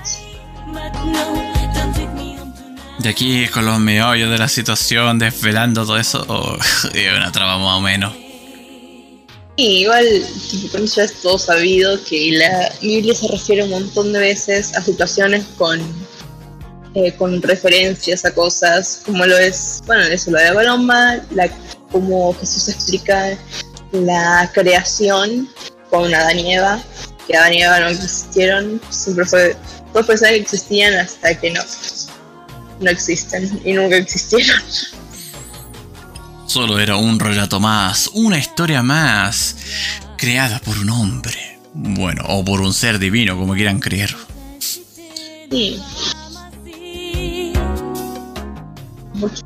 De 2.98 3.08
aquí 3.08 3.46
con 3.46 3.64
los 3.64 3.78
meollos 3.78 4.28
de 4.28 4.38
la 4.38 4.48
situación, 4.48 5.20
desvelando 5.20 5.86
todo 5.86 5.96
eso, 5.96 6.24
oh, 6.28 6.56
es 6.92 7.16
una 7.16 7.30
trama 7.30 7.58
más 7.58 7.78
o 7.78 7.80
menos. 7.80 8.14
Y 9.54 9.82
igual, 9.82 10.04
tipo, 10.50 10.76
ya 10.78 11.04
es 11.04 11.14
todo 11.22 11.38
sabido 11.38 11.96
que 12.04 12.32
la 12.32 12.72
Biblia 12.82 13.14
se 13.14 13.28
refiere 13.28 13.62
un 13.62 13.70
montón 13.70 14.12
de 14.12 14.18
veces 14.18 14.76
a 14.76 14.82
situaciones 14.82 15.44
con, 15.56 15.80
eh, 16.94 17.12
con 17.12 17.40
referencias 17.40 18.24
a 18.24 18.34
cosas, 18.34 19.02
como 19.06 19.24
lo 19.24 19.38
es, 19.38 19.82
bueno, 19.86 20.02
eso, 20.02 20.32
lo 20.32 20.38
de 20.38 20.46
la 20.46 20.54
paloma, 20.54 21.20
la, 21.30 21.48
como 21.92 22.34
Jesús 22.34 22.68
explica 22.68 23.38
la 23.92 24.50
creación 24.52 25.48
con 25.90 26.14
Adán 26.14 26.38
y 26.38 26.54
Eva, 26.54 26.80
que 27.26 27.36
Adán 27.36 27.54
y 27.54 27.62
Eva 27.62 27.80
no 27.80 27.88
existieron, 27.88 28.80
siempre 28.90 29.24
fue, 29.24 29.56
todos 29.92 30.06
pensaban 30.06 30.34
que 30.34 30.40
existían 30.40 30.94
hasta 30.94 31.38
que 31.38 31.50
no, 31.50 31.60
no 32.80 32.90
existen 32.90 33.60
y 33.64 33.72
nunca 33.72 33.96
existieron. 33.96 34.62
Solo 36.46 36.78
era 36.78 36.96
un 36.96 37.18
relato 37.18 37.60
más, 37.60 38.08
una 38.14 38.38
historia 38.38 38.82
más, 38.82 39.56
creada 40.16 40.58
por 40.60 40.78
un 40.78 40.90
hombre. 40.90 41.58
Bueno, 41.74 42.22
o 42.28 42.44
por 42.44 42.62
un 42.62 42.72
ser 42.72 42.98
divino, 42.98 43.36
como 43.36 43.54
quieran 43.54 43.80
creer. 43.80 44.16
Sí. 45.50 45.82
Mucho 49.14 49.42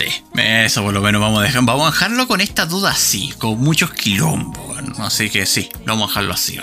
Sí, 0.00 0.06
eso 0.34 0.82
por 0.82 0.94
lo 0.94 1.02
menos 1.02 1.20
vamos 1.20 1.40
a 1.40 1.42
dejar. 1.42 1.62
Vamos 1.62 1.88
a 1.88 1.90
dejarlo 1.90 2.26
con 2.26 2.40
esta 2.40 2.64
duda 2.64 2.92
así, 2.92 3.34
con 3.36 3.60
muchos 3.60 3.92
quilombos. 3.92 4.78
Así 4.98 5.28
que 5.28 5.44
sí, 5.44 5.68
vamos 5.84 6.04
a 6.04 6.08
dejarlo 6.08 6.32
así. 6.32 6.58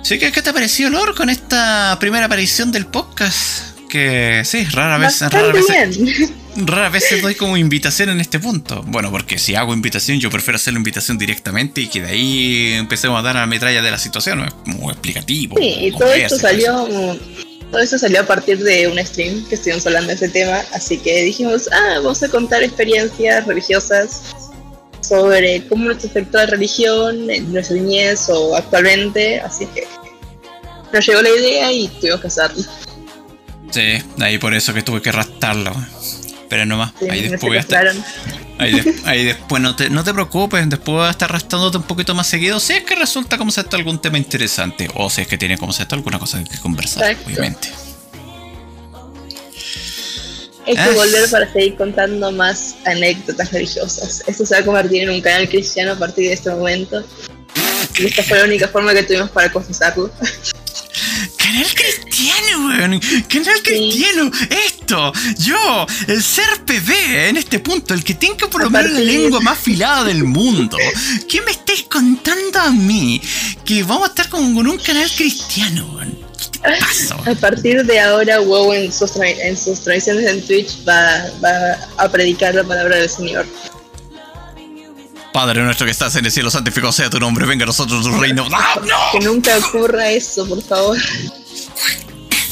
Así 0.00 0.18
que, 0.18 0.32
¿qué 0.32 0.40
te 0.40 0.50
ha 0.50 0.52
parecido, 0.54 0.88
Lord, 0.88 1.14
con 1.14 1.28
esta 1.28 1.98
primera 2.00 2.26
aparición 2.26 2.72
del 2.72 2.86
podcast? 2.86 3.78
Que 3.90 4.40
sí, 4.46 4.64
rara 4.64 4.96
vez, 4.96 5.20
rara 5.20 5.52
vez, 5.52 5.66
rara 6.56 6.88
vez 6.88 7.04
doy 7.20 7.34
como 7.34 7.58
invitación 7.58 8.08
en 8.08 8.20
este 8.22 8.38
punto. 8.38 8.82
Bueno, 8.86 9.10
porque 9.10 9.38
si 9.38 9.54
hago 9.54 9.74
invitación, 9.74 10.18
yo 10.18 10.30
prefiero 10.30 10.56
hacer 10.56 10.72
la 10.72 10.78
invitación 10.78 11.18
directamente 11.18 11.82
y 11.82 11.88
que 11.88 12.00
de 12.00 12.08
ahí 12.08 12.72
empecemos 12.72 13.18
a 13.18 13.22
dar 13.22 13.36
a 13.36 13.40
la 13.40 13.46
metralla 13.46 13.82
de 13.82 13.90
la 13.90 13.98
situación, 13.98 14.40
es 14.44 14.54
como 14.54 14.90
explicativo. 14.90 15.56
Sí, 15.58 15.74
y 15.78 15.92
todo 15.92 16.10
esto 16.10 16.38
salió 16.38 16.88
todo 17.72 17.80
eso 17.80 17.98
salió 17.98 18.20
a 18.20 18.26
partir 18.26 18.62
de 18.62 18.86
un 18.86 18.98
stream 18.98 19.44
que 19.48 19.54
estuvimos 19.54 19.86
hablando 19.86 20.08
de 20.08 20.14
ese 20.14 20.28
tema, 20.28 20.62
así 20.72 20.98
que 20.98 21.22
dijimos, 21.22 21.70
ah, 21.72 21.94
vamos 21.96 22.22
a 22.22 22.28
contar 22.28 22.62
experiencias 22.62 23.46
religiosas 23.46 24.34
sobre 25.00 25.66
cómo 25.68 25.86
nos 25.86 26.04
afectó 26.04 26.36
la 26.36 26.46
religión 26.46 27.30
en 27.30 27.50
nuestra 27.50 27.76
niñez 27.76 28.28
o 28.28 28.54
actualmente, 28.54 29.40
así 29.40 29.66
que 29.66 29.86
nos 30.92 31.06
llegó 31.06 31.22
la 31.22 31.30
idea 31.30 31.72
y 31.72 31.88
tuvimos 31.88 32.20
que 32.20 32.26
hacerlo. 32.26 32.62
Sí, 33.70 34.02
ahí 34.20 34.36
por 34.36 34.52
eso 34.52 34.74
que 34.74 34.82
tuve 34.82 35.00
que 35.00 35.08
arrastrarlo. 35.08 35.72
Pero 36.50 36.66
nomás, 36.66 36.92
ahí 37.08 37.26
después 37.26 37.66
Ahí, 39.04 39.24
después 39.24 39.60
no 39.60 39.74
te, 39.74 39.90
no 39.90 40.04
te 40.04 40.12
preocupes, 40.12 40.68
después 40.68 40.96
voy 40.96 41.06
a 41.06 41.10
estar 41.10 41.28
arrastrándote 41.30 41.78
un 41.78 41.82
poquito 41.82 42.14
más 42.14 42.26
seguido. 42.26 42.60
Si 42.60 42.72
es 42.74 42.84
que 42.84 42.94
resulta 42.94 43.38
como 43.38 43.50
esto 43.50 43.76
algún 43.76 44.00
tema 44.00 44.18
interesante, 44.18 44.88
o 44.94 45.10
si 45.10 45.22
es 45.22 45.28
que 45.28 45.38
tiene 45.38 45.58
como 45.58 45.72
esto 45.72 45.94
alguna 45.94 46.18
cosa 46.18 46.42
que 46.44 46.58
conversar, 46.58 47.16
obviamente. 47.26 47.68
Hay 50.66 50.76
que 50.76 50.90
volver 50.94 51.28
para 51.28 51.52
seguir 51.52 51.74
contando 51.76 52.30
más 52.30 52.76
anécdotas 52.84 53.50
religiosas. 53.52 54.22
Esto 54.26 54.46
se 54.46 54.54
va 54.54 54.60
a 54.60 54.64
convertir 54.64 55.02
en 55.02 55.10
un 55.10 55.20
canal 55.20 55.48
cristiano 55.48 55.92
a 55.92 55.98
partir 55.98 56.28
de 56.28 56.34
este 56.34 56.50
momento. 56.50 57.04
Y 57.98 58.06
esta 58.06 58.22
fue 58.22 58.38
la 58.38 58.44
única 58.44 58.68
forma 58.68 58.94
que 58.94 59.02
tuvimos 59.02 59.30
para 59.30 59.50
confesarlo. 59.50 60.10
Canal 61.42 61.66
cristiano, 61.74 62.68
weón. 62.68 63.00
Canal 63.28 63.62
cristiano. 63.62 64.30
Esto, 64.64 65.12
yo, 65.38 65.86
el 66.06 66.22
ser 66.22 66.64
PB 66.64 67.28
en 67.28 67.36
este 67.36 67.58
punto, 67.58 67.94
el 67.94 68.04
que 68.04 68.14
tenga 68.14 68.48
por 68.48 68.62
lo 68.62 68.70
menos 68.70 68.92
la 68.92 69.00
lengua 69.00 69.40
más 69.40 69.58
afilada 69.58 70.04
del 70.04 70.22
mundo. 70.24 70.76
¿Qué 71.28 71.40
me 71.42 71.50
estáis 71.50 71.82
contando 71.84 72.60
a 72.60 72.70
mí? 72.70 73.20
Que 73.64 73.82
vamos 73.82 74.04
a 74.04 74.06
estar 74.10 74.28
con, 74.28 74.56
un 74.56 74.78
canal 74.78 75.10
cristiano, 75.16 75.84
weón. 75.96 76.22
A 77.26 77.34
partir 77.34 77.84
de 77.84 77.98
ahora, 77.98 78.38
WoW 78.40 78.72
en 78.72 78.92
sus, 78.92 79.16
en 79.16 79.56
sus 79.56 79.80
tradiciones 79.80 80.26
en 80.26 80.46
Twitch 80.46 80.86
va, 80.88 81.28
va 81.42 81.76
a 81.96 82.08
predicar 82.08 82.54
la 82.54 82.62
palabra 82.62 82.96
del 82.96 83.10
Señor. 83.10 83.46
Padre 85.32 85.62
nuestro 85.62 85.86
que 85.86 85.92
estás 85.92 86.14
en 86.16 86.26
el 86.26 86.32
cielo, 86.32 86.50
santificado 86.50 86.92
sea 86.92 87.08
tu 87.08 87.18
nombre, 87.18 87.46
venga 87.46 87.64
a 87.64 87.66
nosotros 87.66 88.04
tu 88.04 88.12
reino. 88.18 88.46
¡No, 88.48 88.58
Que 89.12 89.20
nunca 89.20 89.56
ocurra 89.58 90.10
eso, 90.10 90.46
por 90.46 90.62
favor. 90.62 90.98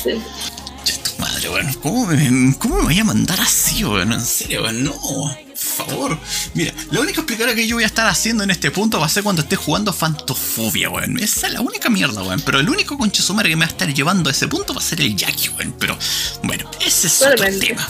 Tu 0.03 1.11
madre, 1.19 1.49
bueno, 1.51 1.71
¿cómo 1.83 2.07
me, 2.07 2.57
¿cómo 2.59 2.77
me 2.77 2.83
voy 2.85 2.99
a 2.99 3.05
mandar 3.05 3.39
así, 3.41 3.85
bueno? 3.85 4.15
En 4.15 4.25
serio, 4.25 4.63
bueno, 4.63 4.93
no. 4.93 5.37
Por 5.51 5.57
favor. 5.57 6.19
Mira, 6.55 6.73
la 6.91 7.01
única 7.01 7.21
explicada 7.21 7.55
que 7.55 7.67
yo 7.67 7.77
voy 7.77 7.85
a 7.85 7.87
estar 7.87 8.07
haciendo 8.07 8.45
en 8.45 8.51
este 8.51 8.71
punto 8.71 8.99
va 8.99 9.07
a 9.07 9.11
ser 9.11 9.23
cuando 9.23 9.43
esté 9.43 9.57
jugando 9.57 9.93
Fantofobia, 9.93 10.89
weón. 10.89 11.19
Esa 11.19 11.49
es 11.49 11.53
la 11.53 11.61
única 11.61 11.91
mierda, 11.91 12.23
weón. 12.23 12.41
Pero 12.41 12.61
el 12.61 12.69
único 12.71 12.97
conchesumare 12.97 13.51
que 13.51 13.57
me 13.57 13.67
va 13.67 13.69
a 13.69 13.73
estar 13.73 13.93
llevando 13.93 14.31
a 14.31 14.33
ese 14.33 14.49
punto 14.49 14.73
va 14.73 14.81
a 14.81 14.85
ser 14.85 15.03
el 15.03 15.15
Jackie, 15.15 15.51
weón. 15.51 15.75
Pero, 15.79 15.99
bueno, 16.45 16.71
ese 16.81 17.09
es 17.09 17.21
otro 17.21 17.47
tema. 17.59 17.89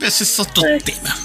Ese 0.00 0.22
es 0.22 0.38
otro 0.38 0.62
tema. 0.84 1.16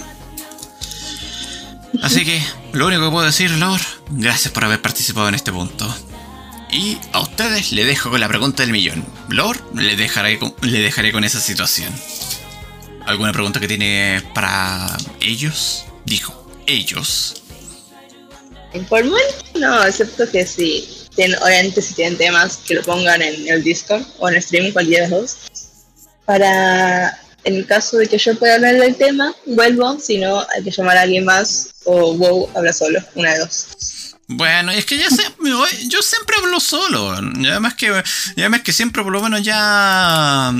Así 2.01 2.25
que, 2.25 2.41
lo 2.73 2.87
único 2.87 3.03
que 3.03 3.11
puedo 3.11 3.25
decir, 3.25 3.51
Lord, 3.51 3.81
gracias 4.11 4.53
por 4.53 4.65
haber 4.65 4.81
participado 4.81 5.27
en 5.27 5.35
este 5.35 5.51
punto. 5.51 5.93
Y 6.71 6.97
a 7.13 7.21
ustedes 7.21 7.71
le 7.71 7.83
dejo 7.83 8.09
con 8.09 8.19
la 8.19 8.27
pregunta 8.27 8.63
del 8.63 8.71
millón. 8.71 9.05
Lord, 9.29 9.59
le 9.75 9.95
dejaré 9.95 10.39
con, 10.39 11.23
esa 11.23 11.39
situación. 11.39 11.93
¿Alguna 13.05 13.33
pregunta 13.33 13.59
que 13.59 13.67
tiene 13.67 14.21
para 14.33 14.95
ellos? 15.19 15.85
Dijo, 16.05 16.47
ellos. 16.67 17.41
Por 18.87 19.03
no, 19.55 19.83
excepto 19.83 20.29
que 20.29 20.45
si 20.45 20.87
tienen, 21.15 21.41
obviamente 21.41 21.81
si 21.81 21.95
tienen 21.95 22.17
temas, 22.17 22.57
que 22.57 22.75
lo 22.75 22.83
pongan 22.83 23.21
en 23.21 23.47
el 23.47 23.63
Discord 23.63 24.03
o 24.19 24.29
en 24.29 24.35
el 24.35 24.43
stream, 24.43 24.71
cualquiera 24.71 25.05
de 25.05 25.09
los 25.09 25.21
dos. 25.21 25.37
Para 26.25 27.19
en 27.49 27.55
el 27.55 27.65
caso 27.65 27.97
de 27.97 28.07
que 28.07 28.17
yo 28.17 28.37
pueda 28.37 28.55
hablar 28.55 28.75
del 28.75 28.95
tema, 28.95 29.35
vuelvo, 29.45 29.99
si 29.99 30.17
no, 30.17 30.45
hay 30.55 30.63
que 30.63 30.71
llamar 30.71 30.97
a 30.97 31.01
alguien 31.01 31.25
más 31.25 31.71
o 31.83 32.13
WoW 32.13 32.49
habla 32.55 32.71
solo, 32.71 32.99
una 33.15 33.33
de 33.33 33.39
dos. 33.39 33.67
Bueno, 34.31 34.71
es 34.71 34.85
que 34.85 34.95
ya 34.95 35.09
sé, 35.09 35.23
yo 35.87 36.03
siempre 36.03 36.35
hablo 36.37 36.59
solo. 36.59 37.09
Además 37.09 37.73
que, 37.73 38.03
además 38.37 38.61
que 38.61 38.71
siempre 38.71 39.01
por 39.01 39.11
lo 39.11 39.23
menos 39.23 39.41
ya 39.41 40.53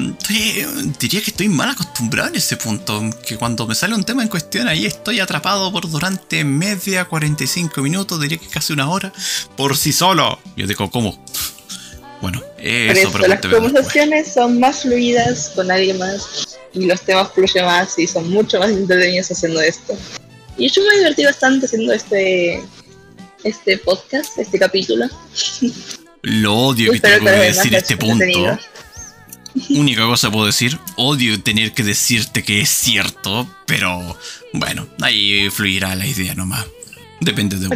diría 1.00 1.22
que 1.22 1.30
estoy 1.30 1.50
mal 1.50 1.70
acostumbrado 1.70 2.30
en 2.30 2.36
ese 2.36 2.58
punto. 2.58 3.08
Que 3.24 3.38
cuando 3.38 3.68
me 3.68 3.76
sale 3.76 3.94
un 3.94 4.04
tema 4.04 4.24
en 4.24 4.28
cuestión, 4.28 4.68
ahí 4.68 4.88
estoy 4.88 5.20
atrapado 5.20 5.72
por 5.72 5.88
durante 5.88 6.44
media, 6.44 7.06
45 7.06 7.80
minutos, 7.84 8.20
diría 8.20 8.40
que 8.40 8.48
casi 8.48 8.74
una 8.74 8.90
hora, 8.90 9.14
por 9.56 9.78
sí 9.78 9.94
solo. 9.94 10.40
Yo 10.58 10.66
digo, 10.66 10.90
¿cómo? 10.90 11.24
Bueno, 12.22 12.42
eso, 12.58 13.10
eso 13.10 13.28
Las 13.28 13.40
conversaciones 13.40 14.34
son 14.34 14.60
más 14.60 14.82
fluidas 14.82 15.52
con 15.56 15.70
alguien 15.70 16.00
más 16.00 16.59
y 16.74 16.86
los 16.86 17.02
temas 17.02 17.32
fluyen 17.34 17.66
más 17.66 17.98
y 17.98 18.08
son 18.08 18.30
mucho 18.30 18.60
más 18.60 18.70
entretenidos 18.70 19.32
haciendo 19.32 19.62
esto. 19.62 19.98
Y 20.58 20.70
yo 20.70 20.82
me 20.84 20.98
divertí 20.98 21.24
bastante 21.26 21.66
haciendo 21.66 21.94
este 21.94 22.62
este 23.44 23.78
podcast, 23.78 24.38
este 24.38 24.60
capítulo. 24.60 25.08
Lo 26.22 26.56
odio 26.56 26.92
que 26.92 27.00
tengo 27.00 27.26
que 27.26 27.32
decir 27.32 27.76
este 27.76 27.98
punto. 27.98 28.60
Única 29.70 30.06
cosa 30.06 30.32
puedo 30.32 30.46
decir, 30.46 30.78
odio 30.96 31.42
tener 31.42 31.74
que 31.74 31.84
decirte 31.84 32.44
que 32.44 32.62
es 32.62 32.70
cierto, 32.70 33.48
pero 33.66 34.18
bueno, 34.54 34.88
ahí 35.02 35.50
fluirá 35.50 35.96
la 35.96 36.06
idea 36.06 36.36
nomás. 36.36 36.66
Depende 37.20 37.58
de 37.58 37.68
uno. 37.68 37.76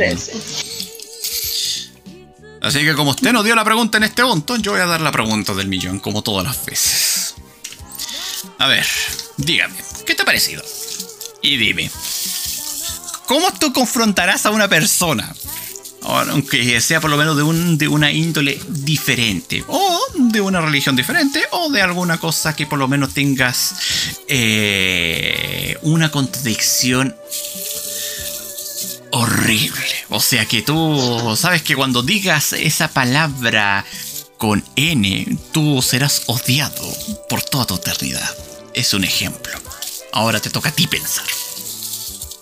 Así 2.62 2.80
que 2.80 2.94
como 2.94 3.12
usted 3.12 3.34
nos 3.34 3.44
dio 3.44 3.56
la 3.56 3.66
pregunta 3.66 3.98
en 3.98 4.04
este 4.04 4.24
punto, 4.24 4.56
yo 4.58 4.72
voy 4.72 4.82
a 4.82 4.86
dar 4.86 5.02
la 5.02 5.12
pregunta 5.12 5.54
del 5.54 5.68
millón, 5.68 6.00
como 6.00 6.22
todas 6.22 6.46
las 6.46 6.66
veces. 6.66 7.33
A 8.60 8.68
ver, 8.68 8.86
dígame, 9.38 9.76
¿qué 10.06 10.16
te 10.16 10.22
ha 10.22 10.26
parecido? 10.26 10.64
Y 11.42 11.58
dime, 11.58 11.92
¿cómo 13.28 13.52
tú 13.54 13.74
confrontarás 13.74 14.46
a 14.46 14.52
una 14.52 14.68
persona? 14.68 15.34
Aunque 16.06 16.82
sea 16.82 17.00
por 17.00 17.10
lo 17.10 17.18
menos 17.18 17.38
de, 17.38 17.44
un, 17.44 17.78
de 17.78 17.88
una 17.88 18.12
índole 18.12 18.60
diferente, 18.68 19.64
o 19.68 20.00
de 20.16 20.42
una 20.42 20.60
religión 20.60 20.96
diferente, 20.96 21.42
o 21.52 21.70
de 21.72 21.82
alguna 21.82 22.18
cosa 22.18 22.56
que 22.56 22.68
por 22.68 22.78
lo 22.78 22.88
menos 22.88 23.14
tengas 23.14 23.76
eh, 24.28 25.78
una 25.82 26.12
contradicción 26.12 27.16
horrible. 29.12 29.86
O 30.10 30.20
sea 30.20 30.46
que 30.46 30.62
tú 30.62 31.36
sabes 31.38 31.62
que 31.62 31.76
cuando 31.76 32.04
digas 32.04 32.54
esa 32.54 32.90
palabra 32.90 33.86
con 34.44 34.62
N, 34.76 35.38
tú 35.54 35.82
serás 35.82 36.24
odiado 36.26 36.86
por 37.30 37.42
toda 37.42 37.66
tu 37.66 37.76
eternidad. 37.76 38.30
Es 38.74 38.94
un 38.94 39.06
ejemplo. 39.06 39.54
Ahora 40.12 40.42
te 40.42 40.50
toca 40.50 40.68
a 40.68 40.72
ti 40.74 40.86
pensar. 40.86 41.24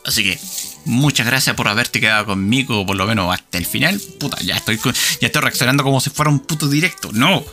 Así 0.04 0.24
que, 0.24 0.40
muchas 0.86 1.28
gracias 1.28 1.56
por 1.56 1.68
haberte 1.68 2.00
quedado 2.00 2.26
conmigo, 2.26 2.84
por 2.88 2.96
lo 2.96 3.06
menos 3.06 3.32
hasta 3.32 3.60
el 3.60 3.68
final. 3.68 4.02
Puta, 4.20 4.40
ya 4.42 4.56
estoy, 4.56 4.80
ya 4.84 5.28
estoy 5.28 5.42
reaccionando 5.44 5.84
como 5.84 6.02
si 6.02 6.10
fuera 6.10 6.32
un 6.32 6.40
puto 6.40 6.68
directo. 6.68 7.12
No. 7.14 7.46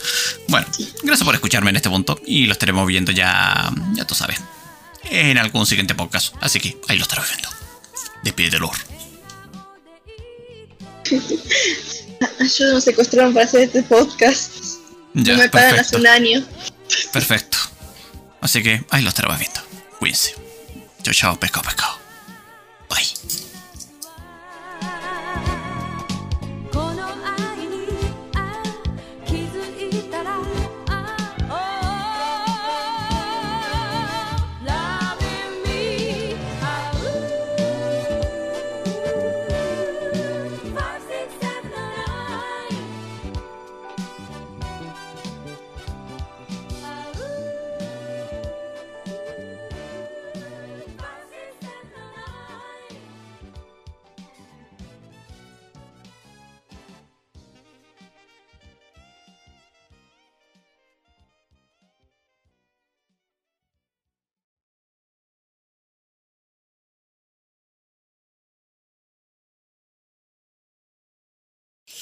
Bueno, 0.48 0.66
gracias 1.02 1.26
por 1.26 1.34
escucharme 1.34 1.68
en 1.68 1.76
este 1.76 1.90
punto 1.90 2.18
y 2.24 2.46
lo 2.46 2.52
estaremos 2.52 2.86
viendo 2.86 3.12
ya, 3.12 3.70
ya 3.92 4.06
tú 4.06 4.14
sabes, 4.14 4.40
en 5.10 5.36
algún 5.36 5.66
siguiente 5.66 5.94
podcast. 5.94 6.34
Así 6.40 6.58
que 6.58 6.80
ahí 6.88 6.96
lo 6.96 7.02
estaremos 7.02 7.28
viendo. 7.28 7.50
Despídete, 8.22 8.58
Lord. 8.58 8.78
Yo 12.58 12.74
me 12.74 12.80
secuestraron 12.80 13.32
para 13.32 13.46
hacer 13.46 13.62
este 13.62 13.82
podcast. 13.82 14.52
Ya, 15.14 15.34
no 15.34 15.38
me 15.40 15.48
pagan 15.48 15.78
hace 15.78 15.96
un 15.96 16.06
año. 16.06 16.44
Perfecto. 17.12 17.58
Así 18.40 18.62
que 18.62 18.84
ahí 18.90 19.02
lo 19.02 19.08
estaremos 19.08 19.38
viendo. 19.38 19.60
Cuídense. 19.98 20.34
Chao, 21.02 21.14
chao, 21.14 21.40
pescado, 21.40 21.64
pescado. 21.64 21.97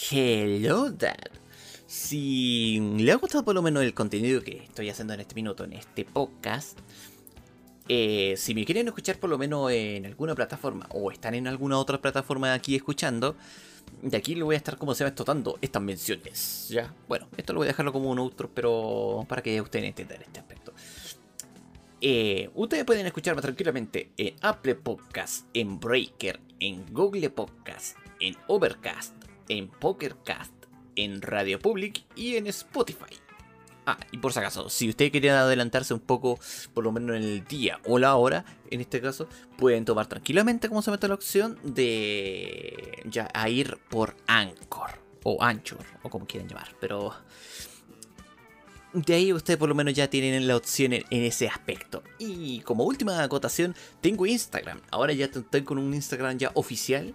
Hello 0.09 0.90
Dad. 0.90 1.30
Si 1.86 2.78
le 2.96 3.11
ha 3.11 3.16
gustado 3.16 3.44
por 3.44 3.57
lo 3.57 3.62
menos 3.62 3.82
el 3.82 3.92
contenido 3.92 4.40
que 4.40 4.59
estoy 4.59 4.88
haciendo 4.88 5.14
en 5.14 5.20
este 5.20 5.34
minuto, 5.34 5.64
en 5.64 5.72
este 5.72 6.04
podcast, 6.04 6.78
eh, 7.88 8.34
si 8.36 8.54
me 8.54 8.64
quieren 8.64 8.86
escuchar 8.86 9.18
por 9.18 9.30
lo 9.30 9.38
menos 9.38 9.70
en 9.72 10.07
alguna 10.07 10.36
plataforma 10.36 10.86
o 10.90 11.11
están 11.11 11.34
en 11.34 11.48
alguna 11.48 11.78
otra 11.78 12.00
plataforma 12.00 12.52
aquí 12.54 12.76
escuchando, 12.76 13.34
de 14.02 14.16
aquí 14.16 14.36
le 14.36 14.44
voy 14.44 14.54
a 14.54 14.59
estar 14.59 14.78
como 14.78 14.94
se 14.94 15.02
va 15.02 15.09
explotando 15.09 15.59
estas 15.61 15.82
menciones. 15.82 16.68
Ya, 16.68 16.94
bueno, 17.09 17.26
esto 17.36 17.52
lo 17.52 17.61
voy 17.61 17.66
a 17.66 17.70
dejarlo 17.70 17.92
como 17.92 18.09
un 18.11 18.20
outro, 18.20 18.48
pero 18.52 19.26
para 19.28 19.42
que 19.42 19.61
ustedes 19.61 19.86
entiendan 19.86 20.22
este 20.22 20.38
aspecto. 20.38 20.72
Eh, 22.00 22.50
ustedes 22.54 22.84
pueden 22.84 23.07
escucharme 23.07 23.42
tranquilamente 23.42 24.12
en 24.16 24.36
Apple 24.42 24.76
Podcast, 24.76 25.46
en 25.52 25.80
Breaker, 25.80 26.38
en 26.61 26.86
Google 26.92 27.30
Podcast, 27.30 27.96
en 28.20 28.36
Overcast, 28.46 29.26
en 29.49 29.68
Pokercast, 29.68 30.53
en 30.97 31.22
Radio 31.22 31.59
Public 31.59 32.05
y 32.14 32.36
en 32.36 32.47
Spotify. 32.49 33.16
Ah, 33.88 33.99
y 34.11 34.18
por 34.18 34.32
si 34.32 34.40
acaso, 34.40 34.68
si 34.68 34.88
ustedes 34.88 35.12
querían 35.12 35.36
adelantarse 35.36 35.94
un 35.94 36.01
poco, 36.01 36.40
por 36.74 36.82
lo 36.82 36.90
menos 36.90 37.16
en 37.16 37.22
el 37.22 37.44
día 37.44 37.78
o 37.84 38.01
la 38.01 38.16
hora, 38.16 38.44
en 38.70 38.80
este 38.80 39.01
caso, 39.01 39.28
pueden 39.57 39.84
tomar 39.84 40.09
tranquilamente 40.09 40.68
como 40.68 40.82
se 40.82 40.90
mete 40.90 41.07
la 41.07 41.14
opción 41.14 41.57
de 41.62 43.05
ya 43.05 43.28
a 43.32 43.49
ir 43.49 43.78
por 43.88 44.16
Anchor 44.26 44.90
o 45.22 45.40
Anchor 45.40 45.86
o 46.03 46.11
como 46.11 46.26
quieran 46.26 46.49
llamar, 46.49 46.74
pero 46.80 47.14
de 48.92 49.14
ahí 49.14 49.32
ustedes 49.32 49.59
por 49.59 49.68
lo 49.68 49.74
menos 49.74 49.94
ya 49.94 50.09
tienen 50.09 50.49
la 50.49 50.57
opción 50.57 50.92
en, 50.94 51.05
ese 51.11 51.47
aspecto. 51.47 52.03
Y 52.18 52.61
como 52.61 52.84
última 52.84 53.22
acotación, 53.22 53.76
tengo 54.01 54.26
Instagram. 54.26 54.80
Ahora 54.90 55.12
ya 55.12 55.26
estoy 55.26 55.62
con 55.62 55.78
un 55.78 55.92
Instagram 55.94 56.38
ya 56.38 56.51
oficial 56.55 57.14